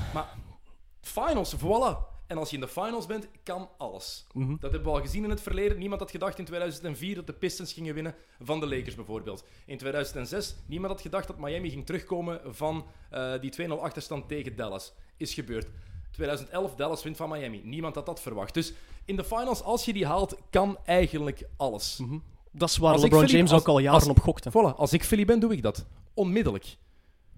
Finals, 1.01 1.55
voilà. 1.55 2.13
En 2.27 2.37
als 2.37 2.49
je 2.49 2.55
in 2.55 2.61
de 2.61 2.67
finals 2.67 3.05
bent, 3.05 3.27
kan 3.43 3.69
alles. 3.77 4.27
Mhm. 4.33 4.55
Dat 4.59 4.71
hebben 4.71 4.91
we 4.91 4.97
al 4.97 5.03
gezien 5.03 5.23
in 5.23 5.29
het 5.29 5.41
verleden. 5.41 5.77
Niemand 5.77 6.01
had 6.01 6.11
gedacht 6.11 6.39
in 6.39 6.45
2004 6.45 7.15
dat 7.15 7.27
de 7.27 7.33
Pistons 7.33 7.73
gingen 7.73 7.93
winnen 7.93 8.15
van 8.39 8.59
de 8.59 8.67
Lakers 8.67 8.95
bijvoorbeeld. 8.95 9.45
In 9.65 9.77
2006, 9.77 10.55
niemand 10.65 10.91
had 10.91 11.01
gedacht 11.01 11.27
dat 11.27 11.39
Miami 11.39 11.69
ging 11.69 11.85
terugkomen 11.85 12.41
van 12.45 12.85
eh, 13.09 13.33
die 13.41 13.67
2-0 13.67 13.71
achterstand 13.71 14.27
tegen 14.27 14.55
Dallas. 14.55 14.93
Is 15.17 15.33
gebeurd. 15.33 15.67
2011, 16.15 16.75
Dallas 16.75 17.03
wint 17.03 17.17
van 17.17 17.29
Miami. 17.29 17.61
Niemand 17.63 17.95
had 17.95 18.05
dat 18.05 18.21
verwacht. 18.21 18.53
Dus 18.53 18.73
in 19.05 19.15
de 19.15 19.23
finals, 19.23 19.63
als 19.63 19.85
je 19.85 19.93
die 19.93 20.05
haalt, 20.05 20.35
kan 20.49 20.77
eigenlijk 20.85 21.47
alles. 21.57 21.97
Mhm. 21.97 22.17
Dat 22.51 22.69
is 22.69 22.77
waar 22.77 22.93
Als 22.93 23.01
LeBron 23.01 23.19
Philly- 23.21 23.35
James 23.37 23.51
als- 23.51 23.61
ook 23.61 23.67
al 23.67 23.79
jaren 23.79 23.99
als- 23.99 24.09
op 24.09 24.19
gokte. 24.19 24.49
Voilà, 24.49 24.75
als 24.77 24.93
ik 24.93 25.03
Philly 25.03 25.25
ben, 25.25 25.39
doe 25.39 25.51
ik 25.53 25.61
dat. 25.61 25.85
Onmiddellijk. 26.13 26.77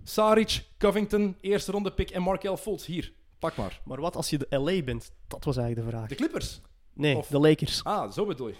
Saric, 0.03 0.63
Covington, 0.77 1.35
eerste 1.41 1.71
ronde 1.71 1.91
pick 1.91 2.09
en 2.09 2.21
Markel 2.21 2.57
Fultz. 2.57 2.85
Hier, 2.85 3.13
pak 3.39 3.55
maar. 3.55 3.81
Maar 3.85 4.01
wat 4.01 4.15
als 4.15 4.29
je 4.29 4.37
de 4.37 4.47
LA 4.49 4.83
bent? 4.83 5.11
Dat 5.27 5.43
was 5.43 5.57
eigenlijk 5.57 5.89
de 5.89 5.95
vraag. 5.95 6.09
De 6.09 6.15
Clippers. 6.15 6.61
Nee, 6.93 7.15
of- 7.17 7.27
de 7.27 7.39
Lakers. 7.39 7.83
Ah, 7.83 8.11
zo 8.11 8.25
bedoel 8.25 8.47
je. 8.47 8.55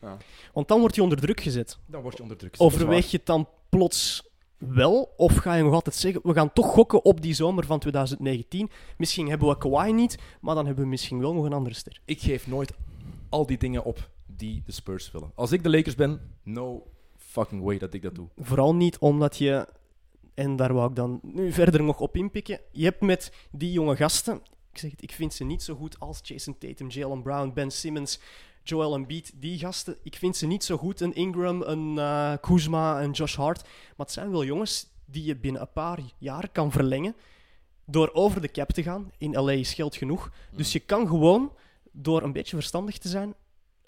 Ja. 0.00 0.16
Want 0.52 0.68
dan 0.68 0.80
word 0.80 0.94
je 0.94 1.02
onder 1.02 1.20
druk 1.20 1.40
gezet. 1.40 1.78
Dan 1.86 2.02
word 2.02 2.16
je 2.16 2.22
onder 2.22 2.36
druk. 2.36 2.56
gezet, 2.56 2.66
Overweeg 2.66 3.10
je 3.10 3.16
het 3.16 3.26
dan 3.26 3.48
plots 3.68 4.27
wel? 4.58 5.14
Of 5.16 5.36
ga 5.36 5.54
je 5.54 5.62
nog 5.62 5.72
altijd 5.72 5.96
zeggen, 5.96 6.20
we 6.24 6.32
gaan 6.32 6.52
toch 6.52 6.66
gokken 6.66 7.04
op 7.04 7.20
die 7.20 7.34
zomer 7.34 7.66
van 7.66 7.78
2019? 7.78 8.70
Misschien 8.96 9.28
hebben 9.28 9.48
we 9.48 9.58
Kawhi 9.58 9.92
niet, 9.92 10.18
maar 10.40 10.54
dan 10.54 10.66
hebben 10.66 10.84
we 10.84 10.90
misschien 10.90 11.20
wel 11.20 11.34
nog 11.34 11.44
een 11.44 11.52
andere 11.52 11.74
ster. 11.74 12.00
ik 12.04 12.20
geef 12.20 12.46
nooit 12.46 12.72
al 13.28 13.46
die 13.46 13.58
dingen 13.58 13.84
op 13.84 14.10
die 14.26 14.62
de 14.66 14.72
Spurs 14.72 15.10
willen. 15.10 15.32
Als 15.34 15.52
ik 15.52 15.62
de 15.62 15.70
Lakers 15.70 15.94
ben, 15.94 16.20
no 16.42 16.86
fucking 17.16 17.62
way 17.62 17.78
dat 17.78 17.94
ik 17.94 18.02
dat 18.02 18.14
doe. 18.14 18.28
Vooral 18.36 18.74
niet 18.74 18.98
omdat 18.98 19.36
je, 19.36 19.68
en 20.34 20.56
daar 20.56 20.74
wou 20.74 20.88
ik 20.88 20.96
dan 20.96 21.20
nu 21.22 21.52
verder 21.52 21.82
nog 21.82 22.00
op 22.00 22.16
inpikken, 22.16 22.60
je 22.72 22.84
hebt 22.84 23.00
met 23.00 23.32
die 23.50 23.72
jonge 23.72 23.96
gasten, 23.96 24.40
ik 24.72 24.78
zeg 24.78 24.90
het, 24.90 25.02
ik 25.02 25.12
vind 25.12 25.34
ze 25.34 25.44
niet 25.44 25.62
zo 25.62 25.74
goed 25.74 26.00
als 26.00 26.20
Jason 26.22 26.58
Tatum, 26.58 26.88
Jalen 26.88 27.22
Brown, 27.22 27.52
Ben 27.54 27.70
Simmons, 27.70 28.20
Joel 28.68 28.94
Embiid, 28.94 29.32
die 29.34 29.58
gasten. 29.58 29.96
Ik 30.02 30.16
vind 30.16 30.36
ze 30.36 30.46
niet 30.46 30.64
zo 30.64 30.76
goed, 30.76 31.00
een 31.00 31.14
Ingram, 31.14 31.62
een 31.62 31.98
eh, 31.98 32.32
Kuzma, 32.40 33.02
een 33.02 33.10
Josh 33.10 33.36
Hart. 33.36 33.62
Maar 33.62 34.06
het 34.06 34.12
zijn 34.12 34.30
wel 34.30 34.44
jongens 34.44 34.86
die 35.04 35.24
je 35.24 35.36
binnen 35.36 35.60
een 35.60 35.72
paar 35.72 35.98
jaar 36.18 36.48
kan 36.48 36.72
verlengen 36.72 37.14
door 37.86 38.10
over 38.12 38.40
de 38.40 38.50
cap 38.50 38.70
te 38.72 38.82
gaan. 38.82 39.10
In 39.18 39.32
LA 39.32 39.52
is 39.52 39.74
geld 39.74 39.96
genoeg. 39.96 40.30
Dus 40.56 40.72
je 40.72 40.80
kan 40.80 41.06
gewoon, 41.08 41.52
door 41.92 42.22
een 42.22 42.32
beetje 42.32 42.56
verstandig 42.56 42.98
te 42.98 43.08
zijn, 43.08 43.34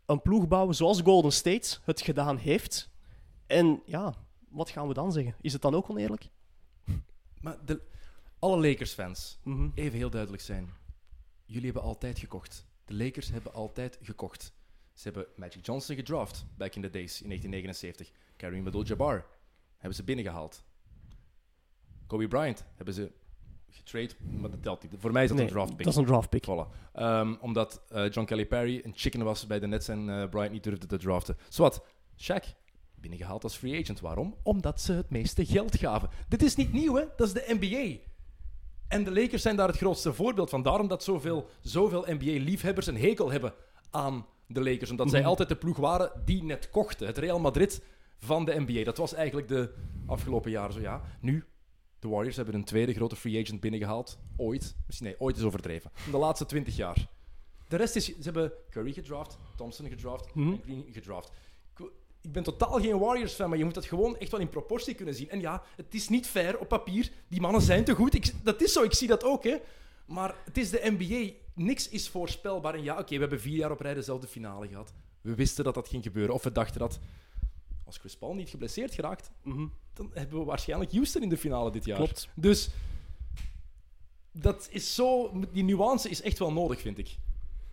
een 0.06 0.22
ploeg 0.22 0.48
bouwen 0.48 0.74
zoals 0.74 1.00
Golden 1.00 1.32
State 1.32 1.78
het 1.84 2.00
gedaan 2.00 2.36
heeft. 2.36 2.90
En 3.46 3.82
ja, 3.86 4.14
wat 4.48 4.70
gaan 4.70 4.88
we 4.88 4.94
dan 4.94 5.12
zeggen? 5.12 5.34
Is 5.40 5.52
het 5.52 5.62
dan 5.62 5.74
ook 5.74 5.90
oneerlijk? 5.90 6.28
Maar 7.40 7.56
de, 7.64 7.80
alle 8.38 8.68
Lakers-fans, 8.68 9.38
Mhm. 9.42 9.68
even 9.74 9.98
heel 9.98 10.10
duidelijk 10.10 10.42
zijn. 10.42 10.70
Jullie 11.46 11.64
hebben 11.64 11.82
altijd 11.82 12.18
gekocht. 12.18 12.66
De 12.84 12.94
Lakers 12.94 13.30
hebben 13.30 13.52
altijd 13.54 13.98
gekocht. 14.02 14.52
Ze 15.00 15.08
hebben 15.08 15.26
Magic 15.36 15.66
Johnson 15.66 15.96
gedraft, 15.96 16.44
back 16.56 16.74
in 16.74 16.82
the 16.82 16.90
days, 16.90 17.22
in 17.22 17.28
1979. 17.28 18.10
Kareem 18.36 18.66
Abdul-Jabbar 18.66 19.26
hebben 19.76 19.94
ze 19.94 20.04
binnengehaald. 20.04 20.64
Kobe 22.06 22.28
Bryant 22.28 22.64
hebben 22.76 22.94
ze 22.94 23.12
getrade, 23.70 24.14
maar 24.40 24.50
dat 24.50 24.62
telt 24.62 24.82
niet. 24.82 24.92
Voor 24.98 25.12
mij 25.12 25.22
is 25.22 25.28
dat 25.28 25.38
Nee, 25.38 25.46
een 25.46 25.52
draft 25.52 25.76
pick. 25.76 25.84
Dat 25.84 25.92
is 25.92 25.98
een 25.98 26.06
draft 26.06 26.28
pick. 26.28 26.44
Voilà. 26.44 26.92
Ehm, 26.92 27.34
omdat 27.40 27.82
eh, 27.88 28.10
John 28.10 28.26
Kelly 28.26 28.46
Perry 28.46 28.80
een 28.84 28.92
chicken 28.94 29.24
was 29.24 29.46
bij 29.46 29.58
de 29.58 29.66
Nets 29.66 29.88
en 29.88 30.08
eh, 30.08 30.28
Bryant 30.28 30.52
niet 30.52 30.64
durfde 30.64 30.86
te 30.86 30.98
draften. 30.98 31.36
Zwat, 31.48 31.84
Shaq, 32.16 32.44
binnengehaald 32.94 33.44
als 33.44 33.56
free 33.56 33.80
agent. 33.80 34.00
Waarom? 34.00 34.36
Omdat 34.42 34.80
ze 34.80 34.92
het 34.92 35.10
meeste 35.10 35.46
geld 35.46 35.76
gaven. 35.76 36.08
Dit 36.28 36.42
is 36.42 36.56
niet 36.56 36.72
nieuw, 36.72 36.94
hè? 36.94 37.04
Dat 37.16 37.26
is 37.26 37.32
de 37.32 37.56
NBA. 37.58 38.00
En 38.88 39.04
de 39.04 39.12
Lakers 39.12 39.42
zijn 39.42 39.56
daar 39.56 39.68
het 39.68 39.76
grootste 39.76 40.12
voorbeeld 40.12 40.50
van. 40.50 40.62
Daarom 40.62 40.88
dat 40.88 41.04
zoveel, 41.04 41.48
zoveel 41.60 42.04
NBA-liefhebbers 42.06 42.86
een 42.86 42.98
hekel 42.98 43.30
hebben 43.30 43.54
aan 43.90 44.26
de 44.52 44.62
Lakers. 44.62 44.90
Omdat 44.90 45.10
zij 45.10 45.20
Mhm. 45.20 45.28
altijd 45.28 45.48
de 45.48 45.56
ploeg 45.56 45.76
waren 45.76 46.12
die 46.24 46.42
net 46.42 46.70
kochten. 46.70 47.06
Het 47.06 47.18
Real 47.18 47.38
Madrid 47.40 47.82
van 48.18 48.44
de 48.44 48.60
NBA. 48.60 48.84
Dat 48.84 48.96
was 48.96 49.14
eigenlijk 49.14 49.48
de 49.48 49.74
afgelopen 50.06 50.50
jaren 50.50 50.72
zo, 50.72 50.80
ja. 50.80 51.02
Nu, 51.20 51.44
de 51.98 52.08
Warriors 52.08 52.36
hebben 52.36 52.54
een 52.54 52.64
tweede 52.64 52.94
grote 52.94 53.16
free 53.16 53.40
agent 53.42 53.60
binnengehaald. 53.60 54.18
Ooit. 54.36 54.76
Misschien 54.86 55.06
nee, 55.06 55.20
ooit 55.20 55.36
is 55.36 55.42
overdreven. 55.42 55.90
In 56.06 56.10
de 56.10 56.18
laatste 56.18 56.46
twintig 56.46 56.76
jaar. 56.76 57.08
De 57.68 57.76
rest 57.76 57.96
is... 57.96 58.04
Ze 58.04 58.14
hebben 58.22 58.52
Curry 58.70 58.92
gedraft, 58.92 59.38
Thompson 59.56 59.88
gedraft 59.88 60.34
Mhm. 60.34 60.52
en 60.52 60.60
Green 60.64 60.86
gedraft. 60.92 61.32
Ik, 61.76 61.90
ik 62.20 62.32
ben 62.32 62.42
totaal 62.42 62.80
geen 62.80 62.98
Warriors-fan, 62.98 63.48
maar 63.48 63.58
je 63.58 63.64
moet 63.64 63.74
dat 63.74 63.84
gewoon 63.86 64.18
echt 64.18 64.30
wel 64.30 64.40
in 64.40 64.48
proportie 64.48 64.94
kunnen 64.94 65.14
zien. 65.14 65.30
En 65.30 65.40
ja, 65.40 65.62
het 65.76 65.94
is 65.94 66.08
niet 66.08 66.26
fair 66.26 66.58
op 66.58 66.68
papier. 66.68 67.10
Die 67.28 67.40
mannen 67.40 67.60
zijn 67.62 67.84
te 67.84 67.94
goed. 67.94 68.14
Ik, 68.14 68.32
dat 68.42 68.62
is 68.62 68.72
zo, 68.72 68.82
ik 68.82 68.94
zie 68.94 69.08
dat 69.08 69.24
ook, 69.24 69.44
hè. 69.44 69.56
Maar 70.10 70.34
het 70.44 70.56
is 70.58 70.70
de 70.70 70.94
NBA. 70.98 71.32
Niks 71.54 71.88
is 71.88 72.08
voorspelbaar. 72.08 72.74
En 72.74 72.82
ja, 72.82 72.98
oké, 72.98 73.14
we 73.14 73.20
hebben 73.20 73.40
vier 73.40 73.56
jaar 73.56 73.70
op 73.70 73.80
rij 73.80 73.94
dezelfde 73.94 74.26
finale 74.26 74.68
gehad. 74.68 74.92
We 75.20 75.34
wisten 75.34 75.64
dat 75.64 75.74
dat 75.74 75.88
ging 75.88 76.02
gebeuren. 76.02 76.34
Of 76.34 76.42
we 76.42 76.52
dachten 76.52 76.80
dat... 76.80 76.98
Als 77.86 77.98
Chris 77.98 78.16
Paul 78.16 78.34
niet 78.34 78.48
geblesseerd 78.48 78.94
geraakt, 78.94 79.30
Mhm. 79.42 79.66
dan 79.94 80.10
hebben 80.14 80.38
we 80.38 80.44
waarschijnlijk 80.44 80.92
Houston 80.92 81.22
in 81.22 81.28
de 81.28 81.36
finale 81.36 81.70
dit 81.70 81.84
jaar. 81.84 81.96
Klopt. 81.96 82.28
Dus 82.34 82.70
dat 84.32 84.68
is 84.70 84.94
zo, 84.94 85.32
die 85.52 85.64
nuance 85.64 86.08
is 86.08 86.22
echt 86.22 86.38
wel 86.38 86.52
nodig, 86.52 86.80
vind 86.80 86.98
ik. 86.98 87.16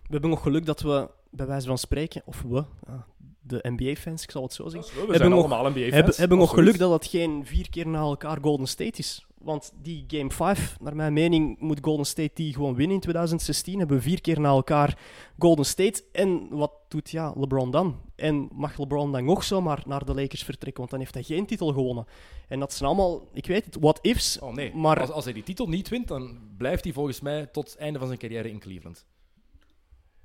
We 0.02 0.12
hebben 0.14 0.30
nog 0.30 0.42
geluk 0.42 0.66
dat 0.66 0.82
we, 0.82 1.10
bij 1.30 1.46
wijze 1.48 1.68
van 1.68 1.78
spreken, 1.78 2.22
of 2.26 2.42
we, 2.42 2.64
ah, 2.88 3.02
de 3.42 3.60
NBA-fans, 3.64 4.24
ik 4.24 4.32
zal 4.32 4.44
het 4.44 4.54
zo 4.54 4.68
zeggen, 4.70 5.06
We 5.06 5.12
Hebben 5.12 5.30
nog- 5.30 5.48
NBA-fans. 5.48 5.94
hebben, 5.94 6.16
hebben 6.16 6.38
nog 6.38 6.54
geluk 6.54 6.78
dat 6.78 6.92
het 6.92 7.06
geen 7.06 7.46
vier 7.46 7.70
keer 7.70 7.88
na 7.88 8.00
elkaar 8.00 8.38
Golden 8.42 8.68
State 8.68 9.00
is. 9.00 9.27
Want 9.38 9.74
die 9.82 10.04
Game 10.08 10.32
5, 10.32 10.78
naar 10.80 10.96
mijn 10.96 11.14
mening, 11.14 11.60
moet 11.60 11.80
Golden 11.82 12.06
State 12.06 12.32
die 12.34 12.54
gewoon 12.54 12.76
winnen 12.76 12.96
in 12.96 13.02
2016. 13.02 13.80
Hebben 13.80 13.98
we 13.98 14.04
vier 14.04 14.22
keer 14.22 14.40
na 14.40 14.50
elkaar 14.50 15.00
Golden 15.38 15.66
State. 15.66 16.04
En 16.12 16.48
wat 16.50 16.72
doet 16.88 17.10
ja, 17.10 17.34
LeBron 17.36 17.72
dan? 17.72 18.02
En 18.16 18.50
mag 18.52 18.78
LeBron 18.78 19.12
dan 19.12 19.26
nog 19.26 19.44
zomaar 19.44 19.84
naar 19.88 20.06
de 20.06 20.14
Lakers 20.14 20.44
vertrekken? 20.44 20.80
Want 20.80 20.90
dan 20.90 21.00
heeft 21.00 21.14
hij 21.14 21.24
geen 21.24 21.46
titel 21.46 21.74
gewonnen. 21.74 22.06
En 22.48 22.60
dat 22.60 22.74
zijn 22.74 22.90
allemaal, 22.90 23.30
ik 23.34 23.46
weet 23.46 23.66
het, 23.66 23.78
what-ifs. 23.80 24.40
Oh 24.40 24.54
nee, 24.54 24.76
Maar 24.76 25.00
als, 25.00 25.10
als 25.10 25.24
hij 25.24 25.34
die 25.34 25.44
titel 25.44 25.68
niet 25.68 25.90
wint, 25.90 26.08
dan 26.08 26.40
blijft 26.58 26.84
hij 26.84 26.94
volgens 26.94 27.22
mij 27.22 27.46
tot 27.46 27.70
het 27.70 27.78
einde 27.78 28.00
van 28.00 28.08
zijn 28.08 28.20
carrière 28.20 28.50
in 28.50 28.60
Cleveland. 28.60 29.06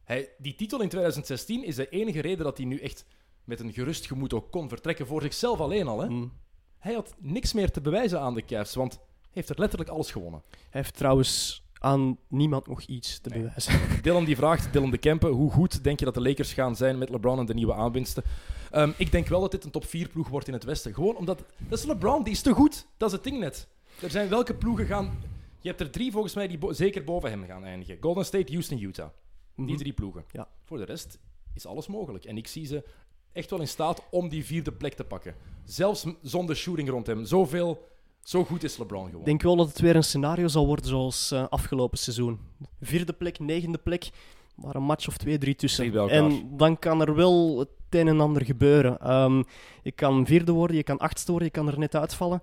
Hij, 0.04 0.28
die 0.38 0.54
titel 0.54 0.80
in 0.80 0.88
2016 0.88 1.64
is 1.64 1.76
de 1.76 1.88
enige 1.88 2.20
reden 2.20 2.44
dat 2.44 2.56
hij 2.56 2.66
nu 2.66 2.78
echt 2.78 3.04
met 3.44 3.60
een 3.60 3.72
gerust 3.72 4.06
gemoed 4.06 4.34
ook 4.34 4.50
kon 4.50 4.68
vertrekken 4.68 5.06
voor 5.06 5.22
zichzelf 5.22 5.60
alleen 5.60 5.86
al. 5.86 6.00
Hè. 6.00 6.08
Mm. 6.08 6.32
Hij 6.82 6.94
had 6.94 7.14
niks 7.18 7.52
meer 7.52 7.70
te 7.70 7.80
bewijzen 7.80 8.20
aan 8.20 8.34
de 8.34 8.44
Cavs, 8.44 8.74
want 8.74 8.92
hij 8.92 9.30
heeft 9.32 9.48
er 9.48 9.58
letterlijk 9.58 9.90
alles 9.90 10.10
gewonnen. 10.10 10.42
Hij 10.50 10.80
heeft 10.80 10.96
trouwens 10.96 11.62
aan 11.78 12.18
niemand 12.28 12.66
nog 12.66 12.80
iets 12.82 13.18
te 13.20 13.28
Nee. 13.28 13.38
bewijzen. 13.42 13.80
Dylan 14.02 14.24
die 14.24 14.36
vraagt, 14.36 14.72
Dylan 14.72 14.90
de 14.90 14.98
Kempen, 14.98 15.30
hoe 15.30 15.50
goed 15.50 15.84
denk 15.84 15.98
je 15.98 16.04
dat 16.04 16.14
de 16.14 16.20
Lakers 16.22 16.52
gaan 16.52 16.76
zijn 16.76 16.98
met 16.98 17.08
LeBron 17.08 17.38
en 17.38 17.46
de 17.46 17.54
nieuwe 17.54 17.74
aanwinsten? 17.74 18.22
Ehm, 18.70 18.90
ik 18.96 19.12
denk 19.12 19.26
wel 19.26 19.40
dat 19.40 19.50
dit 19.50 19.64
een 19.64 19.70
top 19.70 19.84
4 19.84 20.08
ploeg 20.08 20.28
wordt 20.28 20.46
in 20.46 20.52
het 20.52 20.64
Westen. 20.64 20.94
Gewoon 20.94 21.16
omdat, 21.16 21.42
dat 21.68 21.78
is 21.78 21.84
LeBron, 21.84 22.22
die 22.24 22.32
is 22.32 22.42
te 22.42 22.52
goed. 22.52 22.86
Dat 22.96 23.08
is 23.08 23.14
het 23.14 23.24
ding 23.24 23.38
net. 23.38 23.68
Er 24.00 24.10
zijn 24.10 24.28
welke 24.28 24.54
ploegen 24.54 24.86
gaan... 24.86 25.18
Je 25.60 25.68
hebt 25.68 25.80
er 25.80 25.90
drie 25.90 26.12
volgens 26.12 26.34
mij 26.34 26.48
die 26.48 26.58
bo- 26.58 26.72
zeker 26.72 27.04
boven 27.04 27.30
hem 27.30 27.44
gaan 27.46 27.64
eindigen. 27.64 27.96
Golden 28.00 28.24
State, 28.24 28.52
Houston, 28.52 28.78
Utah. 28.82 29.08
Die 29.56 29.64
Mhm. 29.66 29.76
drie 29.76 29.92
ploegen. 29.92 30.24
Ja. 30.32 30.48
Voor 30.64 30.78
de 30.78 30.84
rest 30.84 31.18
is 31.54 31.66
alles 31.66 31.86
mogelijk. 31.86 32.24
En 32.24 32.36
ik 32.36 32.46
zie 32.46 32.66
ze 32.66 32.84
echt 33.32 33.50
wel 33.50 33.60
in 33.60 33.68
staat 33.68 34.02
om 34.10 34.28
die 34.28 34.44
vierde 34.44 34.72
plek 34.72 34.94
te 34.94 35.04
pakken. 35.04 35.34
Zelfs 35.64 36.06
zonder 36.22 36.56
shooting 36.56 36.88
rond 36.88 37.06
hem. 37.06 37.24
Zoveel, 37.24 37.88
zo 38.22 38.44
goed 38.44 38.62
is 38.62 38.76
LeBron 38.76 39.04
gewoon. 39.04 39.20
Ik 39.20 39.26
denk 39.26 39.42
wel 39.42 39.56
dat 39.56 39.68
het 39.68 39.80
weer 39.80 39.96
een 39.96 40.04
scenario 40.04 40.48
zal 40.48 40.66
worden 40.66 40.86
zoals 40.86 41.30
eh, 41.30 41.46
afgelopen 41.48 41.98
seizoen. 41.98 42.40
Vierde 42.80 43.12
plek, 43.12 43.38
negende 43.38 43.78
plek, 43.78 44.10
maar 44.54 44.74
een 44.74 44.82
match 44.82 45.08
of 45.08 45.16
twee, 45.16 45.38
drie 45.38 45.54
tussen. 45.54 46.08
En 46.10 46.56
dan 46.56 46.78
kan 46.78 47.00
er 47.00 47.14
wel 47.14 47.58
het 47.58 47.68
een 47.90 48.08
en 48.08 48.20
ander 48.20 48.44
gebeuren. 48.44 48.98
Ehm, 48.98 49.42
je 49.82 49.92
kan 49.92 50.26
vierde 50.26 50.52
worden, 50.52 50.76
je 50.76 50.82
kan 50.82 50.98
achtste 50.98 51.30
worden, 51.30 51.48
je 51.52 51.54
kan 51.54 51.68
er 51.68 51.78
net 51.78 51.96
uitvallen. 51.96 52.42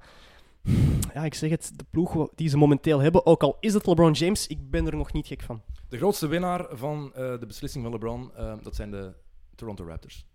Ja, 1.14 1.24
ik 1.26 1.34
zeg 1.34 1.50
het, 1.50 1.72
de 1.76 1.86
ploeg 1.90 2.28
die 2.36 2.50
ze 2.50 2.58
momenteel 2.58 3.00
hebben, 3.00 3.26
ook 3.26 3.44
al 3.44 3.58
is 3.60 3.74
het 3.74 3.86
LeBron 3.86 4.12
James, 4.12 4.48
ik 4.48 4.70
ben 4.70 4.86
er 4.88 4.96
nog 4.96 5.14
niet 5.14 5.28
gek 5.28 5.42
van. 5.42 5.62
De 5.90 5.98
grootste 5.98 6.28
winnaar 6.28 6.68
van 6.72 7.12
eh, 7.14 7.40
de 7.40 7.46
beslissing 7.46 7.84
van 7.84 7.94
LeBron, 7.94 8.32
eh, 8.36 8.54
dat 8.62 8.76
zijn 8.76 8.92
de 8.92 9.14
Toronto 9.56 9.86
Raptors. 9.86 10.26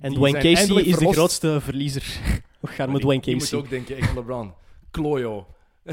En 0.00 0.12
Dwayne 0.12 0.38
Casey 0.38 0.82
is 0.82 0.96
de 0.96 1.12
grootste 1.12 1.60
verliezer. 1.60 2.20
We 2.60 2.66
gaan 2.66 2.92
met 2.92 3.00
Dwayne 3.00 3.22
Je 3.24 3.32
moet 3.32 3.42
Casey. 3.42 3.58
ook 3.58 3.68
denken, 3.68 3.96
echt 3.96 4.14
LeBron. 4.14 4.52
Klojo. 4.90 5.46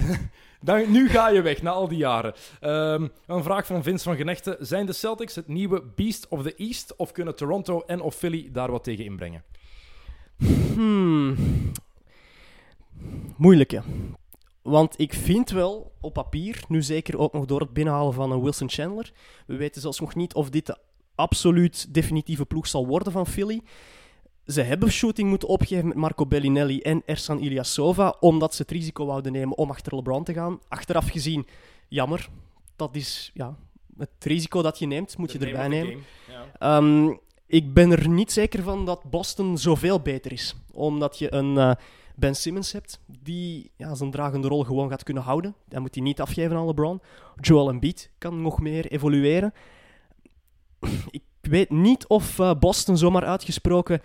Dan, 0.62 0.92
nu 0.92 1.10
ga 1.10 1.30
je 1.30 1.42
weg, 1.42 1.62
na 1.62 1.72
al 1.72 1.88
die 1.88 1.98
jaren. 1.98 2.34
Ehm, 2.60 3.08
een 3.28 3.44
vraag 3.44 3.66
van 3.66 3.84
Vince 3.84 4.04
van 4.04 4.16
Genechten. 4.16 4.58
Zijn 4.60 4.86
de 4.86 4.94
Celtics 4.94 5.36
het 5.36 5.48
nieuwe 5.48 5.84
Beast 5.96 6.28
of 6.28 6.44
the 6.44 6.56
East? 6.56 6.96
Of 6.96 7.12
kunnen 7.12 7.36
Toronto 7.36 7.84
en 7.86 8.02
of 8.02 8.16
Philly 8.16 8.50
daar 8.52 8.72
wat 8.72 8.84
tegen 8.84 9.06
inbrengen? 9.06 9.44
Hmm. 10.74 11.36
Moeilijke. 13.38 13.82
Want 14.62 15.00
ik 15.00 15.14
vind 15.14 15.50
wel 15.50 15.92
op 16.02 16.14
papier, 16.14 16.64
nu 16.68 16.82
zeker 16.82 17.18
ook 17.18 17.34
nog 17.34 17.46
door 17.46 17.60
het 17.60 17.74
binnenhalen 17.74 18.14
van 18.14 18.32
een 18.32 18.42
Wilson 18.42 18.70
Chandler. 18.70 19.12
We 19.46 19.56
weten 19.56 19.82
zelfs 19.82 20.00
nog 20.00 20.16
niet 20.16 20.34
of 20.34 20.50
dit 20.50 20.66
de 20.66 20.78
absoluut 21.18 21.94
definitieve 21.94 22.46
ploeg 22.46 22.68
zal 22.68 22.88
worden 22.88 23.12
van 23.12 23.28
Philly. 23.28 23.62
Ze 24.46 24.62
hebben 24.62 24.92
shooting 24.92 25.30
moeten 25.30 25.48
opgeven 25.48 25.88
met 25.88 25.98
Marco 25.98 26.26
Bellinelli 26.26 26.82
en 26.82 27.02
Ersan 27.06 27.40
Ilyasova, 27.40 28.16
omdat 28.20 28.56
ze 28.56 28.62
het 28.62 28.72
risico 28.72 29.06
wouden 29.06 29.32
nemen 29.32 29.58
om 29.58 29.70
achter 29.70 29.96
LeBron 29.96 30.24
te 30.24 30.34
gaan. 30.34 30.60
Achteraf 30.68 31.10
gezien, 31.10 31.48
jammer. 31.88 32.30
Dat 32.76 32.96
is 32.96 33.32
ja, 33.34 33.56
het 33.98 34.10
risico 34.20 34.62
dat 34.62 34.80
je 34.80 34.86
neemt, 34.86 35.18
moet 35.18 35.32
je 35.32 35.40
erbij 35.40 35.68
nemen. 35.68 36.04
Ehm, 36.60 37.14
ik 37.46 37.74
ben 37.74 37.92
er 37.92 38.10
niet 38.10 38.32
zeker 38.32 38.64
van 38.64 38.86
dat 38.86 39.04
Boston 39.04 39.58
zoveel 39.58 40.00
beter 40.00 40.32
is. 40.32 40.56
Omdat 40.72 41.20
je 41.20 41.34
een 41.34 41.58
eh, 41.58 41.72
Ben 42.16 42.36
Simmons 42.36 42.72
hebt 42.72 43.00
die 43.06 43.72
ja, 43.76 43.96
zijn 43.96 44.12
dragende 44.12 44.48
rol 44.48 44.64
gewoon 44.64 44.90
gaat 44.90 45.04
kunnen 45.04 45.24
houden. 45.24 45.56
Dan 45.66 45.82
moet 45.82 45.96
hij 45.96 46.04
niet 46.04 46.22
afgeven 46.22 46.56
aan 46.56 46.66
LeBron. 46.66 47.02
Joel 47.42 47.70
Embiid 47.70 48.10
kan 48.18 48.42
nog 48.42 48.60
meer 48.60 48.86
evolueren. 48.86 49.54
Ik 51.12 51.22
weet 51.42 51.70
niet 51.70 52.08
of 52.08 52.40
eh, 52.40 52.54
Boston 52.60 52.98
zomaar 52.98 53.24
uitgesproken, 53.26 54.02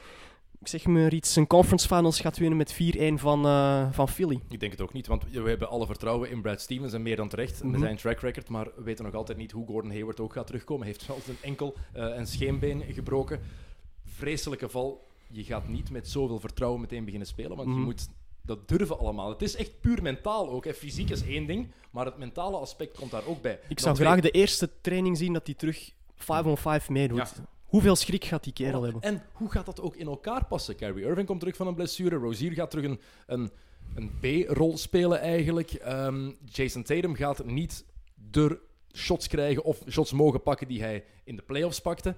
ik 0.61 0.68
zeg 0.68 0.87
maar 0.87 1.12
iets, 1.12 1.37
een 1.37 1.46
conference 1.46 1.87
finals 1.87 2.20
gaat 2.20 2.38
winnen 2.38 2.56
met 2.58 2.72
4-1 2.72 3.18
van, 3.18 3.44
eh, 3.46 3.87
van 3.92 4.08
Philly. 4.08 4.40
Ik 4.48 4.61
denk 4.61 4.72
het 4.72 4.80
ook 4.80 4.92
niet, 4.92 5.06
want 5.06 5.24
we 5.30 5.48
hebben 5.48 5.68
alle 5.68 5.87
vertrouwen 5.87 6.30
in 6.30 6.42
Brad 6.42 6.61
Stevens 6.61 6.92
en 6.92 7.02
meer 7.02 7.16
dan 7.16 7.28
terecht. 7.28 7.62
Mhm. 7.62 7.70
Met 7.70 7.80
zijn 7.80 7.96
track 7.96 8.20
record, 8.20 8.48
maar 8.48 8.68
we 8.76 8.82
weten 8.82 9.04
nog 9.04 9.14
altijd 9.14 9.38
niet 9.38 9.52
hoe 9.52 9.66
Gordon 9.66 9.90
Hayward 9.90 10.20
ook 10.20 10.32
gaat 10.32 10.46
terugkomen. 10.46 10.82
Hij 10.87 10.92
heeft 10.92 11.06
wel 11.06 11.20
zijn 11.24 11.37
enkel 11.40 11.74
eh, 11.92 12.16
en 12.18 12.26
scheenbeen 12.26 12.82
gebroken. 12.92 13.40
Vreselijke 14.04 14.68
val. 14.68 15.06
Je 15.30 15.44
gaat 15.44 15.68
niet 15.68 15.90
met 15.90 16.08
zoveel 16.08 16.40
vertrouwen 16.40 16.80
meteen 16.80 17.04
beginnen 17.04 17.28
spelen, 17.28 17.56
want 17.56 17.68
je 17.68 17.74
Mhm. 17.74 17.85
moet 17.85 18.08
dat 18.42 18.68
durven 18.68 18.98
allemaal. 18.98 19.28
Het 19.28 19.42
is 19.42 19.56
echt 19.56 19.80
puur 19.80 20.02
mentaal 20.02 20.50
ook. 20.50 20.64
Hè. 20.64 20.74
Fysiek 20.74 21.11
is 21.11 21.22
één 21.22 21.46
ding, 21.46 21.66
maar 21.90 22.04
het 22.04 22.18
mentale 22.18 22.56
aspect 22.56 22.98
komt 22.98 23.11
daar 23.11 23.26
ook 23.26 23.42
bij. 23.42 23.61
Ik 23.68 23.80
zou 23.80 23.96
graag 23.96 24.20
de 24.20 24.30
eerste 24.30 24.70
training 24.80 25.16
zien 25.18 25.32
dat 25.32 25.46
hij 25.46 25.54
terug 25.54 25.90
5-on-5 26.22 26.87
meedoet. 26.88 27.16
Ja. 27.18 27.44
Hoeveel 27.64 27.96
schrik 27.96 28.24
gaat 28.24 28.44
die 28.44 28.52
kerel 28.52 28.82
hebben? 28.82 29.02
En 29.02 29.22
hoe 29.32 29.50
gaat 29.50 29.66
dat 29.66 29.80
ook 29.80 29.96
in 29.96 30.06
elkaar 30.06 30.44
passen? 30.44 30.76
Kyrie 30.76 31.04
Irving 31.04 31.26
komt 31.26 31.40
terug 31.40 31.56
van 31.56 31.66
een 31.66 31.74
blessure. 31.74 32.16
Rozier 32.16 32.52
gaat 32.52 32.70
terug 32.70 32.85
een, 32.85 33.00
een, 33.26 33.50
een 33.94 34.11
B-rol 34.20 34.76
spelen 34.76 35.20
eigenlijk. 35.20 35.72
Ehm, 35.72 36.30
Jason 36.44 36.82
Tatum 36.82 37.14
gaat 37.14 37.44
niet 37.44 37.85
de 38.14 38.61
shots 38.94 39.26
krijgen 39.26 39.64
of 39.64 39.82
shots 39.88 40.12
mogen 40.12 40.42
pakken 40.42 40.68
die 40.68 40.82
hij 40.82 41.04
in 41.24 41.37
de 41.37 41.42
playoffs 41.42 41.80
pakte. 41.80 42.14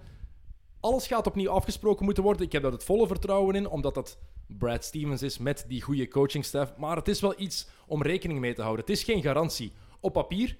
Alles 0.80 1.06
gaat 1.06 1.26
opnieuw 1.26 1.50
afgesproken 1.50 2.04
moeten 2.04 2.22
worden. 2.22 2.46
Ik 2.46 2.52
heb 2.52 2.62
daar 2.62 2.72
het 2.72 2.84
volle 2.84 3.06
vertrouwen 3.06 3.54
in, 3.54 3.68
omdat 3.68 3.94
dat 3.94 4.18
Brad 4.46 4.84
Stevens 4.84 5.22
is 5.22 5.38
met 5.38 5.64
die 5.68 5.82
goede 5.82 6.08
coachingstaff. 6.08 6.76
Maar 6.76 6.96
het 6.96 7.08
is 7.08 7.20
wel 7.20 7.34
iets 7.40 7.68
om 7.86 8.02
rekening 8.02 8.40
mee 8.40 8.54
te 8.54 8.62
houden. 8.62 8.84
Het 8.84 8.94
is 8.94 9.04
geen 9.04 9.22
garantie. 9.22 9.72
Op 10.00 10.12
papier 10.12 10.56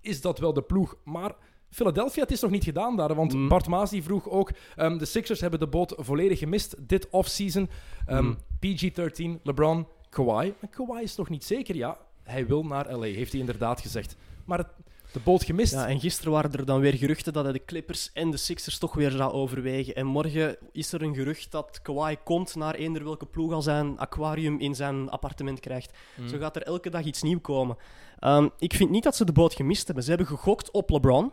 is 0.00 0.20
dat 0.20 0.38
wel 0.38 0.52
de 0.52 0.62
ploeg, 0.62 0.96
maar 1.04 1.34
Philadelphia, 1.70 2.22
het 2.22 2.30
is 2.30 2.40
nog 2.40 2.50
niet 2.50 2.64
gedaan 2.64 2.96
daar. 2.96 3.14
Want 3.14 3.32
Mm. 3.32 3.48
Bart 3.48 3.66
Maas 3.66 3.90
die 3.90 4.02
vroeg 4.02 4.28
ook, 4.28 4.50
ehm, 4.76 4.98
de 4.98 5.04
Sixers 5.04 5.40
hebben 5.40 5.60
de 5.60 5.66
boot 5.66 5.94
volledig 5.96 6.38
gemist 6.38 6.74
dit 6.88 7.08
offseason. 7.10 7.70
Ehm 8.06 8.24
Mm. 8.24 8.36
PG-13, 8.60 9.40
LeBron, 9.42 9.86
Kawhi. 10.08 10.52
Maar 10.60 10.70
Kawhi 10.70 11.02
is 11.02 11.16
nog 11.16 11.28
niet 11.28 11.44
zeker, 11.44 11.76
ja. 11.76 11.98
Hij 12.22 12.46
wil 12.46 12.64
naar 12.64 12.92
LA, 12.96 13.02
heeft 13.06 13.30
hij 13.32 13.40
inderdaad 13.40 13.80
gezegd. 13.80 14.16
Maar 14.44 14.58
het, 14.58 14.66
de 15.12 15.20
boot 15.20 15.44
gemist. 15.44 15.72
Ja, 15.72 15.88
en 15.88 16.00
gisteren 16.00 16.32
waren 16.32 16.52
er 16.52 16.64
dan 16.64 16.80
weer 16.80 16.94
geruchten 16.94 17.32
dat 17.32 17.44
hij 17.44 17.52
de 17.52 17.64
Clippers 17.64 18.10
en 18.12 18.30
de 18.30 18.36
Sixers 18.36 18.78
toch 18.78 18.94
weer 18.94 19.10
zou 19.10 19.32
overwegen. 19.32 19.94
En 19.94 20.06
morgen 20.06 20.56
is 20.72 20.92
er 20.92 21.02
een 21.02 21.14
gerucht 21.14 21.50
dat 21.50 21.82
Kawhi 21.82 22.16
komt 22.24 22.54
naar 22.54 22.74
eender 22.74 23.04
welke 23.04 23.26
ploeg 23.26 23.52
als 23.52 23.64
hij 23.64 23.78
een 23.80 23.98
aquarium 23.98 24.58
in 24.60 24.74
zijn 24.74 25.10
appartement 25.10 25.60
krijgt. 25.60 25.92
Mm. 26.16 26.28
Zo 26.28 26.38
gaat 26.38 26.56
er 26.56 26.62
elke 26.62 26.90
dag 26.90 27.04
iets 27.04 27.22
nieuws 27.22 27.40
komen. 27.40 27.76
Ehm, 28.18 28.48
ik 28.58 28.74
vind 28.74 28.90
niet 28.90 29.02
dat 29.02 29.16
ze 29.16 29.24
de 29.24 29.32
boot 29.32 29.54
gemist 29.54 29.86
hebben. 29.86 30.04
Ze 30.04 30.08
hebben 30.10 30.28
gegokt 30.28 30.70
op 30.70 30.90
LeBron. 30.90 31.30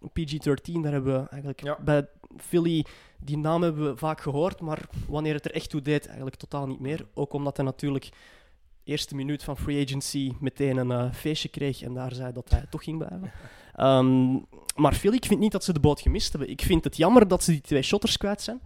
PG-13, 0.00 0.72
daar 0.82 0.92
hebben 0.92 1.22
we 1.22 1.28
eigenlijk 1.28 1.62
Ja. 1.62 1.78
bij 1.84 2.06
Philly... 2.36 2.84
Die 3.20 3.38
naam 3.38 3.62
hebben 3.62 3.90
we 3.90 3.96
vaak 3.96 4.20
gehoord, 4.20 4.60
maar 4.60 4.88
wanneer 5.08 5.34
het 5.34 5.44
er 5.44 5.54
echt 5.54 5.70
toe 5.70 5.82
deed, 5.82 6.06
eigenlijk 6.06 6.36
totaal 6.36 6.66
niet 6.66 6.80
meer. 6.80 7.06
Ook 7.14 7.32
omdat 7.32 7.56
hij 7.56 7.66
natuurlijk 7.66 8.08
eerste 8.84 9.14
minuut 9.14 9.44
van 9.44 9.56
free 9.56 9.84
agency 9.84 10.32
meteen 10.40 10.76
een 10.76 10.90
eh, 10.90 11.12
feestje 11.12 11.48
kreeg 11.48 11.82
en 11.82 11.94
daar 11.94 12.14
zei 12.14 12.32
dat 12.32 12.50
hij 12.50 12.64
toch 12.70 12.84
ging 12.84 12.98
blijven. 12.98 13.32
Ehm, 13.74 14.32
maar 14.76 14.94
Philly, 14.94 15.14
ik 15.14 15.24
vind 15.24 15.40
niet 15.40 15.52
dat 15.52 15.64
ze 15.64 15.72
de 15.72 15.80
boot 15.80 16.00
gemist 16.00 16.32
hebben. 16.32 16.50
Ik 16.50 16.62
vind 16.62 16.84
het 16.84 16.96
jammer 16.96 17.28
dat 17.28 17.42
ze 17.42 17.50
die 17.50 17.60
twee 17.60 17.82
shotters 17.82 18.16
kwijt 18.16 18.42
zijn. 18.42 18.60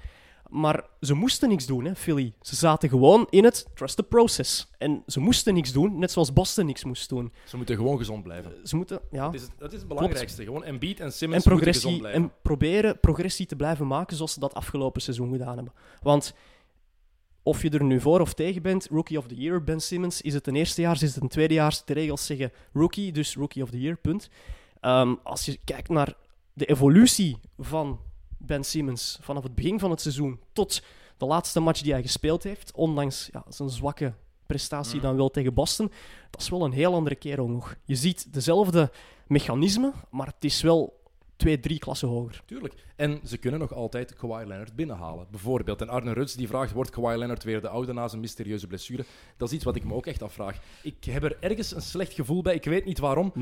Maar 0.52 0.84
ze 1.00 1.14
moesten 1.14 1.48
niks 1.48 1.66
doen, 1.66 1.84
hè, 1.84 1.94
Philly. 1.94 2.32
Ze 2.40 2.56
zaten 2.56 2.88
gewoon 2.88 3.26
in 3.30 3.44
het 3.44 3.66
trust 3.74 3.96
the 3.96 4.02
process. 4.02 4.70
En 4.78 5.02
ze 5.06 5.20
moesten 5.20 5.54
niks 5.54 5.72
doen, 5.72 5.98
net 5.98 6.10
zoals 6.10 6.32
Boston 6.32 6.66
niks 6.66 6.84
moest 6.84 7.08
doen. 7.08 7.32
Ze 7.44 7.56
moeten 7.56 7.76
gewoon 7.76 7.98
gezond 7.98 8.22
blijven. 8.22 8.52
Ze 8.68 8.76
moeten, 8.76 9.00
ja, 9.10 9.24
Dat 9.24 9.34
is, 9.34 9.42
het- 9.42 9.50
dat 9.58 9.72
is 9.72 9.78
het 9.78 9.88
belangrijkste. 9.88 10.44
Gewoon 10.44 10.64
Embiid 10.64 10.98
en 11.00 11.04
en, 11.06 11.12
Simmons 11.12 11.44
moeten 11.44 11.64
gezond 11.72 11.82
progressie, 11.82 11.98
blijven. 12.00 12.22
en 12.22 12.32
proberen 12.42 13.00
progressie 13.00 13.46
te 13.46 13.56
blijven 13.56 13.86
maken 13.86 14.16
zoals 14.16 14.32
ze 14.32 14.40
dat 14.40 14.54
afgelopen 14.54 15.02
seizoen 15.02 15.30
gedaan 15.32 15.54
hebben. 15.56 15.72
Want 16.02 16.34
of 17.42 17.62
je 17.62 17.70
er 17.70 17.84
nu 17.84 18.00
voor 18.00 18.20
of 18.20 18.34
tegen 18.34 18.62
bent, 18.62 18.86
Rookie 18.90 19.18
of 19.18 19.26
the 19.26 19.34
Year, 19.34 19.64
Ben 19.64 19.80
Simmons, 19.80 20.20
is 20.20 20.34
het 20.34 20.46
een 20.46 20.56
eerstejaars, 20.56 21.02
is 21.02 21.14
het 21.14 21.22
een 21.22 21.28
tweedejaars? 21.28 21.84
De 21.84 21.92
regels 21.92 22.26
zeggen 22.26 22.52
rookie, 22.72 23.12
dus 23.12 23.34
Rookie 23.36 23.62
of 23.62 23.70
the 23.70 23.80
Year, 23.80 23.96
punt. 23.96 24.28
Ehm, 24.80 25.14
als 25.22 25.44
je 25.44 25.58
kijkt 25.64 25.88
naar 25.88 26.14
de 26.52 26.64
evolutie 26.66 27.38
van 27.58 28.00
Ben 28.46 28.64
Simmons 28.64 29.18
vanaf 29.20 29.42
het 29.42 29.54
begin 29.54 29.78
van 29.78 29.90
het 29.90 30.00
seizoen 30.00 30.40
tot 30.52 30.82
de 31.16 31.26
laatste 31.26 31.60
match 31.60 31.80
die 31.80 31.92
hij 31.92 32.02
gespeeld 32.02 32.42
heeft, 32.42 32.72
ondanks 32.74 33.28
ja, 33.32 33.44
zijn 33.48 33.68
zwakke 33.70 34.14
prestatie 34.46 34.96
Mm. 34.96 35.02
dan 35.02 35.16
wel 35.16 35.30
tegen 35.30 35.54
Boston, 35.54 35.90
dat 36.30 36.40
is 36.40 36.48
wel 36.48 36.64
een 36.64 36.72
heel 36.72 36.94
andere 36.94 37.14
kerel 37.14 37.48
nog. 37.48 37.76
Je 37.84 37.94
ziet 37.96 38.32
dezelfde 38.32 38.90
mechanismen, 39.26 39.92
maar 40.10 40.26
het 40.26 40.44
is 40.44 40.62
wel 40.62 41.00
twee, 41.36 41.60
drie 41.60 41.78
klassen 41.78 42.08
hoger. 42.08 42.42
Tuurlijk. 42.46 42.74
En 42.96 43.20
ze 43.24 43.36
kunnen 43.36 43.60
nog 43.60 43.74
altijd 43.74 44.14
Kawhi 44.14 44.46
Leonard 44.46 44.74
binnenhalen. 44.76 45.26
Bijvoorbeeld. 45.30 45.80
En 45.80 45.88
Arne 45.88 46.12
Ruts 46.12 46.34
die 46.34 46.48
vraagt, 46.48 46.72
wordt 46.72 46.90
Kawhi 46.90 47.16
Leonard 47.16 47.44
weer 47.44 47.60
de 47.60 47.68
oude 47.68 47.92
na 47.92 48.08
zijn 48.08 48.20
mysterieuze 48.20 48.66
blessure? 48.66 49.04
Dat 49.36 49.48
is 49.48 49.54
iets 49.54 49.64
wat 49.64 49.76
ik 49.76 49.84
me 49.84 49.94
ook 49.94 50.06
echt 50.06 50.22
afvraag. 50.22 50.58
Ik 50.82 51.04
heb 51.04 51.22
er 51.22 51.36
ergens 51.40 51.74
een 51.74 51.82
slecht 51.82 52.12
gevoel 52.12 52.42
bij. 52.42 52.54
Ik 52.54 52.64
weet 52.64 52.84
niet 52.84 52.98
waarom. 52.98 53.32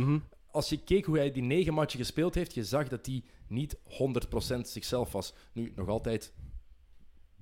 Als 0.53 0.69
je 0.69 0.85
keek 0.85 1.05
hoe 1.05 1.17
hij 1.17 1.33
die 1.33 1.43
negen 1.43 1.75
matchen 1.75 1.99
gespeeld 1.99 2.35
heeft, 2.35 2.55
je 2.55 2.65
zag 2.65 2.89
dat 2.89 3.07
hij 3.07 3.23
niet 3.47 3.77
100% 3.77 4.61
zichzelf 4.61 5.13
was. 5.13 5.35
Nu, 5.53 5.73
nog 5.77 5.89
altijd 5.89 6.33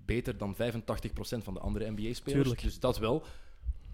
beter 0.05 0.39
dan 0.39 0.55
85% 0.55 0.59
van 1.43 1.55
de 1.55 1.61
andere 1.61 1.91
NBA-spelers. 1.91 2.63
Dus 2.63 2.81
dat 2.81 2.99
wel. 2.99 3.25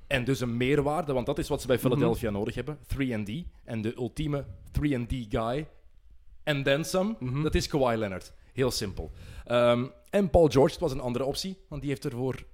En 0.07 0.25
dus 0.25 0.41
een 0.41 0.57
meerwaarde, 0.57 1.13
want 1.13 1.27
dat 1.27 1.39
is 1.39 1.49
wat 1.49 1.61
ze 1.61 1.67
bij 1.67 1.79
Philadelphia 1.79 2.31
nodig 2.31 2.55
hebben. 2.55 2.79
3D. 2.79 3.33
En 3.65 3.83
de 3.83 3.97
ultieme 3.97 4.45
3D 4.73 5.29
guy. 5.29 5.69
En 6.43 6.63
then 6.63 6.85
some. 6.85 7.17
Mhm. 7.19 7.43
Dat 7.43 7.55
is 7.55 7.67
Kawhi 7.67 7.97
Leonard. 7.97 8.33
Heel 8.53 8.71
simpel. 8.71 9.11
Ehm, 9.45 9.87
en 10.11 10.31
Paul 10.31 10.49
George 10.49 10.73
het 10.73 10.81
was 10.81 10.93
een 10.93 11.01
andere 11.01 11.25
optie, 11.25 11.59
want 11.69 11.81
die 11.81 11.91
heeft 11.91 12.05
ervoor 12.05 12.45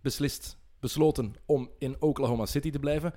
beslist, 0.00 0.58
besloten 0.80 1.34
om 1.44 1.70
in 1.78 1.96
Oklahoma 1.98 2.46
City 2.46 2.70
te 2.70 2.78
blijven. 2.78 3.14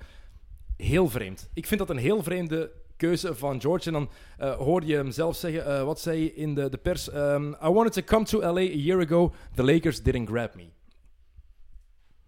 Heel 0.80 1.08
vreemd. 1.08 1.48
Ik 1.54 1.66
vind 1.66 1.80
dat 1.80 1.90
een 1.90 1.96
heel 1.96 2.22
vreemde 2.22 2.72
keuze 2.96 3.34
van 3.34 3.60
George. 3.60 3.86
En 3.86 3.92
dan 3.92 4.10
eh, 4.38 4.56
hoorde 4.56 4.86
je 4.86 4.94
hem 4.94 5.10
zelf 5.10 5.36
zeggen, 5.36 5.66
eh, 5.66 5.84
wat 5.84 6.00
zei 6.00 6.22
je 6.22 6.34
in 6.34 6.54
de, 6.54 6.68
de 6.68 6.76
pers? 6.76 7.10
Ehm, 7.10 7.48
I 7.48 7.68
wanted 7.68 7.92
to 7.92 8.02
come 8.02 8.24
to 8.24 8.38
LA 8.38 8.60
a 8.60 8.76
year 8.76 9.00
ago. 9.00 9.32
The 9.54 9.64
Lakers 9.64 10.02
didn't 10.02 10.28
grab 10.28 10.54
me. 10.54 10.68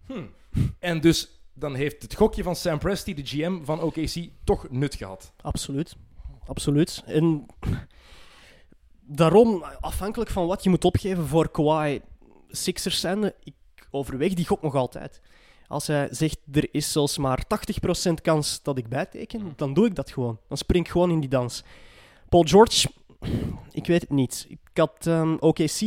Hmm. 0.05 0.29
En 0.79 1.01
dus 1.01 1.41
dan 1.53 1.75
heeft 1.75 2.01
het 2.01 2.15
gokje 2.15 2.43
van 2.43 2.55
Sam 2.55 2.79
Presti, 2.79 3.13
de 3.13 3.25
GM 3.25 3.63
van 3.63 3.81
OKC, 3.81 4.29
toch 4.43 4.69
nut 4.69 4.95
gehad. 4.95 5.33
Absoluut. 5.41 5.95
Absoluut. 6.45 7.03
En 7.05 7.45
daarom, 9.01 9.63
afhankelijk 9.63 10.29
van 10.29 10.47
wat 10.47 10.63
je 10.63 10.69
moet 10.69 10.85
opgeven 10.85 11.27
voor 11.27 11.51
Kawhi 11.51 12.01
Sixers 12.49 12.99
zijn, 12.99 13.33
ik 13.43 13.53
overweeg 13.91 14.33
die 14.33 14.45
gok 14.45 14.61
nog 14.61 14.75
altijd. 14.75 15.21
Als 15.73 15.87
hij 15.87 16.07
zegt, 16.11 16.37
er 16.51 16.67
is 16.71 16.91
zelfs 16.91 17.17
maar 17.17 17.43
80% 18.09 18.13
kans 18.21 18.61
dat 18.63 18.77
ik 18.77 18.87
bijteken, 18.87 19.53
dan 19.55 19.73
doe 19.73 19.85
ik 19.85 19.95
dat 19.95 20.11
gewoon. 20.11 20.39
Dan 20.47 20.57
spring 20.57 20.85
ik 20.85 20.91
gewoon 20.91 21.11
in 21.11 21.19
die 21.19 21.29
dans. 21.29 21.63
Paul 22.29 22.43
George, 22.43 22.89
ik 23.71 23.85
weet 23.85 24.01
het 24.01 24.09
niet. 24.09 24.45
Ik 24.49 24.59
had 24.73 25.07
ehm, 25.07 25.35
OKC... 25.39 25.81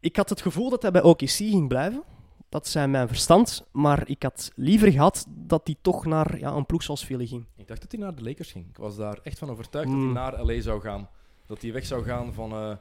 Ik 0.00 0.16
had 0.16 0.28
het 0.28 0.40
gevoel 0.40 0.70
dat 0.70 0.82
hij 0.82 0.90
bij 0.90 1.02
OKC 1.02 1.28
ging 1.28 1.68
blijven. 1.68 2.02
Dat 2.48 2.68
zei 2.68 2.86
mijn 2.86 3.08
verstand. 3.08 3.66
Maar 3.72 4.08
ik 4.08 4.22
had 4.22 4.52
liever 4.54 4.92
gehad 4.92 5.26
dat 5.28 5.60
hij 5.64 5.76
toch 5.80 6.04
naar 6.06 6.38
ja, 6.38 6.52
een 6.52 6.66
ploeg 6.66 6.82
zoals 6.82 7.04
Philly 7.04 7.26
ging. 7.26 7.46
Ik 7.56 7.68
dacht 7.68 7.80
dat 7.80 7.92
hij 7.92 8.00
naar 8.00 8.14
de 8.14 8.22
Lakers 8.22 8.52
ging. 8.52 8.68
Ik 8.68 8.76
was 8.76 8.96
daar 8.96 9.18
echt 9.22 9.38
van 9.38 9.50
overtuigd 9.50 9.88
dat 9.88 9.96
Hmm. 9.96 10.16
hij 10.16 10.30
naar 10.30 10.44
LA 10.44 10.60
zou 10.60 10.80
gaan. 10.80 11.08
Dat 11.46 11.62
hij 11.62 11.72
weg 11.72 11.86
zou 11.86 12.04
gaan 12.04 12.32
van, 12.32 12.52
eh 12.52 12.76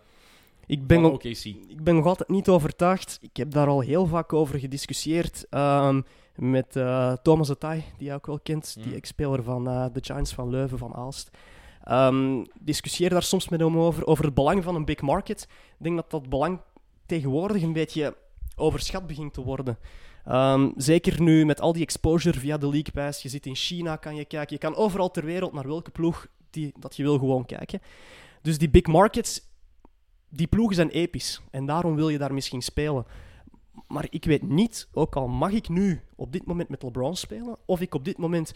Ik 0.70 0.88
ben, 0.88 1.06
OKC. 1.06 1.44
ik 1.68 1.84
ben 1.84 1.96
nog 1.96 2.06
altijd 2.06 2.30
niet 2.30 2.50
overtuigd. 2.50 3.18
Ik 3.22 3.38
heb 3.38 3.52
daar 3.52 3.68
al 3.68 3.80
heel 3.80 4.06
vaak 4.06 4.34
over 4.34 4.60
gediscussieerd. 4.60 5.46
ehm, 5.50 6.02
met 6.36 6.76
eh, 6.76 7.14
Thomas 7.14 7.50
Atai, 7.50 7.84
die 7.98 8.08
je 8.08 8.14
ook 8.14 8.26
wel 8.26 8.40
kent. 8.40 8.74
Die 8.76 8.86
Mhm. 8.86 8.96
ex-speler 8.96 9.44
van 9.44 9.68
eh, 9.68 9.86
de 9.94 10.00
Giants 10.04 10.34
van 10.34 10.50
Leuven, 10.50 10.78
van 10.78 10.94
Aalst. 10.96 11.30
Ehm 11.84 12.44
discussieer 12.60 13.10
daar 13.10 13.24
soms 13.24 13.50
met 13.50 13.60
hem 13.60 13.78
over, 13.78 14.06
over 14.08 14.26
het 14.26 14.34
belang 14.34 14.64
van 14.64 14.76
een 14.76 14.86
big 14.86 15.02
market. 15.02 15.42
Ik 15.50 15.84
denk 15.84 15.96
dat 15.96 16.12
dat 16.12 16.30
belang 16.30 16.60
tegenwoordig 17.06 17.62
een 17.62 17.74
beetje 17.74 18.16
overschat 18.56 19.08
begint 19.08 19.34
te 19.34 19.42
worden. 19.44 19.78
Ehm, 20.26 20.70
zeker 20.76 21.22
nu 21.22 21.46
met 21.46 21.62
al 21.62 21.74
die 21.74 21.84
exposure 21.84 22.40
via 22.40 22.58
de 22.58 22.70
League 22.70 22.92
Pass. 22.94 23.22
Je 23.22 23.30
zit 23.30 23.46
in 23.46 23.56
China, 23.56 23.96
kan 23.96 24.16
je 24.16 24.26
kijken. 24.26 24.54
Je 24.56 24.62
kan 24.62 24.76
overal 24.76 25.12
ter 25.12 25.26
wereld 25.26 25.54
naar 25.54 25.68
welke 25.68 25.92
ploeg 25.92 26.28
die, 26.50 26.74
dat 26.80 26.96
je 26.96 27.04
wil 27.04 27.18
gewoon 27.18 27.46
kijken. 27.46 27.82
Dus 28.42 28.58
die 28.58 28.70
big 28.70 28.86
markets, 28.88 29.42
die 30.30 30.48
ploegen 30.48 30.76
zijn 30.76 30.90
episch. 30.90 31.42
En 31.52 31.66
daarom 31.66 31.96
wil 31.96 32.10
je 32.10 32.18
daar 32.18 32.34
misschien 32.34 32.62
spelen. 32.62 33.06
Maar 33.88 34.08
ik 34.10 34.26
weet 34.26 34.44
niet, 34.44 34.88
ook 34.92 35.16
al 35.16 35.28
mag 35.28 35.52
ik 35.52 35.70
nu 35.70 36.02
op 36.16 36.32
dit 36.32 36.46
moment 36.46 36.70
met 36.70 36.84
LeBron 36.84 37.16
spelen, 37.16 37.58
of 37.66 37.82
ik 37.82 37.94
op 37.94 38.06
dit 38.06 38.18
moment 38.18 38.52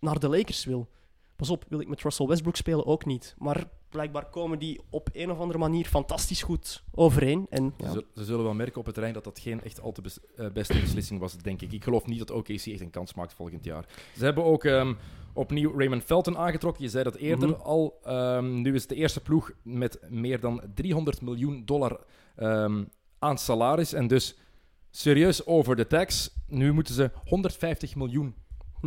naar 0.00 0.18
de 0.18 0.28
Lakers 0.28 0.64
wil. 0.64 0.88
Pas 1.36 1.50
op, 1.50 1.64
wil 1.68 1.80
ik 1.80 1.88
met 1.88 2.02
Russell 2.02 2.26
Westbrook 2.26 2.56
spelen 2.56 2.86
ook 2.86 3.04
niet. 3.04 3.34
Maar 3.38 3.68
blijkbaar 3.96 4.24
komen 4.30 4.58
die 4.58 4.80
op 4.90 5.08
een 5.12 5.30
of 5.30 5.38
andere 5.38 5.58
manier 5.58 5.84
fantastisch 5.86 6.42
goed 6.42 6.82
overeen. 6.94 7.46
En, 7.50 7.74
Ze, 7.78 7.84
ja. 7.84 7.92
zul- 7.92 8.04
ze 8.14 8.24
zullen 8.24 8.44
wel 8.44 8.54
merken 8.54 8.78
op 8.78 8.84
het 8.84 8.94
terrein 8.94 9.14
dat 9.14 9.24
dat 9.24 9.38
geen 9.38 9.62
echt 9.62 9.80
al 9.80 9.92
te 9.92 10.00
bes- 10.00 10.18
eh, 10.36 10.50
beste 10.50 10.80
beslissing 10.80 11.20
was, 11.20 11.36
denk 11.36 11.62
ik. 11.62 11.72
Ik 11.72 11.84
geloof 11.84 12.06
niet 12.06 12.18
dat 12.18 12.30
OKC 12.30 12.48
echt 12.48 12.80
een 12.80 12.90
kans 12.90 13.14
maakt 13.14 13.34
volgend 13.34 13.64
jaar. 13.64 13.84
Ze 14.16 14.24
hebben 14.24 14.44
ook 14.44 14.64
ehm, 14.64 14.94
opnieuw 15.32 15.76
Raymond 15.78 16.02
Felton 16.02 16.36
aangetrokken. 16.38 16.82
Je 16.84 16.90
zei 16.90 17.04
dat 17.04 17.14
eerder 17.14 17.48
Mhm. 17.48 17.60
al. 17.60 17.98
Ehm, 18.04 18.60
nu 18.60 18.74
is 18.74 18.80
het 18.80 18.88
de 18.88 18.94
eerste 18.94 19.20
ploeg 19.20 19.50
met 19.62 19.98
meer 20.08 20.40
dan 20.40 20.62
300 20.74 21.20
miljoen 21.22 21.62
dollar 21.64 22.00
ehm, 22.36 22.84
aan 23.18 23.38
salaris. 23.38 23.92
En 23.92 24.06
dus 24.06 24.36
serieus 24.90 25.46
over 25.46 25.76
de 25.76 25.86
tax. 25.86 26.30
Nu 26.48 26.72
moeten 26.72 26.94
ze 26.94 27.10
150 27.24 27.94
miljoen 27.96 28.34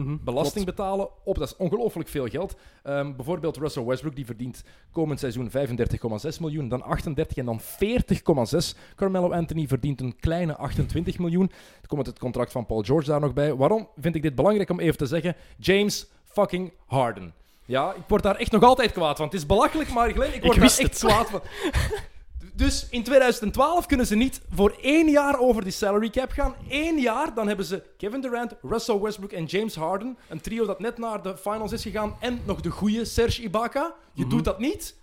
Mhm, 0.04 0.16
belasting 0.24 0.66
klopt. 0.66 0.78
betalen 0.78 1.08
op. 1.24 1.38
Dat 1.38 1.48
is 1.48 1.56
ongelooflijk 1.58 2.10
veel 2.10 2.28
geld. 2.28 2.56
Ehm, 2.84 3.16
bijvoorbeeld 3.16 3.58
Russell 3.58 3.84
Westbrook, 3.84 4.16
die 4.16 4.26
verdient 4.26 4.64
komend 4.92 5.20
seizoen 5.20 5.50
35,6 5.50 6.40
miljoen, 6.40 6.70
dan 6.70 6.82
38 6.84 7.38
en 7.38 7.46
dan 7.46 7.60
40,6. 7.62 8.76
Carmelo 8.96 9.32
Anthony 9.32 9.68
verdient 9.68 10.02
een 10.02 10.16
kleine 10.20 10.56
28 10.56 11.20
miljoen. 11.20 11.52
Er 11.82 11.88
komt 11.88 12.06
het 12.06 12.20
contract 12.20 12.52
van 12.52 12.66
Paul 12.66 12.82
George 12.82 13.10
daar 13.10 13.20
nog 13.20 13.34
bij. 13.34 13.56
Waarom 13.56 13.88
vind 14.00 14.16
ik 14.16 14.22
dit 14.22 14.36
belangrijk 14.36 14.70
om 14.70 14.80
even 14.80 14.98
te 14.98 15.06
zeggen? 15.06 15.36
James 15.58 16.08
fucking 16.26 16.74
Harden. 16.86 17.34
Ja, 17.66 17.94
ik 17.94 18.04
word 18.08 18.24
daar 18.24 18.36
echt 18.36 18.52
nog 18.52 18.64
altijd 18.64 18.92
kwaad 18.92 19.18
van. 19.18 19.26
Het 19.26 19.36
is 19.36 19.46
belachelijk, 19.46 19.90
maar 19.94 20.12
Glenn, 20.12 20.34
ik 20.34 20.44
word 20.44 20.56
daar 20.56 20.64
echt 20.66 20.78
het. 20.82 20.98
kwaad 20.98 21.30
van. 21.30 21.42
Dus 22.60 22.88
in 22.90 23.04
2012 23.04 23.86
kunnen 23.86 24.08
ze 24.08 24.16
niet 24.16 24.42
voor 24.50 24.78
één 24.82 25.10
jaar 25.10 25.40
over 25.40 25.64
die 25.64 25.72
salary 25.72 26.10
cap 26.10 26.32
gaan. 26.32 26.56
Eén 26.70 27.00
jaar, 27.00 27.34
dan 27.34 27.48
hebben 27.48 27.66
ze 27.66 27.84
Kevin 27.98 28.22
Durant, 28.22 28.56
Russell 28.62 29.00
Westbrook 29.00 29.32
en 29.32 29.46
James 29.46 29.76
Harden. 29.76 30.18
Een 30.30 30.42
trio 30.42 30.66
dat 30.66 30.80
net 30.80 30.98
naar 30.98 31.24
de 31.24 31.38
finals 31.38 31.72
is 31.72 31.82
gegaan. 31.82 32.16
En 32.20 32.42
nog 32.46 32.62
de 32.62 32.70
goede 32.70 33.06
Serge 33.06 33.42
Ibaka. 33.42 33.96
Je 34.14 34.28
doet 34.28 34.44
dat 34.44 34.60
niet. 34.60 34.98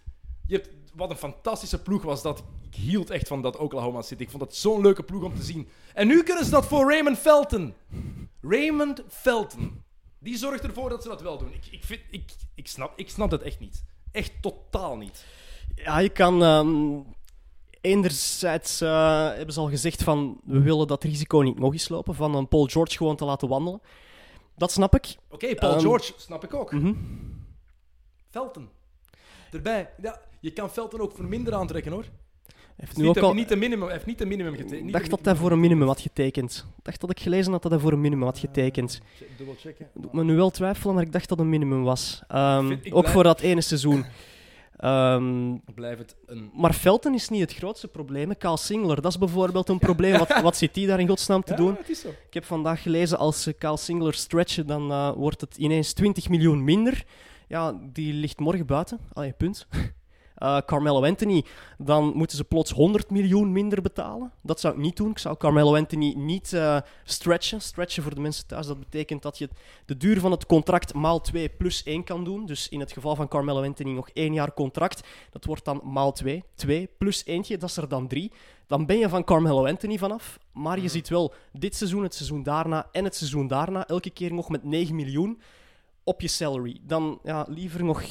Je 0.46 0.54
hebt, 0.54 0.68
wat 0.94 1.10
een 1.10 1.16
fantastische 1.16 1.82
ploeg 1.82 2.02
was 2.02 2.22
dat. 2.22 2.42
Ik 2.70 2.74
hield 2.74 3.10
echt 3.10 3.28
van 3.28 3.42
dat 3.42 3.56
Oklahoma 3.56 4.02
City. 4.02 4.22
Ik 4.22 4.30
vond 4.30 4.42
dat 4.42 4.54
zo'n 4.54 4.82
leuke 4.82 5.02
ploeg 5.02 5.22
om 5.22 5.34
te 5.34 5.42
zien. 5.42 5.68
En 5.94 6.06
nu 6.06 6.22
kunnen 6.22 6.44
ze 6.44 6.50
dat 6.50 6.66
voor 6.66 6.90
Raymond 6.90 7.18
Felton. 7.18 7.74
Raymond 8.40 9.02
Felton. 9.08 9.82
Die 10.18 10.36
zorgt 10.36 10.64
ervoor 10.64 10.88
dat 10.88 11.02
ze 11.02 11.08
dat 11.08 11.22
wel 11.22 11.38
doen. 11.38 11.52
Ik, 11.52 11.66
ik, 11.70 11.84
vind, 11.84 12.00
ik, 12.10 12.30
ik, 12.54 12.68
snap, 12.68 12.92
ik 12.96 13.10
snap 13.10 13.30
dat 13.30 13.42
echt 13.42 13.60
niet. 13.60 13.84
Echt 14.12 14.32
totaal 14.40 14.96
niet. 14.96 15.24
Ja, 15.74 15.98
je 15.98 16.08
kan. 16.08 16.42
ehm, 16.42 17.14
enerzijds 17.86 18.80
eh, 18.80 19.26
hebben 19.34 19.54
ze 19.54 19.60
al 19.60 19.68
gezegd 19.68 20.02
van 20.02 20.40
we 20.44 20.60
willen 20.60 20.86
dat 20.86 21.04
risico 21.04 21.38
niet 21.40 21.58
nog 21.58 21.72
eens 21.72 21.88
lopen 21.88 22.14
van 22.14 22.34
een 22.34 22.48
Paul 22.48 22.64
George 22.64 22.96
gewoon 22.96 23.16
te 23.16 23.24
laten 23.24 23.48
wandelen. 23.48 23.80
Dat 24.56 24.72
snap 24.72 24.94
ik. 24.94 25.16
Oké, 25.30 25.54
Paul 25.54 25.72
Ehm, 25.72 25.80
George, 25.80 26.12
snap 26.16 26.44
ik 26.44 26.54
ook. 26.54 26.72
Mhm. 26.72 26.92
Felton. 28.30 28.68
Erbij. 29.52 29.90
Ja, 30.02 30.20
je 30.40 30.50
kan 30.52 30.70
Felton 30.70 31.00
ook 31.00 31.12
voor 31.12 31.24
minder 31.24 31.54
aantrekken 31.54 31.92
hoor. 31.92 32.04
Hij 32.46 32.84
heeft 32.86 32.96
Niet, 32.96 33.02
nu 33.04 33.08
ook 33.08 33.18
al. 33.28 33.34
niet 33.34 33.48
de 33.48 33.56
minimum, 33.56 33.88
heeft 33.88 34.06
niet 34.06 34.18
de 34.18 34.26
minimum 34.26 34.54
getekend. 34.56 34.86
Ik 34.86 34.92
dacht 34.92 35.10
dat 35.10 35.24
hij 35.24 35.36
voor 35.36 35.50
een 35.52 35.60
minimum 35.60 35.86
had 35.86 36.00
getekend. 36.00 36.66
Ik 36.78 36.84
dacht 36.84 37.00
dat 37.00 37.10
ik 37.10 37.20
gelezen 37.20 37.52
had 37.52 37.62
dat 37.62 37.70
hij 37.70 37.80
voor 37.80 37.92
een 37.92 38.00
minimum 38.00 38.24
had 38.24 38.38
getekend. 38.38 39.00
Dubbel 39.36 39.54
checken. 39.58 39.88
Doet 39.94 40.12
me 40.12 40.24
nu 40.24 40.36
wel 40.36 40.50
twijfelen, 40.50 40.94
maar 40.94 41.04
ik 41.04 41.12
dacht 41.12 41.28
dat 41.28 41.38
het 41.38 41.46
een 41.46 41.52
minimum 41.52 41.82
was. 41.82 42.22
Ehm, 42.28 42.70
ook 42.72 42.80
blijf- 42.90 43.10
voor 43.12 43.22
dat 43.22 43.40
ene 43.40 43.60
seizoen. 43.60 44.04
Ehm, 44.76 45.54
Blijf 45.74 45.98
het 45.98 46.16
een... 46.26 46.50
maar 46.54 46.72
Felton 46.72 47.14
is 47.14 47.28
niet 47.28 47.40
het 47.40 47.54
grootste 47.54 47.88
probleem. 47.88 48.36
Kyle 48.38 48.56
Singler, 48.58 49.02
dat 49.02 49.12
is 49.12 49.18
bijvoorbeeld 49.18 49.68
een 49.68 49.78
probleem. 49.78 50.18
Wat, 50.18 50.40
wat 50.42 50.56
zit 50.56 50.74
die 50.74 50.86
daar 50.86 51.00
in 51.00 51.08
godsnaam 51.08 51.42
te 51.42 51.50
Ja, 51.50 51.56
doen? 51.56 51.74
het 51.76 51.88
is 51.88 52.00
zo. 52.00 52.08
Ik 52.08 52.34
heb 52.34 52.44
vandaag 52.44 52.82
gelezen, 52.82 53.18
als 53.18 53.42
ze 53.42 53.52
Kyle 53.52 53.76
Singler 53.76 54.14
stretchen, 54.14 54.66
dan 54.66 54.90
eh, 54.90 55.10
wordt 55.12 55.40
het 55.40 55.56
ineens 55.56 55.92
20 55.92 56.28
miljoen 56.28 56.64
minder. 56.64 57.04
Ja, 57.48 57.78
die 57.92 58.12
ligt 58.12 58.38
morgen 58.40 58.66
buiten. 58.66 58.98
Allee, 59.12 59.32
punt. 59.32 59.66
Eh, 60.36 60.58
Carmelo 60.66 61.04
Anthony, 61.04 61.44
dan 61.78 62.12
moeten 62.14 62.36
ze 62.36 62.44
plots 62.44 62.70
100 62.70 63.10
miljoen 63.10 63.52
minder 63.52 63.82
betalen. 63.82 64.32
Dat 64.42 64.60
zou 64.60 64.74
ik 64.74 64.80
niet 64.80 64.96
doen. 64.96 65.10
Ik 65.10 65.18
zou 65.18 65.36
Carmelo 65.36 65.76
Anthony 65.76 66.14
niet 66.16 66.52
eh, 66.52 66.78
stretchen. 67.04 67.60
Stretchen 67.60 68.02
voor 68.02 68.14
de 68.14 68.20
mensen 68.20 68.46
thuis, 68.46 68.66
dat 68.66 68.78
betekent 68.78 69.22
dat 69.22 69.38
je 69.38 69.48
de 69.86 69.96
duur 69.96 70.20
van 70.20 70.30
het 70.30 70.46
contract 70.46 70.94
maal 70.94 71.20
2 71.20 71.48
plus 71.48 71.82
1 71.82 72.04
kan 72.04 72.24
doen. 72.24 72.46
Dus 72.46 72.68
in 72.68 72.80
het 72.80 72.92
geval 72.92 73.14
van 73.14 73.28
Carmelo 73.28 73.62
Anthony 73.62 73.92
nog 73.92 74.08
één 74.08 74.32
jaar 74.32 74.54
contract. 74.54 75.06
Dat 75.30 75.44
wordt 75.44 75.64
dan 75.64 75.80
maal 75.84 76.12
2. 76.12 76.44
2 76.54 76.88
plus 76.98 77.24
eentje, 77.26 77.58
dat 77.58 77.68
is 77.68 77.76
er 77.76 77.88
dan 77.88 78.08
3. 78.08 78.32
Dan 78.66 78.86
ben 78.86 78.98
je 78.98 79.08
van 79.08 79.24
Carmelo 79.24 79.66
Anthony 79.66 79.98
vanaf. 79.98 80.38
Maar 80.52 80.80
je 80.80 80.88
ziet 80.88 81.08
wel 81.08 81.34
dit 81.52 81.76
seizoen, 81.76 82.02
het 82.02 82.14
seizoen 82.14 82.42
daarna 82.42 82.88
en 82.92 83.04
het 83.04 83.16
seizoen 83.16 83.46
daarna 83.46 83.86
elke 83.86 84.10
keer 84.10 84.34
nog 84.34 84.48
met 84.48 84.64
9 84.64 84.94
miljoen 84.94 85.40
op 86.04 86.20
je 86.20 86.28
salary. 86.28 86.80
Dan 86.82 87.18
ja, 87.22 87.46
liever 87.48 87.84
nog 87.84 88.02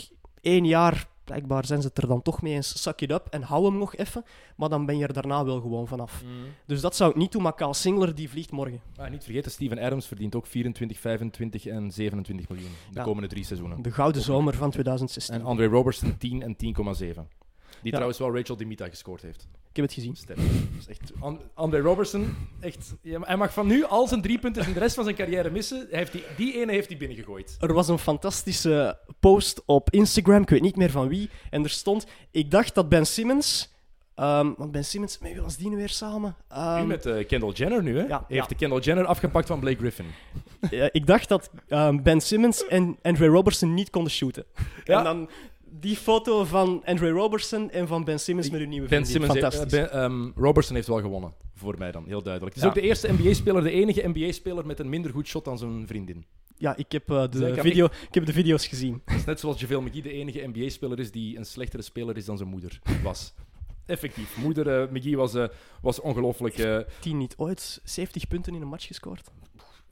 één 0.42 0.66
jaar. 0.66 1.14
Blijkbaar 1.26 1.66
zijn 1.66 1.82
ze 1.82 1.88
het 1.88 1.98
er 1.98 2.08
dan 2.08 2.22
toch 2.22 2.42
mee 2.42 2.54
eens. 2.54 2.82
Suck 2.82 3.02
it 3.02 3.12
up 3.12 3.28
en 3.30 3.42
hou 3.42 3.66
hem 3.66 3.78
nog 3.78 3.96
even. 3.96 4.24
Maar 4.56 4.70
dan 4.70 4.86
ben 4.86 4.98
je 4.98 5.08
er 5.08 5.14
daarna 5.14 5.46
wel 5.46 5.62
gewoon 5.62 5.88
vanaf. 5.88 6.24
Dus 6.66 6.82
dat 6.82 6.96
zou 6.96 7.10
ik 7.10 7.16
niet 7.16 7.32
doen. 7.32 7.42
Maar 7.42 7.54
Kyle 7.56 7.74
Singler 7.74 8.16
die 8.16 8.30
vliegt 8.30 8.52
morgen. 8.52 8.82
Ah, 8.96 9.10
niet 9.10 9.24
vergeten, 9.24 9.52
Steven 9.52 9.80
Adams 9.80 10.08
verdient 10.08 10.36
ook 10.36 10.46
24, 10.48 11.00
25 11.00 11.66
en 11.66 11.92
27 11.92 12.50
miljoen 12.50 12.72
de 12.92 12.98
Ja. 13.00 13.04
komende 13.04 13.28
drie 13.30 13.44
seizoenen. 13.44 13.82
De 13.82 13.92
gouden 13.92 14.22
zomer 14.22 14.54
van 14.54 14.72
2016. 14.72 15.36
En 15.36 15.42
Andre 15.44 15.66
Robertson 15.68 16.18
10 16.18 16.42
en 16.42 16.56
10,7. 16.56 17.28
Die 17.86 17.94
trouwens 17.94 18.20
wel 18.20 18.36
Rachel 18.36 18.58
Dimita 18.58 18.88
gescoord 18.88 19.22
heeft. 19.22 19.48
Ik 19.70 19.76
heb 19.76 19.86
het 19.86 19.94
gezien. 19.94 20.16
Sterk. 20.16 20.38
Is 20.80 20.88
echt... 20.88 21.12
An- 21.20 21.42
Andre 21.54 21.80
Robertson, 21.80 22.36
echt... 22.60 22.94
hij 23.04 23.38
mag 23.38 23.54
van 23.54 23.68
nu 23.68 23.84
al 23.84 24.08
zijn 24.08 24.22
drie 24.22 24.40
punten 24.40 24.68
in 24.68 24.74
de 24.74 24.80
rest 24.80 24.96
van 24.96 25.04
zijn 25.04 25.16
carrière 25.16 25.50
missen. 25.50 25.88
Hij 25.90 26.00
heeft 26.00 26.12
die, 26.12 26.24
die 26.38 26.60
ene 26.62 26.72
heeft 26.72 26.88
hij 26.90 26.98
binnengegooid. 26.98 27.58
Er 27.60 27.74
was 27.74 27.88
een 27.88 27.98
fantastische 28.00 28.98
post 29.20 29.62
op 29.66 29.90
Instagram, 29.90 30.42
ik 30.42 30.50
weet 30.50 30.62
niet 30.62 30.76
meer 30.76 30.92
van 30.92 31.08
wie. 31.08 31.30
En 31.50 31.64
er 31.64 31.70
stond: 31.70 32.06
Ik 32.32 32.52
dacht 32.52 32.76
dat 32.76 32.90
Ben 32.90 33.06
Simmons. 33.06 33.74
ehm, 34.16 34.52
want 34.58 34.72
Ben 34.72 34.86
Simmons, 34.86 35.20
met 35.20 35.32
wie 35.34 35.42
was 35.42 35.58
die 35.58 35.70
nu 35.70 35.76
weer 35.76 35.90
samen? 35.90 36.36
Ehm, 36.50 36.80
nu 36.80 36.86
met 36.86 37.06
eh, 37.06 37.28
Kendall 37.28 37.52
Jenner 37.52 37.84
nu, 37.84 37.98
hè? 38.00 38.06
Ja, 38.06 38.26
heeft 38.28 38.42
ja. 38.42 38.48
de 38.48 38.56
Kendall 38.56 38.80
Jenner 38.80 39.06
afgepakt 39.06 39.48
van 39.48 39.60
Blake 39.60 39.78
Griffin. 39.78 40.06
Ja, 40.70 40.90
ik 40.92 41.08
dacht 41.08 41.30
dat 41.30 41.50
ehm, 41.68 42.02
Ben 42.02 42.22
Simmons 42.22 42.68
en 42.68 42.98
Andre 43.02 43.28
Robertson 43.28 43.74
niet 43.74 43.90
konden 43.90 44.12
shooten. 44.12 44.46
Ja. 44.84 44.98
En 44.98 45.04
dan 45.04 45.30
die 45.80 45.96
foto 45.96 46.44
van 46.44 46.82
Andre 46.86 47.10
Robertson 47.10 47.72
en 47.72 47.88
van 47.88 48.04
Ben 48.04 48.20
Simmons 48.20 48.50
met 48.50 48.60
hun 48.60 48.70
nieuwe 48.70 48.88
Ben 48.88 49.06
vriendin. 49.06 49.30
Simmons 49.30 49.42
heeft, 49.42 49.56
Fantastisch. 49.56 49.80
eh, 49.92 49.92
Ben- 50.02 50.02
ehm, 50.36 50.44
Robertson 50.44 50.76
heeft 50.76 50.88
wel 50.88 51.02
gewonnen. 51.02 51.34
Voor 51.56 51.76
mij 51.78 51.92
dan, 51.92 52.04
heel 52.08 52.24
duidelijk. 52.24 52.56
Het 52.56 52.64
is 52.64 52.70
Ja. 52.70 52.76
ook 52.76 52.82
de 52.84 52.88
eerste 52.90 53.12
NBA-speler, 53.12 53.64
de 53.64 53.72
enige 53.72 54.08
NBA-speler 54.08 54.66
met 54.66 54.80
een 54.80 54.90
minder 54.90 55.12
goed 55.12 55.28
shot 55.28 55.46
dan 55.46 55.58
zijn 55.58 55.88
vriendin. 55.88 56.26
Ja, 56.58 56.76
ik 56.76 56.92
heb, 56.92 57.12
uh, 57.12 57.24
de, 57.30 57.54
video, 57.58 57.86
ik 57.86 58.14
heb 58.14 58.26
de 58.26 58.34
video's 58.34 58.68
gezien. 58.68 59.02
Het 59.06 59.16
is 59.20 59.26
net 59.26 59.40
zoals 59.40 59.60
JaVale 59.60 59.82
McGee 59.82 60.02
de 60.02 60.12
enige 60.12 60.48
NBA-speler 60.54 61.00
is 61.00 61.12
die 61.12 61.38
een 61.38 61.46
slechtere 61.46 61.84
speler 61.84 62.18
is 62.18 62.26
dan 62.26 62.38
zijn 62.38 62.50
moeder 62.50 62.80
was. 63.04 63.34
Effectief. 63.86 64.38
Moeder 64.38 64.82
uh, 64.84 64.92
McGee 64.92 65.18
was, 65.18 65.36
uh, 65.36 65.46
was 65.82 66.00
ongelooflijk... 66.02 66.58
Uh, 66.58 66.78
Tien 67.00 67.18
niet 67.18 67.34
ooit 67.38 67.82
70 67.84 68.28
punten 68.28 68.56
in 68.56 68.62
een 68.62 68.68
match 68.68 68.88
gescoord? 68.88 69.32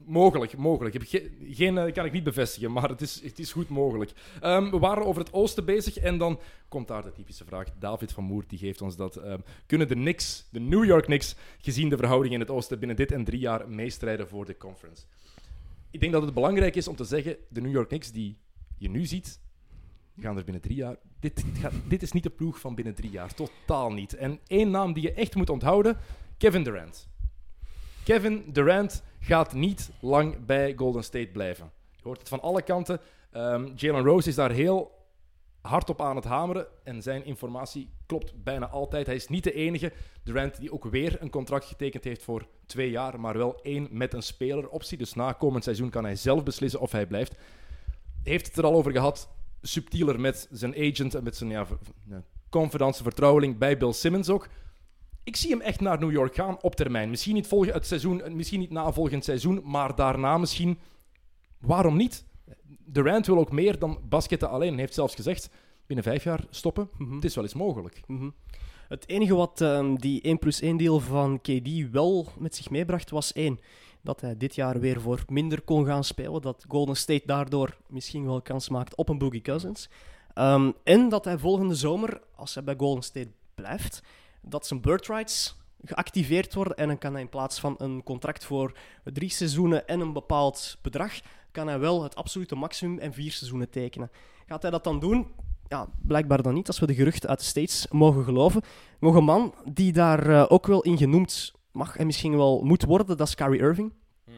Mogelijk, 0.05 0.57
mogelijk. 0.57 1.07
Ge 1.07 1.31
geen, 1.49 1.93
kan 1.93 2.05
ik 2.05 2.11
niet 2.11 2.23
bevestigen, 2.23 2.71
maar 2.71 2.89
het 2.89 3.01
is, 3.01 3.21
het 3.21 3.39
is 3.39 3.51
goed 3.51 3.69
mogelijk. 3.69 4.11
Um, 4.43 4.71
we 4.71 4.79
waren 4.79 5.05
over 5.05 5.21
het 5.21 5.33
oosten 5.33 5.65
bezig 5.65 5.97
en 5.97 6.17
dan 6.17 6.39
komt 6.67 6.87
daar 6.87 7.03
de 7.03 7.11
typische 7.11 7.45
vraag. 7.45 7.67
David 7.79 8.11
van 8.11 8.23
Moer 8.23 8.43
die 8.47 8.59
geeft 8.59 8.81
ons 8.81 8.95
dat. 8.95 9.15
Um, 9.15 9.43
kunnen 9.65 9.87
de 9.87 9.93
Knicks, 9.93 10.47
de 10.51 10.59
New 10.59 10.85
York 10.85 11.05
Knicks, 11.05 11.35
gezien 11.57 11.89
de 11.89 11.97
verhouding 11.97 12.33
in 12.33 12.39
het 12.39 12.49
oosten, 12.49 12.79
binnen 12.79 12.97
dit 12.97 13.11
en 13.11 13.23
drie 13.23 13.39
jaar 13.39 13.69
meestrijden 13.69 14.27
voor 14.27 14.45
de 14.45 14.57
conference? 14.57 15.03
Ik 15.91 15.99
denk 15.99 16.11
dat 16.11 16.21
het 16.21 16.33
belangrijk 16.33 16.75
is 16.75 16.87
om 16.87 16.95
te 16.95 17.03
zeggen, 17.03 17.37
de 17.49 17.61
New 17.61 17.71
York 17.71 17.87
Knicks 17.87 18.11
die 18.11 18.37
je 18.77 18.89
nu 18.89 19.05
ziet, 19.05 19.39
gaan 20.19 20.37
er 20.37 20.43
binnen 20.43 20.61
drie 20.61 20.75
jaar... 20.75 20.95
Dit, 21.19 21.43
gaat, 21.59 21.73
dit 21.87 22.01
is 22.01 22.11
niet 22.11 22.23
de 22.23 22.29
ploeg 22.29 22.59
van 22.59 22.75
binnen 22.75 22.95
drie 22.95 23.11
jaar. 23.11 23.33
Totaal 23.33 23.91
niet. 23.91 24.15
En 24.15 24.39
één 24.47 24.71
naam 24.71 24.93
die 24.93 25.03
je 25.03 25.13
echt 25.13 25.35
moet 25.35 25.49
onthouden, 25.49 25.97
Kevin 26.37 26.63
Durant. 26.63 27.07
Kevin 28.03 28.43
Durant 28.51 29.03
gaat 29.23 29.53
niet 29.53 29.91
lang 29.99 30.45
bij 30.45 30.73
Golden 30.75 31.03
State 31.03 31.29
blijven. 31.31 31.71
Je 31.95 32.01
hoort 32.03 32.19
het 32.19 32.29
van 32.29 32.41
alle 32.41 32.61
kanten. 32.61 32.99
Um, 33.31 33.73
Jalen 33.75 34.03
Rose 34.03 34.29
is 34.29 34.35
daar 34.35 34.51
heel 34.51 34.91
hard 35.61 35.89
op 35.89 36.01
aan 36.01 36.15
het 36.15 36.25
hameren 36.25 36.67
en 36.83 37.01
zijn 37.01 37.25
informatie 37.25 37.89
klopt 38.05 38.43
bijna 38.43 38.69
altijd. 38.69 39.05
Hij 39.05 39.15
is 39.15 39.27
niet 39.27 39.43
de 39.43 39.53
enige. 39.53 39.91
Durant 40.23 40.59
die 40.59 40.73
ook 40.73 40.85
weer 40.85 41.21
een 41.21 41.29
contract 41.29 41.65
getekend 41.65 42.03
heeft 42.03 42.23
voor 42.23 42.47
twee 42.65 42.89
jaar, 42.89 43.19
maar 43.19 43.37
wel 43.37 43.61
één 43.61 43.87
met 43.91 44.13
een 44.13 44.23
speleroptie. 44.23 44.97
Dus 44.97 45.13
na 45.13 45.31
komend 45.31 45.63
seizoen 45.63 45.89
kan 45.89 46.03
hij 46.03 46.15
zelf 46.15 46.43
beslissen 46.43 46.79
of 46.79 46.91
hij 46.91 47.07
blijft. 47.07 47.35
Heeft 48.23 48.47
het 48.47 48.57
er 48.57 48.65
al 48.65 48.73
over 48.73 48.91
gehad, 48.91 49.29
subtieler 49.61 50.19
met 50.19 50.47
zijn 50.51 50.75
agent 50.75 51.15
en 51.15 51.23
met 51.23 51.35
zijn 51.35 51.49
ja, 51.49 51.67
confidence, 52.49 53.03
vertrouweling 53.03 53.57
bij 53.57 53.77
Bill 53.77 53.93
Simmons 53.93 54.29
ook 54.29 54.47
ik 55.23 55.35
zie 55.35 55.49
hem 55.49 55.61
echt 55.61 55.81
naar 55.81 55.99
New 55.99 56.11
York 56.11 56.35
gaan 56.35 56.57
op 56.61 56.75
termijn. 56.75 57.09
Misschien 57.09 57.33
niet, 57.33 57.47
volgend 57.47 57.73
het 57.73 57.87
seizoen, 57.87 58.21
misschien 58.35 58.59
niet 58.59 58.71
na 58.71 58.91
volgend 58.91 59.23
seizoen, 59.23 59.61
maar 59.63 59.95
daarna 59.95 60.37
misschien. 60.37 60.79
Waarom 61.59 61.97
niet? 61.97 62.25
Durant 62.85 63.25
wil 63.25 63.37
ook 63.37 63.51
meer 63.51 63.79
dan 63.79 63.99
basketten 64.09 64.49
alleen. 64.49 64.71
Hij 64.71 64.79
heeft 64.79 64.93
zelfs 64.93 65.15
gezegd, 65.15 65.49
binnen 65.85 66.05
vijf 66.05 66.23
jaar 66.23 66.45
stoppen. 66.49 66.89
Mhm. 66.97 67.15
Het 67.15 67.23
is 67.23 67.35
wel 67.35 67.43
eens 67.43 67.53
mogelijk. 67.53 68.01
Mhm. 68.07 68.29
Het 68.87 69.09
enige 69.09 69.35
wat 69.35 69.61
um, 69.61 69.99
die 69.99 70.21
1 70.21 70.39
plus 70.39 70.61
1 70.61 70.77
deel 70.77 70.99
van 70.99 71.41
KD 71.41 71.91
wel 71.91 72.27
met 72.37 72.55
zich 72.55 72.69
meebracht, 72.69 73.09
was 73.09 73.33
één. 73.33 73.59
Dat 74.01 74.21
hij 74.21 74.37
dit 74.37 74.55
jaar 74.55 74.79
weer 74.79 75.01
voor 75.01 75.23
minder 75.27 75.61
kon 75.61 75.85
gaan 75.85 76.03
spelen. 76.03 76.41
Dat 76.41 76.65
Golden 76.67 76.95
State 76.95 77.25
daardoor 77.25 77.77
misschien 77.87 78.25
wel 78.25 78.41
kans 78.41 78.69
maakt 78.69 78.95
op 78.95 79.09
een 79.09 79.17
Boogie 79.17 79.41
Cousins. 79.41 79.89
Um, 80.35 80.73
en 80.83 81.09
dat 81.09 81.25
hij 81.25 81.37
volgende 81.37 81.75
zomer, 81.75 82.21
als 82.35 82.53
hij 82.53 82.63
bij 82.63 82.75
Golden 82.77 83.03
State 83.03 83.31
blijft, 83.55 84.01
dat 84.45 84.67
zijn 84.67 84.81
bird 84.81 85.07
rights 85.07 85.57
geactiveerd 85.83 86.53
worden 86.53 86.77
en 86.77 86.87
dan 86.87 86.97
kan 86.97 87.11
hij 87.11 87.21
in 87.21 87.29
plaats 87.29 87.59
van 87.59 87.75
een 87.77 88.03
contract 88.03 88.45
voor 88.45 88.77
drie 89.03 89.29
seizoenen 89.29 89.87
en 89.87 89.99
een 89.99 90.13
bepaald 90.13 90.77
bedrag, 90.81 91.13
kan 91.51 91.67
hij 91.67 91.79
wel 91.79 92.03
het 92.03 92.15
absolute 92.15 92.55
maximum 92.55 92.99
en 92.99 93.13
vier 93.13 93.31
seizoenen 93.31 93.69
tekenen. 93.69 94.11
Gaat 94.45 94.61
hij 94.61 94.71
dat 94.71 94.83
dan 94.83 94.99
doen? 94.99 95.27
Ja, 95.67 95.87
blijkbaar 96.01 96.41
dan 96.41 96.53
niet, 96.53 96.67
als 96.67 96.79
we 96.79 96.85
de 96.85 96.95
geruchten 96.95 97.29
uit 97.29 97.39
de 97.39 97.45
States 97.45 97.87
mogen 97.91 98.23
geloven. 98.23 98.61
Nog 98.99 99.15
een 99.15 99.23
man 99.23 99.53
die 99.73 99.93
daar 99.93 100.29
uh, 100.29 100.45
ook 100.47 100.67
wel 100.67 100.81
in 100.81 100.97
genoemd 100.97 101.53
mag 101.71 101.97
en 101.97 102.05
misschien 102.05 102.35
wel 102.37 102.61
moet 102.63 102.83
worden, 102.83 103.17
dat 103.17 103.27
is 103.27 103.35
Kyrie 103.35 103.59
Irving. 103.59 103.93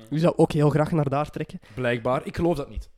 Die 0.09 0.19
zou 0.19 0.33
ook 0.35 0.51
heel 0.51 0.69
graag 0.69 0.91
naar 0.91 1.09
daar 1.09 1.29
trekken. 1.29 1.59
Blijkbaar, 1.73 2.25
ik 2.25 2.35
geloof 2.35 2.55
dat 2.55 2.69
niet. 2.69 2.89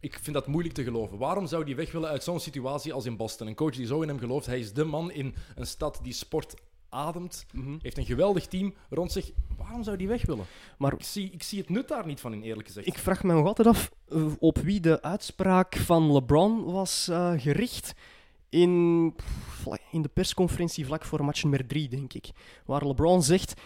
Ik 0.00 0.18
vind 0.22 0.34
dat 0.34 0.46
moeilijk 0.46 0.74
te 0.74 0.82
geloven. 0.82 1.18
Waarom 1.18 1.46
zou 1.46 1.64
hij 1.64 1.76
weg 1.76 1.92
willen 1.92 2.08
uit 2.08 2.24
zo'n 2.24 2.40
situatie 2.40 2.92
als 2.92 3.06
in 3.06 3.16
Boston? 3.16 3.46
Een 3.46 3.54
coach 3.54 3.74
die 3.74 3.86
zo 3.86 4.02
in 4.02 4.08
hem 4.08 4.18
gelooft. 4.18 4.46
Hij 4.46 4.58
is 4.58 4.72
de 4.72 4.84
man 4.84 5.10
in 5.10 5.34
een 5.54 5.66
stad 5.66 6.00
die 6.02 6.12
sport 6.12 6.54
ademt. 6.88 7.46
Mm 7.52 7.62
-hmm. 7.62 7.78
Heeft 7.82 7.98
een 7.98 8.04
geweldig 8.04 8.46
team 8.46 8.74
rond 8.90 9.12
zich. 9.12 9.30
Waarom 9.56 9.82
zou 9.82 9.96
hij 9.96 10.06
weg 10.06 10.26
willen? 10.26 10.44
Maar 10.78 10.92
ik 10.92 11.02
zie, 11.02 11.30
ik 11.30 11.42
zie 11.42 11.58
het 11.58 11.68
nut 11.68 11.88
daar 11.88 12.06
niet 12.06 12.20
van 12.20 12.32
in, 12.32 12.42
eerlijk 12.42 12.66
gezegd. 12.66 12.86
Ik 12.86 12.98
vraag 12.98 13.22
me 13.22 13.32
nog 13.32 13.46
altijd 13.46 13.68
af 13.68 13.90
uh, 14.08 14.26
op 14.38 14.58
wie 14.58 14.80
de 14.80 15.02
uitspraak 15.02 15.76
van 15.76 16.12
LeBron 16.12 16.64
was 16.64 17.08
uh, 17.10 17.32
gericht. 17.36 17.92
In, 18.48 19.14
in 19.90 20.02
de 20.02 20.08
persconferentie 20.08 20.86
vlak 20.86 21.04
voor 21.04 21.24
match 21.24 21.42
nummer 21.42 21.66
3, 21.66 21.88
denk 21.88 22.12
ik. 22.12 22.30
Waar 22.64 22.86
LeBron 22.86 23.22
zegt: 23.22 23.60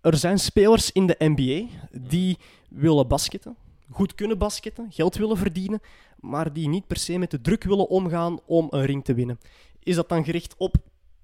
Er 0.00 0.16
zijn 0.16 0.38
spelers 0.38 0.92
in 0.92 1.06
de 1.06 1.16
NBA 1.18 1.68
die 1.90 2.38
willen 2.68 3.08
basketten 3.08 3.56
goed 3.90 4.14
kunnen 4.14 4.38
basketten, 4.38 4.92
geld 4.92 5.16
willen 5.16 5.36
verdienen, 5.36 5.80
maar 6.20 6.52
die 6.52 6.68
niet 6.68 6.86
per 6.86 6.96
se 6.96 7.18
met 7.18 7.30
de 7.30 7.40
druk 7.40 7.64
willen 7.64 7.88
omgaan 7.88 8.40
om 8.46 8.66
een 8.70 8.84
ring 8.84 9.04
te 9.04 9.14
winnen. 9.14 9.38
Is 9.82 9.94
dat 9.94 10.08
dan 10.08 10.24
gericht 10.24 10.54
op 10.56 10.76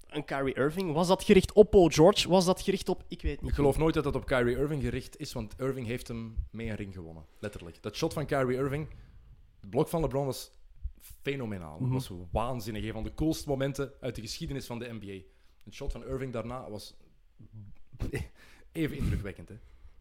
een 0.07 0.25
Kyrie 0.25 0.53
Irving? 0.53 0.93
Was 0.93 1.07
dat 1.07 1.23
gericht 1.23 1.53
op 1.53 1.69
Paul 1.69 1.87
George? 1.89 2.29
Was 2.29 2.45
dat 2.45 2.61
gericht 2.61 2.89
op... 2.89 3.03
Ik 3.07 3.21
weet 3.21 3.41
niet. 3.41 3.49
Ik 3.49 3.55
geloof 3.55 3.77
nooit 3.77 3.93
dat 3.93 4.03
dat 4.03 4.15
op 4.15 4.25
Kyrie 4.25 4.57
Irving 4.57 4.81
gericht 4.83 5.19
is, 5.19 5.33
want 5.33 5.53
Irving 5.57 5.87
heeft 5.87 6.07
hem 6.07 6.35
mee 6.51 6.69
een 6.69 6.75
ring 6.75 6.93
gewonnen. 6.93 7.25
Letterlijk. 7.39 7.81
Dat 7.81 7.95
shot 7.95 8.13
van 8.13 8.25
Kyrie 8.25 8.57
Irving, 8.57 8.87
het 9.59 9.69
blok 9.69 9.87
van 9.87 10.01
LeBron 10.01 10.25
was 10.25 10.51
fenomenaal. 10.99 11.79
Dat 11.79 11.89
was 11.89 12.11
waanzinnig. 12.31 12.83
Een 12.83 12.93
van 12.93 13.03
de 13.03 13.13
coolste 13.13 13.49
momenten 13.49 13.91
uit 14.01 14.15
de 14.15 14.21
geschiedenis 14.21 14.65
van 14.65 14.79
de 14.79 14.93
NBA. 14.99 15.25
Het 15.63 15.73
shot 15.73 15.91
van 15.91 16.05
Irving 16.05 16.33
daarna 16.33 16.69
was 16.69 16.95
even 18.71 18.97
indrukwekkend, 18.97 19.49
hè? 19.49 19.55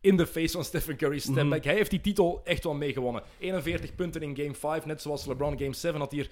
In 0.07 0.17
de 0.17 0.27
face 0.27 0.53
van 0.53 0.65
Stephen 0.65 0.97
Curry's 0.97 1.23
stepback. 1.23 1.59
Mhm. 1.59 1.69
Hij 1.69 1.75
heeft 1.75 1.91
die 1.91 2.01
titel 2.01 2.41
echt 2.45 2.65
wel 2.65 2.75
meegewonnen. 2.75 3.23
41 3.39 3.95
punten 3.95 4.23
in 4.23 4.37
game 4.37 4.55
5, 4.55 4.85
net 4.85 5.03
zoals 5.03 5.27
LeBron 5.27 5.59
game 5.59 5.75
7 5.75 6.01
had 6.01 6.13
hier... 6.13 6.31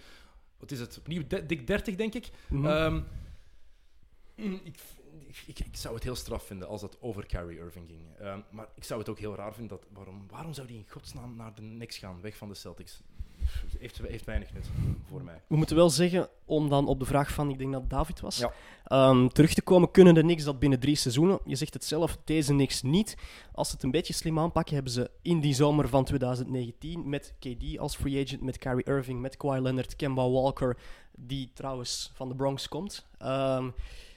Wat 0.58 0.70
is 0.70 0.80
het? 0.80 0.98
Opnieuw 0.98 1.22
de- 1.26 1.46
dik 1.46 1.66
30, 1.66 1.94
denk 1.94 2.14
ik. 2.14 2.30
Mhm. 2.48 2.66
Ehm, 2.66 3.00
mm, 4.36 4.60
ik, 4.64 4.76
ik, 5.46 5.58
ik 5.58 5.76
zou 5.76 5.94
het 5.94 6.02
heel 6.02 6.14
straf 6.14 6.46
vinden 6.46 6.68
als 6.68 6.80
dat 6.80 6.96
over 7.00 7.26
Kyrie 7.26 7.58
Irving 7.58 7.88
ging. 7.88 8.00
Ehm, 8.18 8.40
maar 8.50 8.68
ik 8.74 8.84
zou 8.84 9.00
het 9.00 9.08
ook 9.08 9.18
heel 9.18 9.34
raar 9.34 9.54
vinden 9.54 9.78
dat... 9.78 9.86
Waarom, 9.92 10.24
waarom 10.30 10.52
zou 10.52 10.66
hij 10.66 10.76
in 10.76 10.86
godsnaam 10.88 11.36
naar 11.36 11.54
de 11.54 11.60
Knicks 11.60 11.98
gaan, 11.98 12.20
weg 12.20 12.36
van 12.36 12.48
de 12.48 12.54
Celtics? 12.54 13.00
Heeft, 13.78 14.00
heeft 14.08 14.24
weinig 14.24 14.52
nut 14.52 14.70
voor 15.08 15.22
mij. 15.22 15.42
We 15.46 15.56
moeten 15.56 15.76
wel 15.76 15.90
zeggen, 15.90 16.28
om 16.44 16.68
dan 16.68 16.86
op 16.86 16.98
de 16.98 17.04
vraag 17.04 17.32
van, 17.32 17.50
ik 17.50 17.58
denk 17.58 17.72
dat 17.72 17.90
David 17.90 18.20
was, 18.20 18.38
Ja. 18.38 18.52
ehm, 18.84 19.28
terug 19.28 19.54
te 19.54 19.62
komen, 19.62 19.90
kunnen 19.90 20.14
de 20.14 20.20
Knicks 20.20 20.44
dat 20.44 20.58
binnen 20.58 20.80
drie 20.80 20.96
seizoenen? 20.96 21.38
Je 21.44 21.56
zegt 21.56 21.74
het 21.74 21.84
zelf, 21.84 22.18
deze 22.24 22.52
Knicks 22.52 22.82
niet. 22.82 23.16
Als 23.52 23.68
ze 23.68 23.74
het 23.74 23.82
een 23.84 23.90
beetje 23.90 24.12
slim 24.12 24.38
aanpakken, 24.38 24.74
hebben 24.74 24.92
ze 24.92 25.10
in 25.22 25.40
die 25.40 25.54
zomer 25.54 25.88
van 25.88 26.04
2019 26.04 27.08
met 27.08 27.34
KD 27.38 27.78
als 27.78 27.96
free 27.96 28.24
agent, 28.24 28.42
met 28.42 28.58
Kyrie 28.58 28.84
Irving, 28.84 29.20
met 29.20 29.36
Kawhi 29.36 29.60
Leonard, 29.60 29.96
Kemba 29.96 30.28
Walker, 30.30 30.76
die 31.16 31.50
trouwens 31.54 32.10
van 32.14 32.28
de 32.28 32.34
Bronx 32.34 32.68
komt. 32.68 33.06
Ehm, 33.18 33.70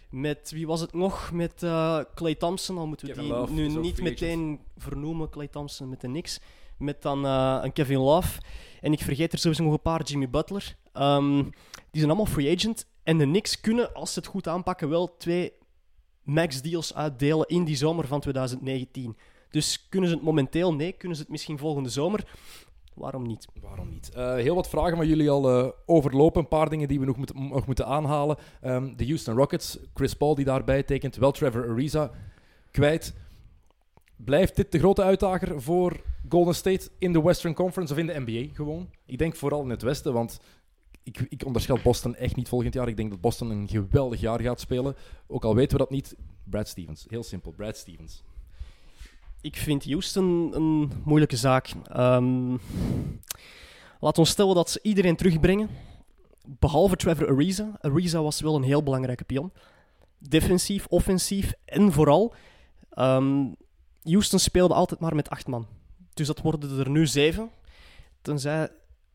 met, 0.09 0.51
wie 0.51 0.67
was 0.67 0.82
het 0.82 0.93
nog? 0.93 1.32
Met 1.32 1.63
eh 1.63 1.99
Clay 2.15 2.36
Thompson, 2.36 2.78
al 2.78 2.88
moeten 2.88 3.07
we 3.07 3.13
Kevin 3.13 3.28
die 3.30 3.38
Love 3.39 3.53
nu 3.53 3.67
niet 3.67 4.01
meteen 4.01 4.59
vernoemen, 4.78 5.30
Clay 5.30 5.47
Thompson 5.47 5.89
met 5.89 6.01
de 6.01 6.07
Knicks. 6.07 6.39
Met 6.78 7.01
dan 7.01 7.25
eh, 7.25 7.59
een 7.61 7.73
Kevin 7.73 7.97
Love. 7.99 8.39
En 8.88 8.93
ik 8.93 9.01
vergeet 9.01 9.33
er 9.33 9.39
sowieso 9.39 9.63
nog 9.63 9.73
een 9.73 9.81
paar, 9.81 10.03
Jimmy 10.03 10.29
Butler. 10.29 10.77
Ehm, 10.93 11.43
die 11.71 12.01
zijn 12.01 12.07
allemaal 12.07 12.25
free 12.25 12.55
agent. 12.55 12.88
En 13.03 13.17
de 13.17 13.23
Knicks 13.23 13.61
kunnen, 13.61 13.93
als 13.93 14.13
ze 14.13 14.19
het 14.19 14.27
goed 14.27 14.47
aanpakken, 14.47 14.89
wel 14.89 15.17
twee 15.17 15.53
max 16.23 16.61
deals 16.61 16.95
uitdelen 16.95 17.47
in 17.47 17.63
die 17.63 17.75
zomer 17.75 18.07
van 18.07 18.19
2019. 18.19 19.17
Dus 19.49 19.88
kunnen 19.89 20.09
ze 20.09 20.15
het 20.15 20.23
momenteel? 20.23 20.73
Nee. 20.73 20.91
Kunnen 20.91 21.17
ze 21.17 21.23
het 21.23 21.31
misschien 21.31 21.57
volgende 21.57 21.89
zomer? 21.89 22.27
Waarom 22.93 23.27
niet? 23.27 23.47
Waarom 23.61 23.89
niet? 23.89 24.09
Eh, 24.09 24.33
heel 24.33 24.55
wat 24.55 24.69
vragen 24.69 24.97
waar 24.97 25.05
jullie 25.05 25.29
al 25.29 25.49
eh, 25.49 25.71
overlopen. 25.85 26.41
Een 26.41 26.47
paar 26.47 26.69
dingen 26.69 26.88
die 26.88 26.99
we 26.99 27.05
nog 27.05 27.17
moeten, 27.17 27.47
nog 27.47 27.65
moeten 27.65 27.85
aanhalen. 27.85 28.38
Ehm, 28.61 28.95
de 28.95 29.05
Houston 29.05 29.35
Rockets, 29.35 29.77
Chris 29.93 30.13
Paul 30.13 30.35
die 30.35 30.45
daarbij 30.45 30.83
tekent, 30.83 31.15
wel 31.15 31.31
Trevor 31.31 31.69
Ariza 31.69 32.11
kwijt. 32.71 33.15
Blijft 34.18 34.55
dit 34.55 34.72
de 34.72 34.80
grote 34.80 35.03
uitdager 35.03 35.61
voor 35.61 36.01
Golden 36.30 36.55
State 36.55 36.89
in 36.97 37.13
de 37.13 37.22
Western 37.22 37.53
Conference 37.53 37.93
of 37.93 37.99
in 37.99 38.07
de 38.07 38.24
NBA 38.26 38.53
gewoon? 38.53 38.89
Ik 39.05 39.18
denk 39.18 39.36
vooral 39.36 39.63
in 39.63 39.70
het 39.70 39.82
Westen, 39.82 40.13
want 40.13 40.39
ik, 41.03 41.26
ik 41.30 41.45
onderschat 41.45 41.84
Boston 41.84 42.15
echt 42.15 42.36
niet 42.36 42.47
volgend 42.47 42.74
jaar. 42.74 42.88
Ik 42.88 42.97
denk 42.97 43.09
dat 43.09 43.22
Boston 43.22 43.49
een 43.49 43.68
geweldig 43.68 44.20
jaar 44.20 44.41
gaat 44.41 44.59
spelen. 44.59 44.95
Ook 45.28 45.43
al 45.43 45.55
weten 45.55 45.72
we 45.72 45.84
dat 45.84 45.89
niet. 45.89 46.15
Brad 46.43 46.68
Stevens. 46.68 47.05
Heel 47.09 47.24
simpel, 47.24 47.51
Brad 47.51 47.78
Stevens. 47.78 48.24
Ik 49.41 49.55
vind 49.55 49.86
Houston 49.86 50.55
een 50.55 50.91
moeilijke 51.03 51.38
zaak. 51.38 51.74
Ehm 51.84 52.55
laat 53.99 54.18
ons 54.18 54.30
stellen 54.30 54.55
dat 54.55 54.70
ze 54.70 54.80
iedereen 54.82 55.15
terugbrengen, 55.15 55.70
behalve 56.59 56.95
Trevor 56.95 57.30
Ariza. 57.30 57.78
Ariza 57.82 58.22
was 58.22 58.41
wel 58.41 58.55
een 58.55 58.63
heel 58.63 58.84
belangrijke 58.84 59.24
pion. 59.24 59.51
Defensief, 60.18 60.86
offensief 60.88 61.53
en 61.65 61.91
vooral. 61.91 62.34
ehm, 62.89 63.45
Houston 64.12 64.39
speelde 64.39 64.74
altijd 64.74 64.99
maar 64.99 65.16
met 65.16 65.30
acht 65.30 65.47
man. 65.47 65.68
Dus 66.14 66.28
dat 66.28 66.41
worden 66.41 66.80
er 66.80 66.89
nu 66.89 67.08
zeven. 67.08 67.49
Tenzij 68.22 68.70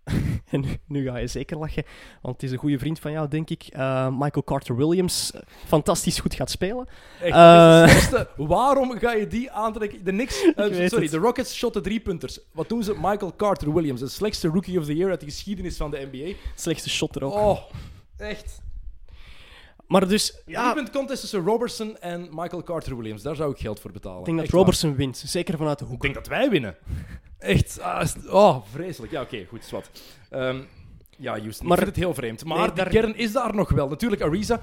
en 0.50 0.60
nu, 0.60 0.68
nu 0.86 1.04
ga 1.08 1.16
je 1.16 1.26
zeker 1.26 1.58
lachen, 1.58 1.84
want 2.22 2.34
het 2.34 2.42
is 2.44 2.50
een 2.50 2.58
goede 2.58 2.78
vriend 2.78 2.98
van 2.98 3.12
jou, 3.12 3.28
denk 3.28 3.50
ik. 3.50 3.62
eh, 3.62 4.08
Michael 4.10 4.44
Carter 4.44 4.76
Williams, 4.76 5.32
eh, 5.32 5.40
fantastisch 5.66 6.18
goed 6.18 6.34
gaat 6.34 6.50
spelen. 6.50 6.88
Echt, 7.20 7.34
Eh. 8.12 8.22
Waarom 8.36 8.98
ga 8.98 9.12
je 9.12 9.26
die 9.26 9.50
aantrekken? 9.50 10.04
De 10.04 10.26
sorry, 10.88 11.02
het. 11.02 11.10
de 11.10 11.16
Rockets 11.18 11.54
shotten 11.56 11.82
drie 11.82 12.00
punters. 12.00 12.38
Wat 12.52 12.68
doen 12.68 12.82
ze? 12.82 12.94
Michael 13.00 13.36
Carter 13.36 13.72
Williams, 13.74 14.00
de 14.00 14.08
slechtste 14.08 14.48
rookie 14.48 14.78
of 14.78 14.84
the 14.84 14.96
year 14.96 15.10
uit 15.10 15.20
de 15.20 15.26
geschiedenis 15.26 15.76
van 15.76 15.90
de 15.90 16.08
NBA. 16.12 16.36
Slechtste 16.54 16.90
shot 16.90 17.16
er 17.16 17.24
ook. 17.24 17.32
Oh, 17.32 17.58
echt. 18.16 18.60
Maar 19.92 20.08
dus, 20.08 20.42
Ja. 20.46 20.62
Drie 20.62 20.74
punt 20.82 20.90
contest 20.96 21.20
tussen 21.20 21.44
Robertson 21.44 21.98
en 21.98 22.20
Michael 22.30 22.62
Carter 22.62 22.96
Williams. 22.96 23.22
Daar 23.22 23.36
zou 23.36 23.50
ik 23.52 23.58
geld 23.58 23.80
voor 23.80 23.92
betalen. 23.92 24.18
ik 24.18 24.24
denk 24.24 24.36
dat 24.36 24.44
Echt 24.46 24.54
waar. 24.54 24.62
Robertson 24.64 24.94
wint. 24.96 25.16
Zeker 25.26 25.56
vanuit 25.56 25.78
de 25.78 25.84
Ik 25.84 25.90
hoek. 25.90 26.00
denk 26.02 26.14
dat 26.14 26.26
wij 26.26 26.50
winnen. 26.50 26.76
Echt. 27.38 27.80
ah, 27.80 28.06
oh, 28.30 28.56
vreselijk. 28.70 29.12
Ja, 29.12 29.20
oké, 29.22 29.44
goed, 29.48 29.64
zwart. 29.64 30.02
Ehm, 30.30 30.60
ja, 31.16 31.38
Houston. 31.38 31.66
Maar- 31.66 31.78
ik 31.78 31.82
vind 31.84 31.96
het 31.96 32.04
heel 32.04 32.14
vreemd. 32.14 32.44
Maar 32.44 32.58
Nee, 32.58 32.68
de 32.68 32.74
daar- 32.74 32.88
kern 32.88 33.16
is 33.16 33.32
daar 33.32 33.54
nog 33.54 33.68
wel. 33.70 33.88
Natuurlijk, 33.88 34.22
Ariza. 34.22 34.60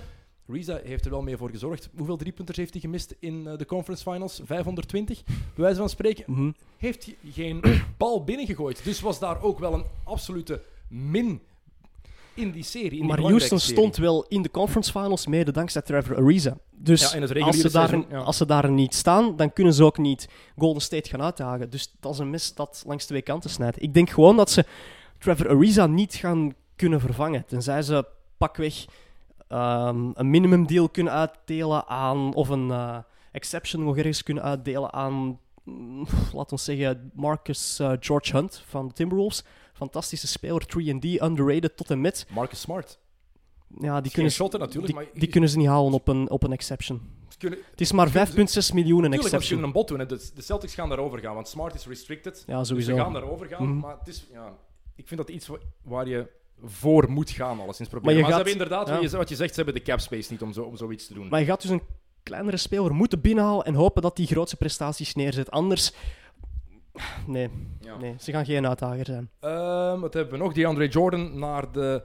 Ariza 0.49 0.79
heeft 0.83 1.05
er 1.05 1.11
wel 1.11 1.21
mee 1.21 1.37
voor 1.37 1.49
gezorgd. 1.49 1.89
Hoeveel 1.97 2.17
driepunters 2.17 2.57
heeft 2.57 2.71
hij 2.71 2.81
gemist 2.81 3.15
in 3.19 3.47
eh, 3.47 3.57
de 3.57 3.65
conference 3.65 4.11
finals? 4.11 4.41
520, 4.45 5.23
bij 5.23 5.33
wijze 5.55 5.77
van 5.79 5.89
spreken. 5.89 6.23
Mhm. 6.27 6.51
Heeft 6.77 7.05
hij 7.05 7.15
geen 7.31 7.61
bal 7.97 8.23
binnengegooid. 8.23 8.83
Dus 8.83 9.01
was 9.01 9.19
daar 9.19 9.41
ook 9.41 9.59
wel 9.59 9.73
een 9.73 9.85
absolute 10.03 10.61
min 10.87 11.41
in 12.33 12.51
die 12.51 12.63
serie. 12.63 12.99
In 12.99 13.05
Maar 13.05 13.19
Houston 13.19 13.59
serie. 13.59 13.75
stond 13.77 13.97
wel 13.97 14.25
in 14.27 14.41
de 14.41 14.51
conference 14.51 14.91
finals 14.91 15.27
mede 15.27 15.51
dankzij 15.51 15.81
Trevor 15.81 16.17
Ariza. 16.17 16.57
Dus 16.71 17.11
Ja, 17.11 17.41
als, 17.41 17.57
ze 17.59 17.71
daar, 17.71 17.97
ja. 18.09 18.17
als 18.17 18.37
ze 18.37 18.45
daar 18.45 18.71
niet 18.71 18.95
staan, 18.95 19.35
dan 19.35 19.53
kunnen 19.53 19.73
ze 19.73 19.83
ook 19.83 19.97
niet 19.97 20.29
Golden 20.57 20.81
State 20.81 21.09
gaan 21.09 21.21
uitdagen. 21.21 21.69
Dus 21.69 21.95
dat 21.99 22.13
is 22.13 22.19
een 22.19 22.29
mes 22.29 22.53
dat 22.55 22.83
langs 22.87 23.05
twee 23.05 23.21
kanten 23.21 23.49
snijdt. 23.49 23.81
Ik 23.81 23.93
denk 23.93 24.09
gewoon 24.09 24.37
dat 24.37 24.49
ze 24.49 24.65
Trevor 25.17 25.49
Ariza 25.49 25.87
niet 25.87 26.13
gaan 26.15 26.53
kunnen 26.75 26.99
vervangen. 26.99 27.45
Tenzij 27.45 27.81
ze 27.81 28.05
pakweg 28.37 28.85
ehm, 29.47 30.09
een 30.13 30.29
minimum 30.29 30.67
deal 30.67 30.89
kunnen 30.89 31.13
uitdelen 31.13 31.87
aan... 31.87 32.33
Of 32.33 32.49
een 32.49 32.71
eh, 32.71 32.97
exception 33.31 33.83
nog 33.83 33.97
ergens 33.97 34.23
kunnen 34.23 34.43
uitdelen 34.43 34.93
aan... 34.93 35.39
mm, 35.63 36.05
Laten 36.33 36.55
we 36.57 36.61
zeggen 36.63 37.11
Marcus 37.13 37.79
eh, 37.79 37.91
George 37.99 38.35
Hunt 38.37 38.63
van 38.67 38.87
de 38.87 38.93
Timberwolves. 38.93 39.43
Fantastische 39.79 40.27
speler, 40.27 40.63
3D, 40.67 41.21
underrated 41.23 41.77
tot 41.77 41.89
en 41.89 42.01
met. 42.01 42.25
Marcus 42.29 42.59
Smart. 42.61 42.99
Ja, 43.79 44.01
die 44.01 44.11
kunnen, 44.11 44.31
ze- 44.31 44.37
shotten 44.37 44.59
natuurlijk, 44.59 44.85
die, 44.87 44.95
maar... 44.95 45.05
die 45.13 45.29
kunnen 45.29 45.49
ze 45.49 45.57
niet 45.57 45.67
halen 45.67 45.93
op 45.93 46.07
een, 46.07 46.29
op 46.29 46.43
een 46.43 46.51
exception. 46.51 47.01
kunnen, 47.37 47.59
Het 47.71 47.81
is 47.81 47.91
maar 47.91 48.07
5,6 48.09 48.13
miljoen 48.73 49.03
een 49.03 49.09
want 49.09 49.13
ze 49.13 49.19
exception. 49.19 49.39
kunnen 49.41 49.63
een 49.65 49.71
bot 49.71 49.87
doen. 49.87 49.99
hè. 49.99 50.05
De, 50.05 50.29
de 50.35 50.41
Celtics 50.41 50.73
gaan 50.73 50.89
daarover 50.89 51.19
gaan, 51.19 51.33
want 51.33 51.47
Smart 51.47 51.75
is 51.75 51.85
restricted. 51.87 52.43
Ja, 52.47 52.59
Dus 52.59 52.67
sowieso. 52.67 52.95
ze 52.95 53.01
gaan 53.01 53.13
daarover 53.13 53.47
gaan. 53.47 53.63
Mhm. 53.67 53.77
Maar 53.79 53.97
het 53.99 54.07
is, 54.07 54.25
ja, 54.33 54.57
ik 54.95 55.07
vind 55.07 55.19
dat 55.19 55.29
iets 55.29 55.47
wa- 55.47 55.57
waar 55.83 56.07
je 56.07 56.27
voor 56.65 57.11
moet 57.11 57.29
gaan, 57.29 57.59
alleszins 57.59 57.89
proberen. 57.89 58.01
Maar 58.05 58.13
je 58.13 58.19
Maar, 58.21 58.29
ze 58.29 58.35
hebben 58.35 58.53
inderdaad, 58.53 58.87
ja. 58.87 58.93
wat 59.01 59.11
je- 59.11 59.17
wat 59.17 59.29
je 59.29 59.35
zegt, 59.35 59.49
ze 59.55 59.61
hebben 59.61 59.73
de 59.73 59.81
cap 59.91 59.99
space 59.99 60.31
niet 60.31 60.41
om, 60.41 60.53
zo, 60.53 60.63
om 60.63 60.77
zoiets 60.77 61.07
te 61.07 61.13
doen. 61.13 61.27
Maar 61.29 61.39
je 61.39 61.45
gaat 61.45 61.61
dus 61.61 61.71
een 61.71 61.81
kleinere 62.23 62.57
speler 62.57 62.93
moeten 62.93 63.21
binnenhalen 63.21 63.65
en 63.65 63.73
hopen 63.73 64.01
dat 64.01 64.15
die 64.15 64.27
grootste 64.27 64.55
prestaties 64.57 65.15
neerzet. 65.15 65.51
Anders... 65.51 65.93
Nee, 67.27 67.49
Ja. 67.81 67.97
nee, 67.97 68.15
ze 68.19 68.31
gaan 68.31 68.45
geen 68.45 68.67
uitdager 68.67 69.05
zijn. 69.05 69.29
Ehm, 69.39 69.99
wat 69.99 70.13
hebben 70.13 70.33
we 70.33 70.43
nog? 70.43 70.53
DeAndre 70.53 70.87
Jordan 70.87 71.39
naar 71.39 71.71
de 71.71 72.03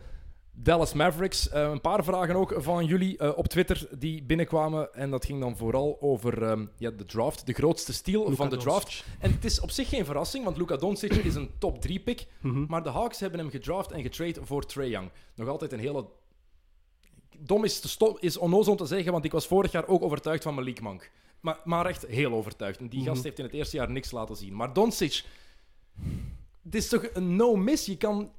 Dallas 0.56 0.92
Mavericks. 0.92 1.48
Eh, 1.48 1.62
een 1.70 1.80
paar 1.80 2.04
vragen 2.04 2.34
ook 2.36 2.54
van 2.56 2.84
jullie 2.84 3.18
eh, 3.18 3.38
op 3.38 3.46
Twitter 3.48 3.88
die 3.98 4.22
binnenkwamen. 4.22 4.94
En 4.94 5.10
dat 5.10 5.24
ging 5.24 5.40
dan 5.40 5.56
vooral 5.56 5.96
over 6.00 6.42
ehm, 6.42 6.66
ja, 6.76 6.90
de 6.90 7.04
draft, 7.04 7.46
de 7.46 7.52
grootste 7.52 7.92
steal 7.92 8.22
Luka 8.22 8.34
van 8.34 8.48
de 8.50 8.56
draft. 8.56 8.82
Doncic. 8.86 9.04
En 9.18 9.32
het 9.32 9.44
is 9.44 9.60
op 9.60 9.70
zich 9.70 9.88
geen 9.88 10.04
verrassing, 10.04 10.44
want 10.44 10.56
Luka 10.56 10.76
Doncic 10.76 11.12
is 11.12 11.34
een 11.34 11.50
top 11.58 11.80
3 11.80 12.00
pick. 12.00 12.26
Mhm. 12.40 12.64
Maar 12.68 12.82
de 12.82 12.90
Hawks 12.90 13.20
hebben 13.20 13.38
hem 13.40 13.50
gedraft 13.50 13.92
en 13.92 14.02
getrade 14.02 14.40
voor 14.44 14.66
Trae 14.66 14.88
Young. 14.88 15.10
Nog 15.34 15.48
altijd 15.48 15.72
een 15.72 15.78
hele... 15.78 16.06
Dom 17.38 17.64
is, 17.64 17.80
te 17.80 17.88
stom, 17.88 18.16
is 18.20 18.36
onnozel 18.36 18.72
om 18.72 18.78
te 18.78 18.86
zeggen, 18.86 19.12
want 19.12 19.24
ik 19.24 19.32
was 19.32 19.46
vorig 19.46 19.72
jaar 19.72 19.86
ook 19.86 20.02
overtuigd 20.02 20.42
van 20.42 20.54
Malik 20.54 20.80
Monk. 20.80 21.10
Maar, 21.44 21.58
maar 21.64 21.86
echt 21.86 22.06
heel 22.06 22.32
overtuigd. 22.32 22.78
En 22.80 22.88
die 22.88 23.00
Mhm. 23.00 23.08
gast 23.08 23.22
heeft 23.24 23.38
in 23.38 23.44
het 23.44 23.54
eerste 23.54 23.76
jaar 23.76 23.90
niks 23.90 24.10
laten 24.10 24.36
zien. 24.36 24.54
Maar 24.56 24.72
Doncic... 24.72 25.22
Het 26.64 26.74
is 26.74 26.88
toch 26.88 27.06
een 27.12 27.36
no-miss? 27.36 27.86
Je 27.86 27.96
kan... 27.96 28.32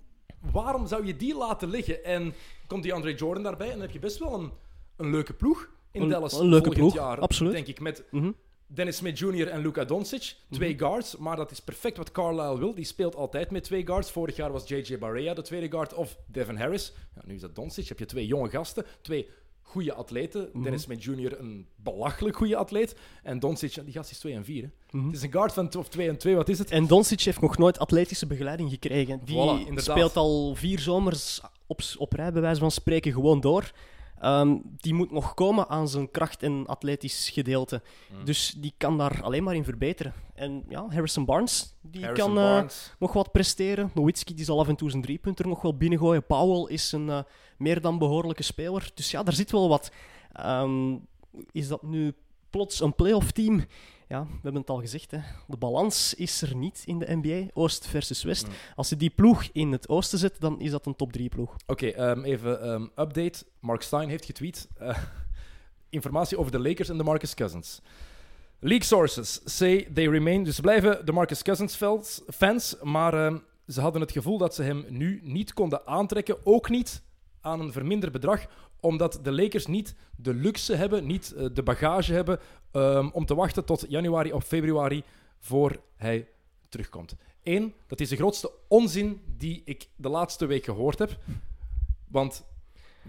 Waarom 0.51 0.88
zou 0.88 1.06
je 1.06 1.16
die 1.16 1.36
laten 1.38 1.70
liggen? 1.70 2.03
En 2.03 2.34
komt 2.68 2.84
die 2.84 2.93
Andre 2.93 3.14
Jordan 3.16 3.43
daarbij 3.43 3.68
en 3.68 3.74
dan 3.74 3.82
heb 3.82 3.91
je 3.91 3.99
best 3.99 4.18
wel 4.20 4.34
een, 4.39 4.51
een 4.95 5.10
leuke 5.12 5.34
ploeg 5.34 5.70
in 5.91 6.01
Een- 6.01 6.10
Dallas 6.10 6.34
een 6.34 6.47
leuke 6.49 6.64
volgend 6.66 6.78
ploeg, 6.78 6.93
jaar. 6.93 7.20
absoluut. 7.20 7.51
Denk 7.53 7.68
ik, 7.68 7.80
met 7.80 8.03
Mhm. 8.12 8.32
Dennis 8.68 8.95
Smith 8.97 9.20
Jr. 9.20 9.47
en 9.47 9.62
Luka 9.62 9.86
Doncic. 9.86 10.36
Twee 10.51 10.74
Mhm. 10.74 10.80
guards, 10.84 11.18
maar 11.18 11.36
dat 11.36 11.51
is 11.51 11.60
perfect 11.60 11.97
wat 11.97 12.12
Carlisle 12.12 12.58
wil. 12.58 12.74
Die 12.76 12.86
speelt 12.86 13.16
altijd 13.16 13.51
met 13.51 13.64
twee 13.64 13.86
guards. 13.86 14.12
Vorig 14.12 14.36
jaar 14.36 14.51
was 14.51 14.68
JJ 14.68 14.97
Barea 14.97 15.34
de 15.34 15.41
tweede 15.41 15.72
guard 15.72 15.93
of 15.93 16.18
Devin 16.28 16.56
Harris. 16.58 16.93
Ja, 17.16 17.22
nu 17.26 17.34
is 17.34 17.41
dat 17.41 17.56
Doncic. 17.56 17.88
Heb 17.88 17.99
je 17.99 18.06
twee 18.06 18.26
jonge 18.26 18.49
gasten, 18.49 18.86
twee 19.01 19.30
goede 19.66 19.93
atleten. 19.93 20.49
Mhm. 20.53 20.63
Dennis 20.63 20.82
Smith 20.82 21.03
Jr. 21.03 21.39
een 21.39 21.68
belachelijk 21.76 22.36
goede 22.36 22.55
atleet. 22.55 22.95
En 23.24 23.39
Doncic, 23.39 23.84
die 23.84 23.93
gast 23.93 24.11
is 24.11 24.20
2 24.20 24.34
en 24.34 24.45
4. 24.45 24.72
Mhm. 24.91 25.05
Het 25.05 25.16
is 25.16 25.22
een 25.22 25.32
guard 25.32 25.53
van 25.53 25.76
of 25.78 25.88
2 25.88 26.09
en 26.09 26.18
2, 26.18 26.36
wat 26.36 26.49
is 26.49 26.59
het? 26.59 26.72
En 26.72 26.88
Doncic 26.88 27.22
heeft 27.22 27.41
nog 27.41 27.57
nooit 27.57 27.80
atletische 27.80 28.28
begeleiding 28.28 28.70
gekregen. 28.70 29.22
Die 29.26 29.38
Voilà, 29.38 29.74
speelt 29.76 30.16
al 30.16 30.55
vier 30.55 30.80
zomers 30.80 31.41
op, 31.68 31.82
op 31.97 32.13
rij, 32.13 32.32
bij 32.32 32.41
wijze 32.41 32.59
van 32.59 32.72
spreken, 32.72 33.11
gewoon 33.11 33.41
door. 33.41 33.72
Ehm, 34.20 34.57
die 34.78 34.93
moet 34.93 35.11
nog 35.11 35.34
komen 35.34 35.70
aan 35.70 35.88
zijn 35.88 36.11
kracht- 36.11 36.43
en 36.43 36.66
atletisch 36.68 37.30
gedeelte. 37.30 37.82
Mm. 38.11 38.26
Dus 38.26 38.55
die 38.57 38.74
kan 38.78 38.97
daar 38.97 39.24
alleen 39.24 39.43
maar 39.43 39.55
in 39.55 39.63
verbeteren. 39.63 40.13
En 40.34 40.63
ja, 40.70 40.86
Harrison 40.89 41.26
Barnes, 41.26 41.76
die 41.82 42.03
Harrison 42.03 42.36
kan 42.36 42.43
eh, 42.43 42.63
nog 42.99 43.13
wat 43.13 43.32
presteren. 43.32 43.91
Nowitzki 43.93 44.34
die 44.34 44.45
zal 44.45 44.59
af 44.59 44.68
en 44.68 44.76
toe 44.76 44.89
zijn 44.89 45.01
driepunter 45.01 45.47
nog 45.47 45.61
wel 45.61 45.78
binnengooien. 45.78 46.26
Powell 46.26 46.74
is 46.74 46.91
een 46.91 47.09
eh, 47.09 47.20
meer 47.57 47.82
dan 47.82 47.97
behoorlijke 47.97 48.43
speler. 48.43 48.91
Dus 48.93 49.11
ja, 49.11 49.24
daar 49.24 49.34
zit 49.34 49.51
wel 49.51 49.70
wat. 49.70 49.91
Ehm, 50.32 50.95
is 51.51 51.68
dat 51.68 51.84
nu 51.84 52.13
plots 52.49 52.80
een 52.80 52.95
playoff 52.95 53.32
team? 53.32 53.66
Ja, 54.08 54.24
we 54.24 54.39
hebben 54.41 54.62
het 54.62 54.70
al 54.70 54.80
gezegd. 54.80 55.12
Hè. 55.12 55.20
De 55.47 55.58
balans 55.58 56.14
is 56.14 56.41
er 56.41 56.56
niet 56.56 56.84
in 56.86 56.99
de 56.99 57.16
NBA, 57.22 57.49
Oost 57.53 57.88
versus 57.88 58.24
West. 58.24 58.47
Mm. 58.47 58.53
Als 58.76 58.89
je 58.89 58.97
die 58.97 59.10
ploeg 59.10 59.43
in 59.51 59.72
het 59.72 59.89
oosten 59.89 60.20
zet, 60.20 60.39
dan 60.39 60.60
is 60.60 60.72
dat 60.72 60.86
een 60.86 60.95
top 60.95 61.12
3 61.12 61.30
ploeg. 61.30 61.56
Oké, 61.68 61.88
ehm, 61.88 62.24
even 62.24 62.62
ehm, 62.62 62.82
update. 62.82 63.45
Mark 63.60 63.82
Stein 63.82 64.10
heeft 64.10 64.26
getweet. 64.26 64.68
eh, 64.78 64.97
informatie 65.89 66.38
over 66.38 66.51
de 66.51 66.60
Lakers 66.60 66.89
en 66.89 66.97
de 66.97 67.03
Marcus 67.03 67.34
Cousins. 67.34 67.82
League 68.60 68.86
sources 68.86 69.41
say 69.43 69.88
they 69.93 70.08
remain... 70.08 70.43
Dus 70.43 70.60
blijven 70.60 71.06
de 71.06 71.12
Marcus 71.12 71.41
Cousins 71.41 71.76
fans, 71.76 72.22
fans 72.34 72.76
maar 72.82 73.14
ehm, 73.14 73.38
ze 73.68 73.82
hadden 73.82 74.01
het 74.01 74.12
gevoel 74.12 74.38
dat 74.38 74.56
ze 74.56 74.64
hem 74.64 74.86
nu 74.89 75.20
niet 75.24 75.53
konden 75.53 75.88
aantrekken. 75.88 76.45
Ook 76.45 76.70
niet 76.70 77.01
aan 77.41 77.60
een 77.60 77.72
verminderd 77.72 78.12
bedrag, 78.12 78.45
omdat 78.86 79.20
de 79.24 79.32
Lakers 79.32 79.66
niet 79.66 79.96
de 80.16 80.34
luxe 80.34 80.76
hebben, 80.76 81.06
niet 81.06 81.34
eh, 81.34 81.46
de 81.54 81.64
bagage 81.64 82.14
hebben 82.14 82.40
ehm, 82.72 83.10
om 83.12 83.26
te 83.26 83.36
wachten 83.36 83.66
tot 83.66 83.86
januari 83.90 84.34
of 84.34 84.46
februari 84.46 85.04
voor 85.40 85.82
hij 85.96 86.28
terugkomt. 86.70 87.16
Eén, 87.44 87.74
dat 87.88 88.00
is 88.00 88.10
de 88.10 88.16
grootste 88.16 88.52
onzin 88.68 89.22
die 89.38 89.62
ik 89.66 89.88
de 89.96 90.10
laatste 90.10 90.46
week 90.46 90.66
gehoord 90.66 91.00
heb. 91.00 91.18
Want 92.08 92.46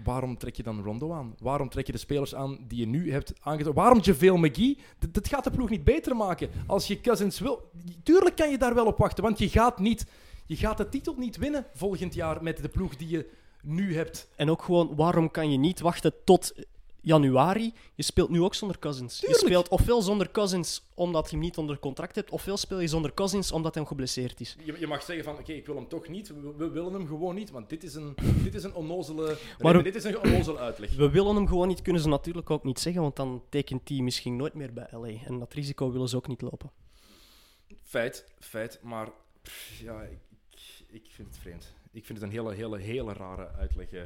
waarom 0.03 0.37
trek 0.37 0.55
je 0.55 0.63
dan 0.63 0.83
Rondo 0.83 1.13
aan? 1.13 1.35
Waarom 1.39 1.69
trek 1.69 1.85
je 1.85 1.91
de 1.91 1.97
spelers 1.97 2.35
aan 2.35 2.65
die 2.67 2.79
je 2.79 2.87
nu 2.87 3.11
hebt 3.11 3.33
aangetrokken? 3.39 3.83
Waarom 3.83 4.01
JaVale 4.01 4.37
McGee? 4.37 4.77
Dat, 4.99 5.13
dat 5.13 5.27
gaat 5.27 5.43
de 5.43 5.51
ploeg 5.51 5.69
niet 5.69 5.83
beter 5.83 6.15
maken. 6.15 6.49
Als 6.67 6.87
je 6.87 7.01
Cousins 7.01 7.39
wil... 7.39 7.71
Tuurlijk 8.03 8.35
kan 8.35 8.49
je 8.49 8.57
daar 8.57 8.75
wel 8.75 8.85
op 8.85 8.97
wachten, 8.97 9.23
want 9.23 9.39
je 9.39 9.49
gaat, 9.49 9.79
niet, 9.79 10.05
je 10.45 10.55
gaat 10.55 10.77
de 10.77 10.89
titel 10.89 11.15
niet 11.17 11.37
winnen 11.37 11.65
volgend 11.73 12.13
jaar 12.13 12.43
met 12.43 12.61
de 12.61 12.69
ploeg 12.69 12.95
die 12.95 13.09
je 13.09 13.29
nu 13.67 13.95
hebt. 13.95 14.27
En 14.35 14.49
ook 14.49 14.61
gewoon, 14.61 14.95
waarom 14.95 15.31
kan 15.31 15.51
je 15.51 15.57
niet 15.57 15.79
wachten 15.79 16.13
tot 16.23 16.53
januari? 17.01 17.73
Je 17.95 18.03
speelt 18.03 18.29
nu 18.29 18.41
ook 18.41 18.55
zonder 18.55 18.79
Cousins. 18.79 19.19
Tuurlijk. 19.19 19.41
Je 19.41 19.45
speelt 19.45 19.67
ofwel 19.67 20.01
zonder 20.01 20.31
Cousins 20.31 20.83
omdat 20.93 21.25
je 21.25 21.31
hem 21.31 21.39
niet 21.39 21.57
onder 21.57 21.79
contract 21.79 22.15
hebt, 22.15 22.29
ofwel 22.29 22.57
speel 22.57 22.79
je 22.79 22.87
zonder 22.87 23.13
Cousins 23.13 23.51
omdat 23.51 23.75
hij 23.75 23.85
geblesseerd 23.85 24.39
is. 24.39 24.55
Je, 24.63 24.79
je 24.79 24.87
mag 24.87 25.03
zeggen 25.03 25.25
van, 25.25 25.37
oké, 25.37 25.51
ik 25.51 25.65
wil 25.65 25.75
hem 25.75 25.87
toch 25.87 26.07
niet. 26.07 26.27
We, 26.27 26.53
we 26.57 26.69
willen 26.69 26.93
hem 26.93 27.07
gewoon 27.07 27.35
niet, 27.35 27.51
want 27.51 27.69
dit 27.69 27.83
is 27.83 27.93
een, 27.95 28.15
dit 28.43 28.55
is 28.55 28.63
een 28.63 28.73
onnozele... 28.73 29.37
Dit 29.83 29.95
is 29.95 30.03
een 30.03 30.19
onnozele 30.19 30.57
uitleg. 30.57 30.95
We 30.95 31.09
willen 31.09 31.35
hem 31.35 31.47
gewoon 31.47 31.67
niet, 31.67 31.81
kunnen 31.81 32.01
ze 32.01 32.07
natuurlijk 32.07 32.49
ook 32.49 32.63
niet 32.63 32.79
zeggen, 32.79 33.01
want 33.01 33.15
dan 33.15 33.43
tekent 33.49 33.89
hij 33.89 34.01
misschien 34.01 34.35
nooit 34.35 34.53
meer 34.53 34.73
bij 34.73 34.87
LA. 34.91 35.25
En 35.25 35.39
dat 35.39 35.53
risico 35.53 35.91
willen 35.91 36.09
ze 36.09 36.15
ook 36.15 36.27
niet 36.27 36.41
lopen. 36.41 36.71
Feit, 37.83 38.25
feit, 38.39 38.79
maar 38.81 39.11
pff, 39.41 39.79
ja, 39.81 40.01
ik, 40.01 40.19
ik 40.87 41.07
vind 41.11 41.27
het 41.27 41.37
vreemd. 41.37 41.75
Ik 41.97 42.05
vind 42.05 42.19
het 42.21 42.27
een 42.27 42.33
hele, 42.35 42.53
hele, 42.53 42.77
hele 42.77 43.13
rare 43.13 43.49
uitleg, 43.57 43.91
eh, 43.91 44.01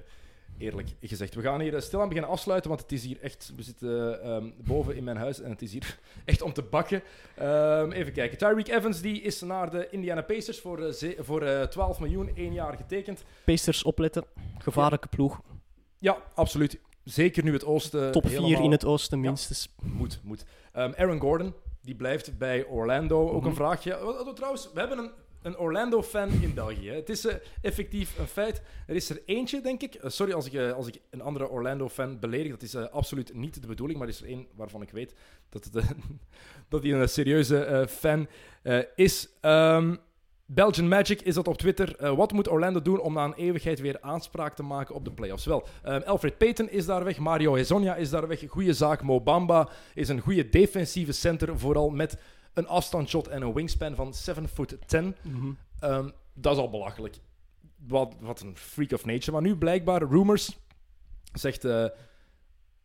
eerlijk 0.58 0.90
gezegd. 1.02 1.36
We 1.36 1.42
gaan 1.42 1.60
hier 1.62 1.76
eh, 1.76 1.82
stilaan 1.82 2.08
beginnen 2.08 2.32
afsluiten, 2.32 2.70
want 2.70 2.82
het 2.82 2.92
is 2.92 3.04
hier 3.04 3.18
echt... 3.22 3.52
We 3.56 3.64
zitten 3.64 4.22
ehm, 4.24 4.50
boven 4.58 4.96
in 4.96 5.04
mijn 5.04 5.18
huis 5.18 5.42
en 5.42 5.50
het 5.50 5.62
is 5.62 5.72
hier 5.72 6.00
echt 6.26 6.42
om 6.42 6.54
te 6.54 6.62
bakken. 6.62 7.02
Ehm, 7.36 7.92
even 7.92 8.14
kijken. 8.14 8.38
Tyreek 8.38 8.68
Evans 8.68 9.02
die 9.02 9.22
is 9.22 9.42
naar 9.42 9.70
de 9.72 9.88
Indiana 9.90 10.22
Pacers 10.22 10.60
voor, 10.60 10.80
eh, 10.86 10.92
ze- 10.92 11.18
voor 11.20 11.42
eh, 11.42 11.64
12 11.64 12.00
miljoen, 12.00 12.36
één 12.36 12.54
jaar 12.54 12.76
getekend. 12.78 13.24
Pacers 13.46 13.84
opletten, 13.84 14.24
gevaarlijke 14.58 15.08
ploeg. 15.08 15.42
Ja, 16.00 16.18
absoluut. 16.36 16.80
Zeker 17.04 17.44
nu 17.44 17.54
het 17.54 17.66
oosten 17.66 18.12
Top 18.12 18.26
4 18.28 18.40
helemaal 18.40 18.64
in 18.64 18.72
het 18.72 18.86
oosten 18.86 19.22
Ja. 19.22 19.28
minstens. 19.28 19.76
Moet, 19.82 20.20
moet. 20.24 20.46
Ehm, 20.72 20.92
Aaron 20.98 21.20
Gordon, 21.20 21.54
die 21.82 21.96
blijft 21.96 22.38
bij 22.38 22.66
Orlando. 22.66 23.30
Ook 23.30 23.40
Mhm. 23.40 23.50
een 23.50 23.56
vraagje. 23.56 24.08
Oh, 24.08 24.28
oh, 24.28 24.34
trouwens, 24.34 24.70
we 24.74 24.80
hebben 24.80 24.98
een, 24.98 25.12
een 25.42 25.58
Orlando-fan 25.58 26.30
in 26.42 26.54
België. 26.54 26.90
Het 26.90 27.10
is 27.10 27.26
eh, 27.26 27.36
effectief 27.62 28.20
een 28.20 28.28
feit. 28.28 28.62
Er 28.88 28.96
is 28.96 29.10
er 29.10 29.22
eentje, 29.26 29.62
denk 29.62 29.82
ik. 29.82 29.94
eh, 29.96 30.10
sorry 30.10 30.34
als 30.34 30.46
ik, 30.46 30.54
eh, 30.54 30.72
als 30.72 30.88
ik 30.88 31.02
een 31.10 31.22
andere 31.22 31.50
Orlando-fan 31.50 32.20
beledig. 32.20 32.52
Dat 32.52 32.62
is 32.62 32.76
absoluut 32.76 33.34
niet 33.34 33.62
de 33.62 33.68
bedoeling. 33.68 34.00
Maar 34.00 34.08
er 34.08 34.14
is 34.14 34.22
er 34.22 34.28
één 34.28 34.48
waarvan 34.56 34.82
ik 34.82 34.90
weet 34.92 35.14
dat, 35.50 35.70
dat 36.70 36.84
hij 36.84 36.92
een 36.94 37.10
serieuze 37.10 37.86
fan 37.90 38.28
is. 38.96 39.30
Ehm, 39.42 39.96
Belgian 40.46 40.88
Magic 40.88 41.22
is 41.22 41.34
dat 41.36 41.48
op 41.48 41.58
Twitter. 41.58 42.16
Wat 42.16 42.32
moet 42.32 42.50
Orlando 42.50 42.82
doen 42.82 43.00
om 43.00 43.14
na 43.14 43.24
een 43.24 43.34
eeuwigheid 43.34 43.80
weer 43.80 43.98
aanspraak 44.02 44.56
te 44.56 44.64
maken 44.64 44.96
op 44.96 45.06
de 45.06 45.12
playoffs? 45.12 45.46
Wel, 45.46 45.68
ehm, 45.84 46.02
Alfred 46.06 46.38
Payton 46.38 46.70
is 46.70 46.86
daar 46.86 47.04
weg. 47.04 47.18
Mario 47.18 47.56
Hezonja 47.56 47.96
is 47.96 48.10
daar 48.10 48.28
weg. 48.28 48.44
Goeie 48.48 48.74
zaak. 48.74 49.02
Mo 49.02 49.22
Bamba 49.22 49.70
is 49.94 50.10
een 50.10 50.20
goede 50.20 50.50
defensieve 50.50 51.12
center. 51.12 51.60
Vooral 51.60 51.90
met 51.90 52.18
een 52.54 52.68
afstandsshot 52.68 53.28
en 53.28 53.42
een 53.42 53.54
wingspan 53.54 53.96
van 53.96 54.14
7 54.14 54.48
foot 54.48 54.78
10. 54.86 55.16
Ehm, 55.80 56.10
dat 56.34 56.54
is 56.54 56.60
al 56.60 56.70
belachelijk. 56.70 57.18
Wat, 57.88 58.16
wat 58.20 58.42
een 58.42 58.58
freak 58.58 58.92
of 58.92 59.06
nature. 59.06 59.32
Maar 59.32 59.42
nu 59.42 59.56
blijkbaar, 59.58 60.04
rumors, 60.04 60.58
zegt 61.34 61.66
eh, 61.66 61.86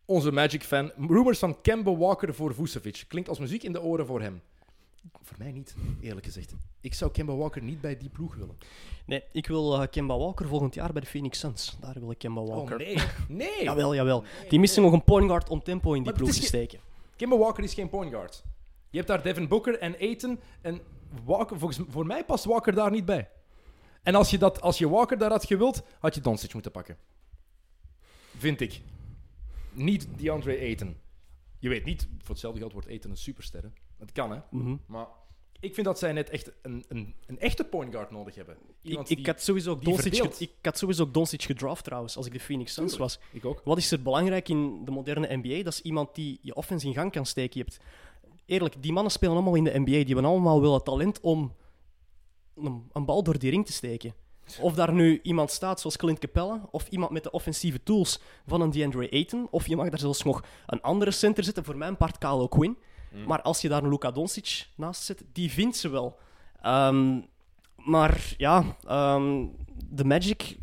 onze 0.05 0.31
Magic-fan, 0.31 0.91
rumors 1.07 1.39
van 1.39 1.61
Kemba 1.61 1.95
Walker 1.95 2.33
voor 2.35 2.53
Vucevic. 2.53 3.05
Klinkt 3.07 3.29
als 3.29 3.39
muziek 3.39 3.63
in 3.63 3.71
de 3.71 3.81
oren 3.81 4.05
voor 4.05 4.21
hem. 4.21 4.41
Voor 5.21 5.37
mij 5.39 5.51
niet, 5.51 5.75
eerlijk 6.01 6.25
gezegd. 6.25 6.53
Ik 6.81 6.93
zou 6.93 7.11
Kemba 7.11 7.33
Walker 7.35 7.61
niet 7.63 7.81
bij 7.81 7.97
die 7.97 8.09
ploeg 8.09 8.35
willen. 8.35 8.57
Nee, 9.05 9.23
ik 9.31 9.47
wil 9.47 9.81
eh, 9.81 9.87
Kemba 9.91 10.17
Walker 10.17 10.47
volgend 10.47 10.73
jaar 10.73 10.91
bij 10.91 11.01
de 11.01 11.07
Phoenix 11.07 11.39
Suns. 11.39 11.77
Daar 11.79 11.93
wil 11.99 12.11
ik 12.11 12.17
Kemba 12.17 12.41
Walker. 12.41 12.73
Oh 12.73 12.85
nee, 12.85 12.97
nee. 13.27 13.63
Jawel, 13.69 13.95
jawel. 13.95 14.23
Die 14.49 14.59
missen 14.59 14.81
nog 14.83 14.91
een 14.93 15.03
point 15.03 15.27
guard 15.27 15.49
om 15.49 15.63
tempo 15.63 15.89
in 15.93 15.95
die 15.95 16.05
Maar 16.11 16.13
ploeg 16.13 16.29
te 16.33 16.39
ge- 16.39 16.45
steken. 16.45 16.79
Kemba 17.15 17.37
Walker 17.37 17.63
is 17.63 17.73
geen 17.73 17.89
point 17.89 18.11
guard. 18.11 18.43
Je 18.97 19.03
hebt 19.03 19.23
daar 19.23 19.33
Devin 19.33 19.47
Booker 19.47 19.79
en 19.79 19.95
Aiton. 19.99 20.39
En 20.61 20.81
Walker, 21.25 21.59
volgens, 21.59 21.79
voor 21.89 22.05
mij 22.05 22.25
past 22.25 22.45
Walker 22.45 22.73
daar 22.73 22.91
niet 22.91 23.05
bij. 23.05 23.29
En 24.03 24.15
als 24.15 24.29
je, 24.29 24.37
dat, 24.37 24.61
als 24.61 24.77
je 24.77 24.89
Walker 24.89 25.17
daar 25.17 25.29
had 25.29 25.45
gewild, 25.45 25.83
had 25.99 26.15
je 26.15 26.21
Doncic 26.21 26.53
moeten 26.53 26.71
pakken. 26.71 26.97
Vind 28.37 28.61
ik. 28.61 28.81
Niet 29.71 30.07
DeAndre 30.17 30.59
Ayton. 30.59 30.97
Je 31.59 31.69
weet 31.69 31.85
niet, 31.85 32.07
voor 32.17 32.29
hetzelfde 32.29 32.59
geld 32.59 32.73
wordt 32.73 32.87
Ayton 32.87 33.11
een 33.11 33.17
superster. 33.17 33.63
hè. 33.63 33.69
Dat 33.97 34.11
kan, 34.11 34.31
hè. 34.31 34.39
Mhm. 34.51 34.75
Maar 34.85 35.07
ik 35.59 35.73
vind 35.73 35.85
dat 35.85 35.99
zij 35.99 36.11
net 36.11 36.29
echt 36.29 36.51
een, 36.61 36.85
een, 36.87 37.15
een 37.25 37.39
echte 37.39 37.63
point 37.63 37.93
guard 37.93 38.11
nodig 38.11 38.35
hebben. 38.35 38.55
Ik, 38.55 38.89
Iemand 38.89 39.09
ik, 39.09 39.17
die- 39.17 39.25
had 39.25 39.41
sowieso 39.41 39.75
Doncic 39.79 40.13
ik 40.39 40.51
had 40.61 40.77
sowieso 40.77 41.03
ook 41.03 41.13
Doncic 41.13 41.41
gedraft 41.43 41.83
trouwens, 41.83 42.17
als 42.17 42.25
ik 42.25 42.33
de 42.33 42.39
Phoenix 42.39 42.73
Suns 42.73 42.91
Tuurlijk. 42.91 43.11
was. 43.11 43.23
Ik 43.31 43.45
ook. 43.45 43.61
Wat 43.63 43.77
is 43.77 43.91
er 43.91 44.01
belangrijk 44.01 44.49
in 44.49 44.85
de 44.85 44.91
moderne 44.91 45.35
NBA? 45.35 45.63
Dat 45.63 45.73
is 45.73 45.81
iemand 45.81 46.15
die 46.15 46.39
je 46.41 46.55
offense 46.55 46.87
in 46.87 46.93
gang 46.93 47.11
kan 47.11 47.25
steken. 47.25 47.59
Je 47.59 47.65
hebt, 47.65 47.83
eerlijk, 48.47 48.81
die 48.81 48.93
mannen 48.93 49.11
spelen 49.11 49.33
allemaal 49.33 49.55
in 49.55 49.63
de 49.63 49.79
NBA. 49.79 49.91
Die 49.91 50.05
hebben 50.05 50.25
allemaal 50.25 50.61
wel 50.61 50.73
het 50.73 50.85
talent 50.85 51.19
om 51.21 51.53
een, 52.55 52.89
een 52.93 53.05
bal 53.05 53.23
door 53.23 53.39
die 53.39 53.49
ring 53.49 53.65
te 53.65 53.73
steken. 53.73 54.13
Of 54.61 54.73
daar 54.73 54.93
nu 54.93 55.19
iemand 55.23 55.51
staat 55.51 55.79
zoals 55.79 55.97
Clint 55.97 56.19
Capella, 56.19 56.67
of 56.71 56.87
iemand 56.87 57.11
met 57.11 57.23
de 57.23 57.31
offensieve 57.31 57.83
tools 57.83 58.19
van 58.45 58.61
een 58.61 58.69
DeAndre 58.69 59.11
Ayton, 59.11 59.47
of 59.51 59.67
je 59.67 59.75
mag 59.75 59.89
daar 59.89 59.99
zelfs 59.99 60.23
nog 60.23 60.43
een 60.65 60.81
andere 60.81 61.11
center 61.11 61.43
zetten, 61.43 61.63
voor 61.63 61.77
mijn 61.77 61.97
part 61.97 62.17
Carlo 62.17 62.47
Quinn. 62.47 62.77
Maar 63.25 63.41
als 63.41 63.61
je 63.61 63.69
daar 63.69 63.83
een 63.83 63.89
Luka 63.89 64.11
Doncic 64.11 64.67
naast 64.75 65.01
zet, 65.01 65.23
die 65.33 65.51
vindt 65.51 65.77
ze 65.77 65.89
wel. 65.89 66.17
Ehm, 66.61 67.21
maar 67.75 68.33
ja, 68.37 68.77
ehm, 68.87 69.45
de 69.89 70.05
Magic 70.05 70.57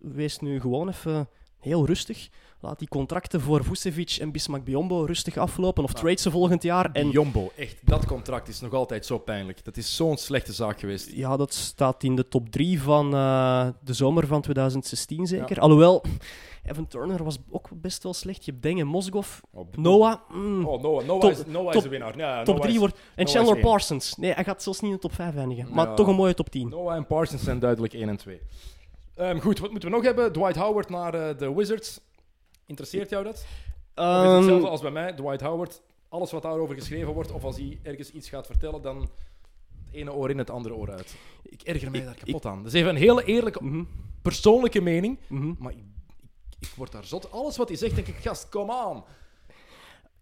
wees 0.00 0.38
nu 0.38 0.60
gewoon 0.60 0.88
even 0.88 1.28
heel 1.58 1.86
rustig. 1.86 2.28
Laat 2.62 2.78
die 2.78 2.88
contracten 2.88 3.40
voor 3.40 3.64
Vucevic 3.64 4.16
en 4.20 4.32
Bismack 4.32 4.64
Biombo 4.64 5.04
rustig 5.04 5.36
aflopen. 5.36 5.84
Of 5.84 5.92
trade 5.92 6.20
ze 6.20 6.30
volgend 6.30 6.62
jaar. 6.62 6.90
En 6.92 7.10
Jombo, 7.10 7.50
echt, 7.56 7.76
dat 7.82 8.06
contract 8.06 8.48
is 8.48 8.60
nog 8.60 8.72
altijd 8.72 9.06
zo 9.06 9.18
pijnlijk. 9.18 9.64
Dat 9.64 9.76
is 9.76 9.96
zo'n 9.96 10.16
slechte 10.16 10.52
zaak 10.52 10.80
geweest. 10.80 11.10
ja, 11.12 11.36
dat 11.36 11.54
staat 11.54 12.02
in 12.02 12.16
de 12.16 12.28
top 12.28 12.48
3 12.50 12.82
van 12.82 13.14
eh, 13.14 13.68
de 13.84 13.92
zomer 13.92 14.26
van 14.26 14.40
2016 14.42 15.26
zeker. 15.26 15.60
Alhoewel, 15.60 16.04
Evan 16.64 16.86
Turner 16.86 17.24
was 17.24 17.36
ook 17.50 17.68
best 17.72 18.02
wel 18.02 18.14
slecht. 18.14 18.44
Je 18.44 18.50
hebt 18.50 18.62
Deng 18.62 18.80
en 18.80 18.86
Mosgov. 18.86 19.38
Oh, 19.52 19.66
Noah, 19.76 20.16
mm, 20.32 20.64
Oh, 20.66 20.82
Noah, 20.82 21.04
Noah, 21.04 21.20
Top- 21.20 21.30
is, 21.30 21.46
Noah 21.46 21.64
top- 21.64 21.74
is 21.74 21.82
de 21.82 21.88
winnaar. 21.88 22.12
Top 22.44 22.54
Noah 22.54 22.60
3 22.60 22.72
is- 22.72 22.78
wordt... 22.78 22.94
En 23.14 23.24
Noah 23.24 23.34
Chandler. 23.36 23.60
Parsons. 23.60 24.16
Nee, 24.16 24.32
hij 24.32 24.44
gaat 24.44 24.62
zelfs 24.62 24.80
niet 24.80 24.90
in 24.90 24.96
de 24.96 25.02
top 25.02 25.14
5 25.14 25.36
eindigen. 25.36 25.74
Maar 25.74 25.86
Ja. 25.88 25.94
toch 25.94 26.06
een 26.06 26.14
mooie 26.14 26.34
top 26.34 26.50
10. 26.50 26.68
Noah 26.68 26.94
en 26.96 27.06
Parsons 27.06 27.42
zijn 27.42 27.58
duidelijk 27.58 27.92
1 27.92 28.08
en 28.08 28.16
2. 28.16 28.40
Ehm, 29.14 29.38
goed, 29.38 29.58
wat 29.58 29.70
moeten 29.70 29.88
we 29.90 29.94
nog 29.96 30.04
hebben? 30.04 30.32
Dwight 30.32 30.56
Howard 30.56 30.88
naar 30.88 31.14
eh, 31.14 31.38
de 31.38 31.54
Wizards. 31.54 32.00
Interesseert 32.70 33.10
jou 33.10 33.24
dat? 33.24 33.34
Of 33.34 33.42
is 33.42 33.46
Ehm, 33.94 34.34
hetzelfde 34.36 34.68
als 34.68 34.80
bij 34.80 34.90
mij? 34.90 35.12
Dwight 35.12 35.40
Howard, 35.40 35.82
alles 36.08 36.30
wat 36.30 36.42
daarover 36.42 36.74
geschreven 36.74 37.12
wordt, 37.12 37.32
of 37.32 37.44
als 37.44 37.56
hij 37.56 37.78
ergens 37.82 38.10
iets 38.10 38.28
gaat 38.28 38.46
vertellen, 38.46 38.82
dan 38.82 39.00
het 39.00 39.10
ene 39.92 40.12
oor 40.12 40.30
in, 40.30 40.38
het 40.38 40.50
andere 40.50 40.74
oor 40.74 40.90
uit. 40.90 41.14
Ik 41.42 41.62
erger 41.62 41.90
mij 41.90 42.00
Ik- 42.00 42.06
daar 42.06 42.14
kapot 42.14 42.46
aan. 42.46 42.56
Dat 42.62 42.66
is 42.66 42.78
even 42.78 42.90
een 42.90 42.96
hele 42.96 43.24
eerlijke, 43.24 43.64
mhm, 43.64 43.84
persoonlijke 44.22 44.80
mening, 44.80 45.18
mhm. 45.26 45.52
maar 45.58 45.72
ik, 45.72 45.78
ik, 46.60 46.68
word 46.76 46.92
daar 46.92 47.04
zot. 47.04 47.32
Alles 47.32 47.56
wat 47.56 47.68
hij 47.68 47.76
zegt, 47.76 47.94
denk 47.94 48.06
ik, 48.06 48.14
gast, 48.16 48.48
kom 48.48 48.70
aan. 48.70 49.04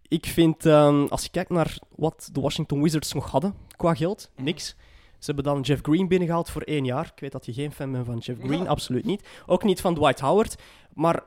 Ik 0.07 0.25
vind, 0.25 0.65
ehm, 0.65 1.05
als 1.05 1.23
je 1.23 1.29
kijkt 1.29 1.49
naar 1.49 1.77
wat 1.95 2.29
de 2.33 2.41
Washington 2.41 2.81
Wizards 2.81 3.13
nog 3.13 3.31
hadden 3.31 3.55
qua 3.77 3.95
geld, 3.95 4.29
Mhm. 4.35 4.43
niks. 4.43 4.75
Ze 5.19 5.25
hebben 5.25 5.43
dan 5.43 5.61
Jeff 5.61 5.81
Green 5.81 6.07
binnengehaald 6.07 6.49
voor 6.49 6.61
één 6.61 6.85
jaar. 6.85 7.11
Ik 7.15 7.19
weet 7.19 7.31
dat 7.31 7.45
je 7.45 7.53
geen 7.53 7.71
fan 7.71 7.91
bent 7.91 8.05
van 8.05 8.17
Jeff 8.17 8.39
Green, 8.41 8.63
Ja. 8.63 8.69
absoluut 8.69 9.05
niet. 9.05 9.27
Ook 9.45 9.63
niet 9.63 9.81
van 9.81 9.95
Dwight 9.95 10.19
Howard. 10.19 10.55
Maar 10.93 11.23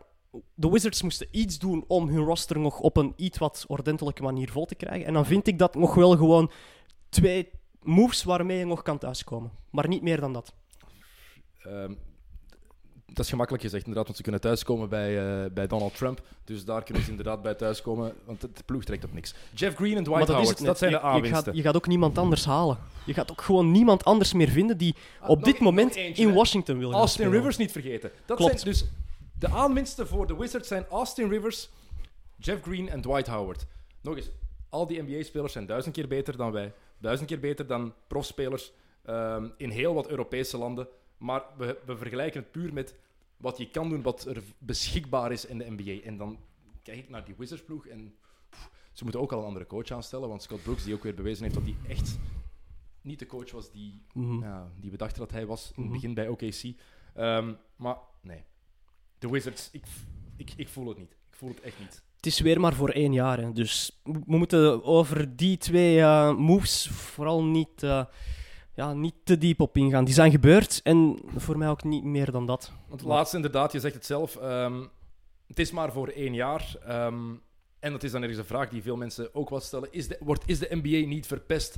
de 0.55 0.71
Wizards 0.71 1.03
moesten 1.03 1.27
iets 1.31 1.59
doen 1.59 1.85
om 1.87 2.09
hun 2.09 2.25
roster 2.25 2.59
nog 2.59 2.81
op 2.81 2.97
een 2.97 3.13
iets 3.17 3.39
wat 3.39 3.65
ordentelijke 3.69 4.23
manier 4.23 4.51
vol 4.51 4.65
te 4.67 4.75
krijgen. 4.75 5.07
En 5.07 5.13
dan 5.13 5.27
vind 5.27 5.47
ik 5.47 5.59
dat 5.59 5.75
nog 5.75 5.95
wel 5.95 6.17
gewoon 6.17 6.51
twee 7.09 7.51
moves 7.83 8.23
waarmee 8.23 8.59
je 8.59 8.67
nog 8.67 8.83
kan 8.83 8.99
thuiskomen. 8.99 9.51
Maar 9.71 9.89
niet 9.89 10.03
meer 10.03 10.21
dan 10.21 10.33
dat. 10.33 10.53
Ehm, 11.63 11.93
dat 13.07 13.25
is 13.25 13.31
gemakkelijk 13.31 13.63
gezegd, 13.65 13.83
inderdaad, 13.83 14.05
want 14.05 14.17
ze 14.17 14.23
kunnen 14.23 14.41
thuiskomen 14.41 14.89
bij, 14.89 15.43
eh, 15.45 15.51
bij 15.51 15.67
Donald 15.67 15.97
Trump. 15.97 16.23
Dus 16.45 16.65
daar 16.65 16.83
kunnen 16.83 17.03
ze 17.03 17.11
inderdaad 17.11 17.43
bij 17.43 17.55
thuiskomen, 17.55 18.15
want 18.25 18.41
de 18.41 18.51
de 18.55 18.63
ploeg 18.63 18.85
trekt 18.85 19.05
op 19.05 19.13
niks. 19.13 19.35
Jeff 19.55 19.77
Green 19.77 19.97
en 19.97 20.05
Dwight 20.05 20.19
maar 20.19 20.27
dat 20.27 20.29
is 20.29 20.35
Howard, 20.37 20.59
het 20.59 20.67
dat 20.67 20.79
zijn 20.79 20.91
de 20.91 20.97
je, 20.97 21.03
je, 21.03 21.09
aanwinsten. 21.09 21.45
gaat, 21.45 21.55
je 21.57 21.63
gaat 21.63 21.77
ook 21.77 21.87
niemand 21.87 22.19
anders 22.19 22.45
halen. 22.45 22.79
Je 23.07 23.15
gaat 23.15 23.31
ook 23.31 23.41
gewoon 23.41 23.71
niemand 23.71 24.05
anders 24.05 24.33
meer 24.33 24.49
vinden 24.49 24.79
die 24.79 24.95
Ah, 25.21 25.29
op 25.29 25.45
dit 25.45 25.55
nog 25.55 25.63
moment 25.63 25.95
eentje, 25.95 26.23
in. 26.27 26.33
Washington 26.35 26.79
wil 26.79 26.91
gaan 26.91 26.99
Austin 26.99 27.21
spelen. 27.21 27.39
Rivers 27.39 27.57
niet 27.57 27.73
vergeten. 27.73 28.11
Dat 28.27 28.37
Klopt. 28.37 28.61
zijn 28.61 28.73
dus 28.73 28.85
de 29.43 29.49
aanwinsten 29.49 30.07
voor 30.07 30.27
de 30.27 30.37
Wizards 30.37 30.69
zijn 30.69 30.87
Austin 30.87 31.29
Rivers, 31.29 31.69
Jeff 32.37 32.63
Green 32.63 32.89
en 32.89 33.01
Dwight 33.01 33.27
Howard. 33.27 33.67
Nog 34.01 34.17
eens, 34.17 34.31
al 34.69 34.87
die 34.87 35.03
NBA-spelers 35.03 35.53
zijn 35.53 35.67
duizend 35.67 35.95
keer 35.95 36.09
beter 36.09 36.37
dan 36.37 36.53
wij. 36.53 36.73
Duizend 36.99 37.29
keer 37.29 37.41
beter 37.41 37.67
dan 37.67 37.95
profspelers 38.07 38.73
ehm, 39.05 39.49
in 39.57 39.71
heel 39.71 39.95
wat 39.95 40.09
Europese 40.09 40.59
landen. 40.59 40.89
Maar 41.19 41.43
we, 41.57 41.79
we 41.87 41.97
vergelijken 41.97 42.41
het 42.41 42.51
puur 42.51 42.73
met 42.73 42.95
wat 43.37 43.59
je 43.59 43.71
kan 43.71 43.89
doen, 43.89 44.03
wat 44.03 44.25
er 44.25 44.43
beschikbaar 44.59 45.33
is 45.33 45.45
in 45.45 45.59
de 45.59 45.71
NBA. 45.71 46.05
En 46.07 46.17
dan 46.17 46.39
kijk 46.83 46.99
ik 46.99 47.09
naar 47.09 47.25
die 47.25 47.35
Wizards-ploeg 47.39 47.87
en 47.87 48.15
pff, 48.51 48.71
ze 48.93 49.03
moeten 49.03 49.21
ook 49.23 49.33
al 49.33 49.39
een 49.39 49.45
andere 49.47 49.67
coach 49.67 49.91
aanstellen. 49.91 50.29
Want 50.29 50.43
Scott 50.43 50.63
Brooks, 50.63 50.85
die 50.85 50.95
ook 50.95 51.03
weer 51.03 51.15
bewezen 51.15 51.43
heeft 51.43 51.55
dat 51.55 51.65
hij 51.65 51.77
echt 51.89 52.19
niet 53.01 53.19
de 53.19 53.27
coach 53.27 53.51
was 53.51 53.71
die 53.71 54.03
Mhm. 54.15 54.39
ja, 54.43 54.71
die 54.81 54.91
we 54.91 54.97
dachten 54.97 55.19
dat 55.19 55.31
hij 55.31 55.47
was 55.47 55.67
in 55.67 55.73
Mhm. 55.83 55.83
het 55.83 55.93
begin 56.01 56.15
bij 56.15 56.29
OKC. 56.29 56.75
Ehm, 57.15 57.53
maar 57.77 57.97
nee, 58.21 58.45
de 59.23 59.31
Wizards, 59.31 59.69
ik, 59.73 59.85
ik, 60.37 60.53
ik 60.57 60.69
voel 60.69 60.89
het 60.89 60.99
niet. 60.99 61.11
Ik 61.11 61.37
voel 61.37 61.49
het 61.49 61.61
echt 61.61 61.79
niet. 61.79 62.03
Het 62.17 62.27
is 62.27 62.41
weer 62.41 62.61
maar 62.61 62.75
voor 62.75 62.89
één 62.89 63.13
jaar. 63.13 63.39
Hè. 63.39 63.53
Dus 63.53 64.01
we 64.03 64.21
moeten 64.25 64.85
over 64.85 65.37
die 65.37 65.59
twee 65.59 66.01
eh, 66.01 66.37
moves 66.37 66.89
vooral 66.89 67.45
niet, 67.45 67.83
eh, 67.83 68.05
ja, 68.75 68.93
niet 68.93 69.15
te 69.25 69.39
diep 69.39 69.61
op 69.61 69.77
ingaan. 69.77 70.05
Die 70.05 70.15
zijn 70.15 70.31
gebeurd 70.31 70.81
en 70.83 71.19
voor 71.37 71.59
mij 71.59 71.69
ook 71.69 71.85
niet 71.85 72.05
meer 72.05 72.31
dan 72.31 72.47
dat. 72.47 72.73
Want 72.89 73.01
het 73.01 73.11
laatste 73.11 73.37
inderdaad, 73.37 73.73
je 73.73 73.81
zegt 73.81 73.95
het 73.95 74.07
zelf, 74.07 74.37
ehm, 74.37 74.83
het 75.47 75.59
is 75.59 75.71
maar 75.71 75.93
voor 75.93 76.09
één 76.09 76.35
jaar. 76.35 76.77
ehm, 76.87 77.35
en 77.79 77.93
dat 77.93 78.03
is 78.03 78.11
dan 78.11 78.21
ergens 78.21 78.39
een 78.39 78.45
vraag 78.45 78.69
die 78.69 78.83
veel 78.83 78.97
mensen 78.97 79.35
ook 79.35 79.49
wat 79.49 79.65
stellen. 79.65 79.89
Is 79.93 80.09
de, 80.09 80.17
wordt, 80.21 80.43
is 80.47 80.59
de 80.59 80.69
NBA 80.71 81.09
niet 81.09 81.27
verpest? 81.27 81.77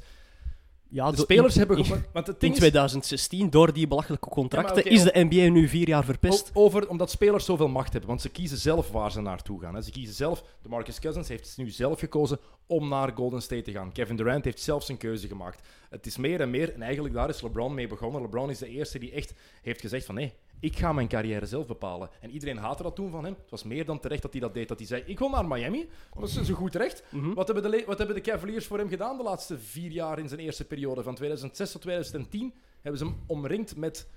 Ja, 0.89 1.11
De 1.11 1.17
spelers 1.17 1.53
in, 1.55 1.59
hebben... 1.59 1.85
gewoon- 1.85 2.05
Want 2.13 2.27
het 2.27 2.35
in 2.37 2.41
ding 2.41 2.53
is, 2.53 2.59
2016, 2.59 3.51
door 3.51 3.73
die 3.73 3.87
belachelijke 3.87 4.29
contracten, 4.29 4.85
is 4.85 5.03
de 5.03 5.11
NBA 5.31 5.53
nu 5.53 5.69
vier 5.69 5.89
jaar 5.89 6.05
verpest. 6.05 6.51
Over, 6.55 6.89
omdat 6.89 7.11
spelers 7.11 7.45
zoveel 7.45 7.69
macht 7.69 7.91
hebben. 7.91 8.09
Want 8.11 8.21
ze 8.23 8.29
kiezen 8.29 8.59
zelf 8.59 8.91
waar 8.91 9.13
ze 9.13 9.21
naartoe 9.21 9.61
gaan. 9.61 9.75
Hè. 9.75 9.83
Ze 9.83 9.91
kiezen 9.91 10.15
zelf. 10.15 10.45
De 10.63 10.69
Marcus 10.69 10.99
Cousins 11.01 11.29
heeft 11.29 11.55
nu 11.57 11.71
zelf 11.71 11.99
gekozen 11.99 12.39
om 12.67 12.89
naar 12.89 13.13
Golden 13.15 13.43
State 13.43 13.63
te 13.63 13.73
gaan. 13.73 13.93
Kevin 13.93 14.17
Durant 14.17 14.45
heeft 14.45 14.61
zelf 14.61 14.83
zijn 14.85 14.99
keuze 14.99 15.29
gemaakt. 15.29 15.69
Het 15.91 16.07
is 16.07 16.17
meer 16.17 16.41
en 16.41 16.51
meer. 16.51 16.75
En 16.75 16.83
eigenlijk 16.83 17.15
daar 17.15 17.29
is 17.29 17.41
LeBron 17.43 17.75
mee 17.75 17.87
begonnen. 17.87 18.23
LeBron 18.23 18.51
is 18.51 18.59
de 18.59 18.69
eerste 18.69 18.99
die 18.99 19.13
echt 19.13 19.35
heeft 19.63 19.81
gezegd 19.81 20.07
van 20.07 20.15
nee, 20.15 20.33
ik 20.65 20.79
ga 20.79 20.93
mijn 20.93 21.09
carrière 21.09 21.47
zelf 21.47 21.67
bepalen. 21.67 22.09
En 22.21 22.31
iedereen 22.31 22.57
haatte 22.57 22.83
dat 22.83 22.95
toen 22.97 23.11
van 23.11 23.25
hem. 23.25 23.35
Het 23.41 23.51
was 23.51 23.63
meer 23.65 23.85
dan 23.85 24.01
terecht 24.01 24.23
dat 24.23 24.33
hij 24.33 24.41
dat 24.41 24.55
deed. 24.55 24.69
Dat 24.69 24.79
hij 24.79 24.87
zei, 24.87 25.03
ik 25.07 25.19
wil 25.19 25.29
naar 25.29 25.45
Miami. 25.47 25.89
Dat 26.15 26.29
is 26.29 26.43
zo 26.43 26.55
goed 26.55 26.75
recht. 26.75 27.05
Mhm. 27.11 27.35
Wat, 27.35 27.49
hebben 27.49 27.71
de, 27.71 27.83
wat 27.87 27.99
hebben 27.99 28.17
de 28.17 28.23
Cavaliers 28.23 28.67
voor 28.67 28.79
hem 28.79 28.89
gedaan 28.89 29.17
de 29.17 29.23
laatste 29.23 29.59
vier 29.59 29.91
jaar 29.91 30.19
in 30.19 30.29
zijn 30.29 30.41
eerste 30.41 30.65
periode? 30.65 31.03
Van 31.03 31.15
2006 31.15 31.73
tot 31.73 31.81
2010 31.81 32.55
hebben 32.81 32.99
ze 33.01 33.07
hem 33.07 33.17
omringd 33.27 33.77
met, 33.77 34.09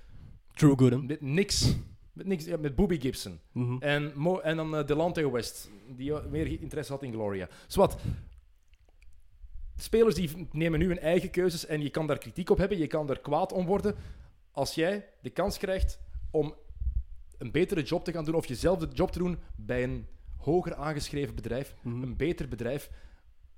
Drew 0.52 0.78
Gooden. 0.78 1.06
met 1.06 1.20
niks. 1.20 1.74
Met, 2.12 2.26
niks 2.26 2.44
ja, 2.44 2.56
met 2.56 2.74
Bobby 2.74 3.00
Gibson. 3.00 3.40
Mhm. 3.52 3.76
En, 3.82 4.12
Mo- 4.14 4.38
en 4.40 4.56
dan 4.56 4.76
eh, 4.76 4.86
Delonte 4.86 5.30
West, 5.30 5.70
die 5.96 6.14
eh, 6.14 6.26
meer 6.30 6.60
interesse 6.60 6.92
had 6.92 7.02
in 7.02 7.12
Gloria. 7.12 7.48
Zwat. 7.66 7.96
spelers 9.76 10.14
die 10.14 10.48
nemen 10.52 10.78
nu 10.78 10.86
hun 10.86 10.98
eigen 10.98 11.30
keuzes 11.30 11.66
en 11.66 11.82
je 11.82 11.90
kan 11.90 12.06
daar 12.06 12.18
kritiek 12.18 12.50
op 12.50 12.58
hebben, 12.58 12.78
je 12.78 12.86
kan 12.86 13.10
er 13.10 13.20
kwaad 13.20 13.52
om 13.52 13.66
worden. 13.66 13.94
Als 14.50 14.74
jij 14.74 15.08
de 15.22 15.30
kans 15.30 15.58
krijgt 15.58 15.98
om 16.30 16.54
een 17.38 17.50
betere 17.50 17.82
job 17.82 18.04
te 18.04 18.12
gaan 18.12 18.24
doen 18.24 18.34
of 18.34 18.46
jezelf 18.46 18.78
de 18.78 18.88
job 18.92 19.10
te 19.10 19.18
doen 19.18 19.38
bij 19.56 19.82
een 19.84 20.06
hoger 20.36 20.74
aangeschreven 20.74 21.34
bedrijf, 21.34 21.74
Mhm. 21.82 22.02
een 22.02 22.16
beter 22.16 22.48
bedrijf, 22.48 22.90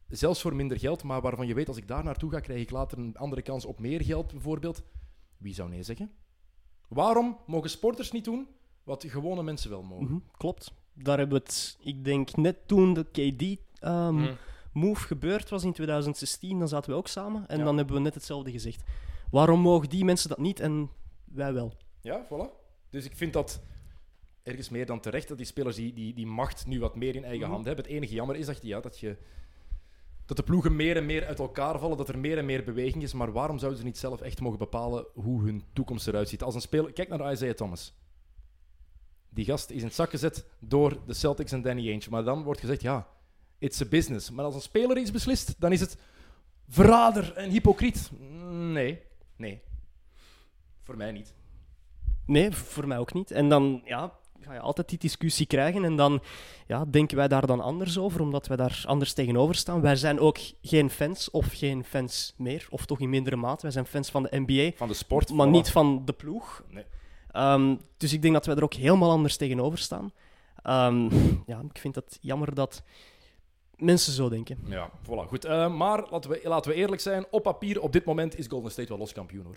zelfs 0.08 0.40
voor 0.40 0.54
minder 0.56 0.78
geld, 0.78 1.02
maar 1.02 1.20
waarvan 1.20 1.46
je 1.46 1.54
weet 1.54 1.68
als 1.68 1.76
ik 1.76 1.88
daar 1.88 2.04
naartoe 2.04 2.30
ga, 2.30 2.40
krijg 2.40 2.60
ik 2.60 2.70
later 2.70 2.98
een 2.98 3.16
andere 3.16 3.42
kans 3.42 3.64
op 3.64 3.78
meer 3.80 4.02
geld 4.04 4.32
bijvoorbeeld. 4.32 4.82
Wie 5.36 5.54
zou 5.54 5.68
nee 5.68 5.82
zeggen? 5.82 6.10
Waarom 6.88 7.38
mogen 7.46 7.70
sporters 7.70 8.10
niet 8.12 8.24
doen 8.24 8.46
wat 8.82 9.04
gewone 9.08 9.42
mensen 9.42 9.70
wel 9.70 9.82
mogen? 9.82 10.04
Mhm, 10.06 10.18
klopt. 10.36 10.72
Daar 10.92 11.18
hebben 11.18 11.38
we 11.38 11.44
het, 11.44 11.78
ik 11.80 12.04
denk, 12.04 12.36
net 12.36 12.68
toen 12.68 12.94
de 12.94 13.04
KD-move 13.04 14.30
Mhm. 14.72 14.94
gebeurd 14.94 15.48
was 15.50 15.64
in 15.64 15.72
2016, 15.72 16.58
dan 16.58 16.68
zaten 16.68 16.90
we 16.90 16.96
ook 16.96 17.08
samen. 17.08 17.48
En 17.48 17.58
Ja. 17.58 17.64
dan 17.64 17.76
hebben 17.76 17.94
we 17.94 18.00
net 18.00 18.14
hetzelfde 18.14 18.50
gezegd. 18.50 18.82
Waarom 19.30 19.60
mogen 19.60 19.88
die 19.88 20.04
mensen 20.04 20.28
dat 20.28 20.38
niet 20.38 20.60
en 20.60 20.90
wij 21.24 21.52
wel? 21.52 21.72
Ja, 22.00 22.26
voilà. 22.26 22.59
Dus 22.90 23.04
ik 23.04 23.16
vind 23.16 23.32
dat 23.32 23.60
ergens 24.42 24.68
meer 24.68 24.86
dan 24.86 25.00
terecht 25.00 25.28
dat 25.28 25.36
die 25.36 25.46
spelers 25.46 25.76
die, 25.76 25.92
die, 25.92 26.14
die 26.14 26.26
macht 26.26 26.66
nu 26.66 26.80
wat 26.80 26.96
meer 26.96 27.14
in 27.14 27.24
eigen 27.24 27.42
Mhm. 27.42 27.50
hand 27.52 27.64
hebben. 27.64 27.84
Het 27.84 27.92
enige 27.94 28.14
jammer 28.14 28.36
is 28.36 28.46
dat 28.46 28.62
je, 28.62 28.68
ja, 28.68 28.80
dat 28.80 28.98
je 28.98 29.16
dat 30.24 30.36
de 30.36 30.42
ploegen 30.42 30.76
meer 30.76 30.96
en 30.96 31.06
meer 31.06 31.26
uit 31.26 31.38
elkaar 31.38 31.78
vallen, 31.78 31.96
dat 31.96 32.08
er 32.08 32.18
meer 32.18 32.38
en 32.38 32.44
meer 32.46 32.64
beweging 32.64 33.02
is. 33.02 33.12
Maar 33.12 33.32
waarom 33.32 33.58
zouden 33.58 33.80
ze 33.80 33.86
niet 33.86 33.98
zelf 33.98 34.20
echt 34.20 34.40
mogen 34.40 34.58
bepalen 34.58 35.06
hoe 35.14 35.42
hun 35.42 35.64
toekomst 35.72 36.06
eruit 36.08 36.28
ziet? 36.28 36.42
Als 36.42 36.54
een 36.54 36.60
speler, 36.60 36.92
kijk 36.92 37.08
naar 37.08 37.32
Isaiah 37.32 37.54
Thomas. 37.54 37.94
Die 39.28 39.44
gast 39.44 39.70
is 39.70 39.78
in 39.80 39.84
het 39.86 39.94
zak 39.94 40.10
gezet 40.10 40.46
door 40.58 40.98
de 41.06 41.12
Celtics 41.14 41.52
en 41.52 41.62
Danny 41.62 41.88
Ainge. 41.90 42.10
Maar 42.10 42.24
dan 42.24 42.42
wordt 42.42 42.60
gezegd, 42.60 42.82
ja, 42.82 43.08
it's 43.58 43.80
a 43.80 43.84
business. 43.86 44.30
Maar 44.30 44.44
als 44.44 44.54
een 44.54 44.60
speler 44.60 44.98
iets 44.98 45.10
beslist, 45.10 45.54
dan 45.60 45.72
is 45.72 45.80
het 45.80 45.96
verrader 46.68 47.32
en 47.36 47.50
hypocriet. 47.50 48.10
Nee, 48.50 49.02
nee. 49.36 49.60
Voor 50.80 50.96
mij 50.96 51.12
niet. 51.12 51.34
Nee, 52.30 52.50
voor 52.50 52.86
mij 52.86 52.98
ook 52.98 53.12
niet. 53.12 53.30
En 53.30 53.48
dan 53.48 53.82
ja, 53.84 54.12
ga 54.40 54.52
je 54.52 54.60
altijd 54.60 54.88
die 54.88 54.98
discussie 54.98 55.46
krijgen 55.46 55.84
en 55.84 55.96
dan 55.96 56.22
ja, 56.66 56.84
denken 56.84 57.16
wij 57.16 57.28
daar 57.28 57.46
dan 57.46 57.60
anders 57.60 57.98
over, 57.98 58.20
omdat 58.20 58.46
wij 58.46 58.56
daar 58.56 58.82
anders 58.86 59.12
tegenover 59.12 59.54
staan. 59.54 59.80
Wij 59.80 59.96
zijn 59.96 60.20
ook 60.20 60.38
geen 60.62 60.90
fans 60.90 61.30
of 61.30 61.46
geen 61.52 61.84
fans 61.84 62.34
meer, 62.36 62.66
of 62.70 62.86
toch 62.86 63.00
in 63.00 63.10
mindere 63.10 63.36
mate. 63.36 63.62
Wij 63.62 63.70
zijn 63.70 63.86
fans 63.86 64.10
van 64.10 64.22
de 64.22 64.40
NBA, 64.46 64.76
Van 64.76 64.88
de 64.88 64.94
sport. 64.94 65.32
maar 65.32 65.46
voilà. 65.46 65.50
niet 65.50 65.70
van 65.70 66.02
de 66.04 66.12
ploeg. 66.12 66.64
Nee. 66.70 66.84
Ehm, 67.30 67.76
dus 67.96 68.12
ik 68.12 68.22
denk 68.22 68.34
dat 68.34 68.46
wij 68.46 68.56
er 68.56 68.64
ook 68.64 68.74
helemaal 68.74 69.10
anders 69.10 69.36
tegenover 69.36 69.78
staan. 69.78 70.12
Ehm, 70.62 71.04
ja, 71.46 71.60
ik 71.72 71.78
vind 71.78 71.94
het 71.94 72.18
jammer 72.20 72.54
dat 72.54 72.82
mensen 73.80 74.12
zo 74.12 74.28
denken. 74.28 74.58
Ja, 74.66 74.90
voilà. 75.04 75.28
Goed. 75.28 75.44
Eh, 75.44 75.74
maar 75.76 76.06
laten 76.10 76.30
we, 76.30 76.40
laten 76.44 76.70
we 76.70 76.76
eerlijk 76.76 77.00
zijn. 77.02 77.26
Op 77.30 77.42
papier, 77.42 77.80
op 77.80 77.92
dit 77.92 78.04
moment, 78.04 78.38
is 78.38 78.46
Golden 78.46 78.70
State 78.70 78.88
wel 78.88 78.98
los 78.98 79.12
kampioen, 79.12 79.44
hoor. 79.44 79.56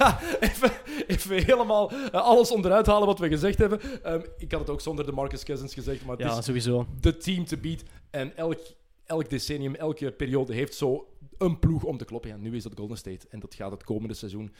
even, 0.40 0.72
even 1.06 1.44
helemaal 1.44 1.90
eh, 1.92 2.10
alles 2.10 2.50
onderuit 2.50 2.86
halen 2.86 3.06
wat 3.06 3.18
we 3.18 3.28
gezegd 3.28 3.58
hebben. 3.58 3.80
Ehm, 4.02 4.20
ik 4.38 4.50
had 4.50 4.60
het 4.60 4.70
ook 4.70 4.80
zonder 4.80 5.06
de 5.06 5.12
Marcus 5.12 5.44
Cousins 5.44 5.74
gezegd, 5.74 6.04
maar 6.04 6.16
het 6.16 6.26
Ja, 6.26 6.38
is 6.38 6.44
sowieso. 6.44 6.86
de 7.00 7.16
team 7.16 7.44
te 7.44 7.56
beat. 7.56 7.82
En 8.10 8.36
elk, 8.36 8.58
elk 9.04 9.30
decennium, 9.30 9.74
elke 9.74 10.12
periode 10.12 10.54
heeft 10.54 10.74
zo 10.74 11.06
een 11.38 11.58
ploeg 11.58 11.84
om 11.84 11.96
te 11.98 12.04
kloppen. 12.04 12.30
Ja, 12.30 12.36
nu 12.36 12.56
is 12.56 12.62
dat 12.62 12.72
Golden 12.76 12.96
State. 12.96 13.26
En 13.30 13.40
dat 13.40 13.54
gaat 13.54 13.70
het 13.70 13.84
komende 13.84 14.14
seizoen 14.14 14.52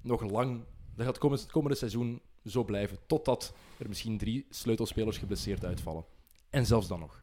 nog 0.00 0.30
lang... 0.30 0.64
Dat 0.94 1.04
gaat 1.04 1.14
het 1.14 1.18
komende, 1.18 1.42
het 1.42 1.52
komende 1.52 1.76
seizoen 1.76 2.20
zo 2.44 2.64
blijven. 2.64 2.98
Totdat 3.06 3.54
er 3.78 3.88
misschien 3.88 4.18
drie 4.18 4.46
sleutelspelers 4.50 5.18
geblesseerd 5.18 5.64
uitvallen. 5.64 6.04
En 6.50 6.66
zelfs 6.66 6.88
dan 6.88 7.00
nog. 7.00 7.22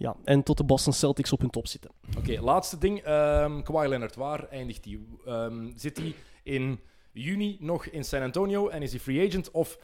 Ja, 0.00 0.16
en 0.24 0.42
tot 0.42 0.56
de 0.56 0.64
Boston 0.64 0.92
Celtics 0.92 1.32
op 1.32 1.40
hun 1.40 1.50
top 1.50 1.66
zitten. 1.66 1.90
Oké, 2.18 2.40
laatste 2.40 2.78
ding. 2.78 2.98
ehm 2.98 3.62
Kawhi 3.62 3.88
Leonard, 3.88 4.16
waar 4.16 4.48
eindigt 4.48 4.84
hij? 4.84 4.98
Ehm, 5.26 5.70
zit 5.76 5.96
hij 5.96 6.14
in 6.42 6.80
juni 7.12 7.56
nog 7.60 7.86
in 7.86 8.04
San 8.04 8.22
Antonio 8.22 8.68
en 8.68 8.82
is 8.82 8.90
hij 8.90 9.00
free 9.00 9.28
agent? 9.28 9.50
Of 9.50 9.78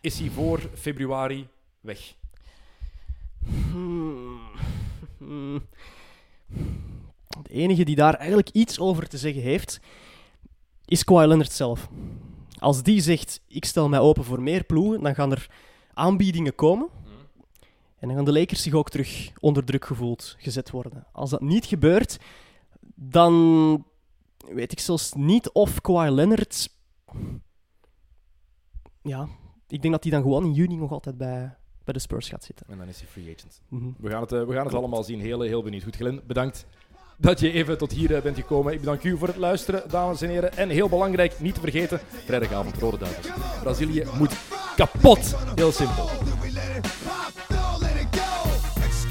is 0.00 0.18
hij 0.18 0.28
voor 0.28 0.60
februari 0.74 1.48
weg? 1.80 2.14
Hmm. 3.70 4.40
Hmm. 5.18 5.62
De 7.42 7.50
enige 7.50 7.84
die 7.84 7.96
daar 7.96 8.14
eigenlijk 8.14 8.48
iets 8.50 8.78
over 8.78 9.08
te 9.08 9.18
zeggen 9.18 9.42
heeft, 9.42 9.80
is 10.84 11.04
Kawhi 11.04 11.26
Leonard 11.26 11.52
zelf. 11.52 11.88
Als 12.58 12.82
die 12.82 13.00
zegt, 13.00 13.40
ik 13.48 13.64
stel 13.64 13.88
mij 13.88 14.00
open 14.00 14.24
voor 14.24 14.42
meer 14.42 14.64
ploegen, 14.64 15.02
dan 15.02 15.14
gaan 15.14 15.30
er 15.30 15.50
aanbiedingen 15.94 16.54
komen. 16.54 16.88
En 18.02 18.08
dan 18.08 18.16
gaan 18.16 18.24
de 18.24 18.32
Lakers 18.32 18.62
zich 18.62 18.72
ook 18.72 18.90
terug 18.90 19.32
onder 19.40 19.64
druk 19.64 19.84
gevoeld 19.84 20.34
gezet 20.38 20.70
worden. 20.70 21.06
Als 21.12 21.30
dat 21.30 21.40
niet 21.40 21.66
gebeurt, 21.66 22.18
dan 22.94 23.84
weet 24.52 24.72
ik 24.72 24.80
zelfs 24.80 25.12
niet 25.12 25.50
of 25.50 25.80
Kawhi 25.80 26.10
Leonard... 26.10 26.68
Ja, 29.02 29.28
ik 29.68 29.82
denk 29.82 29.94
dat 29.94 30.02
hij 30.02 30.12
dan 30.12 30.22
gewoon 30.22 30.44
in 30.44 30.52
juni 30.52 30.76
nog 30.76 30.92
altijd 30.92 31.16
bij, 31.16 31.56
bij 31.84 31.94
de 31.94 32.00
Spurs 32.00 32.28
gaat 32.28 32.44
zitten. 32.44 32.66
En 32.68 32.78
dan 32.78 32.88
is 32.88 32.98
hij 32.98 33.08
free 33.08 33.34
agent. 33.36 33.60
Mhm. 33.68 33.90
We 33.98 34.10
gaan 34.10 34.22
het, 34.22 34.32
eh, 34.32 34.44
we 34.44 34.52
gaan 34.52 34.64
het 34.64 34.74
allemaal 34.74 35.04
zien. 35.04 35.20
Heel, 35.20 35.40
heel 35.40 35.62
benieuwd. 35.62 35.82
Goed, 35.82 35.96
Glenn, 35.96 36.20
bedankt 36.26 36.66
dat 37.18 37.40
je 37.40 37.52
even 37.52 37.78
tot 37.78 37.92
hier 37.92 38.14
eh, 38.14 38.22
bent 38.22 38.36
gekomen. 38.36 38.72
Ik 38.72 38.78
bedank 38.78 39.02
u 39.02 39.18
voor 39.18 39.28
het 39.28 39.36
luisteren, 39.36 39.88
dames 39.88 40.22
en 40.22 40.28
heren. 40.28 40.56
En 40.56 40.68
heel 40.68 40.88
belangrijk, 40.88 41.40
niet 41.40 41.54
te 41.54 41.60
vergeten, 41.60 41.98
vrijdagavond 41.98 42.78
Rode 42.78 42.98
Duivels. 42.98 43.60
Brazilië 43.62 44.04
moet 44.18 44.36
kapot. 44.76 45.36
Heel 45.54 45.72
simpel. 45.72 46.08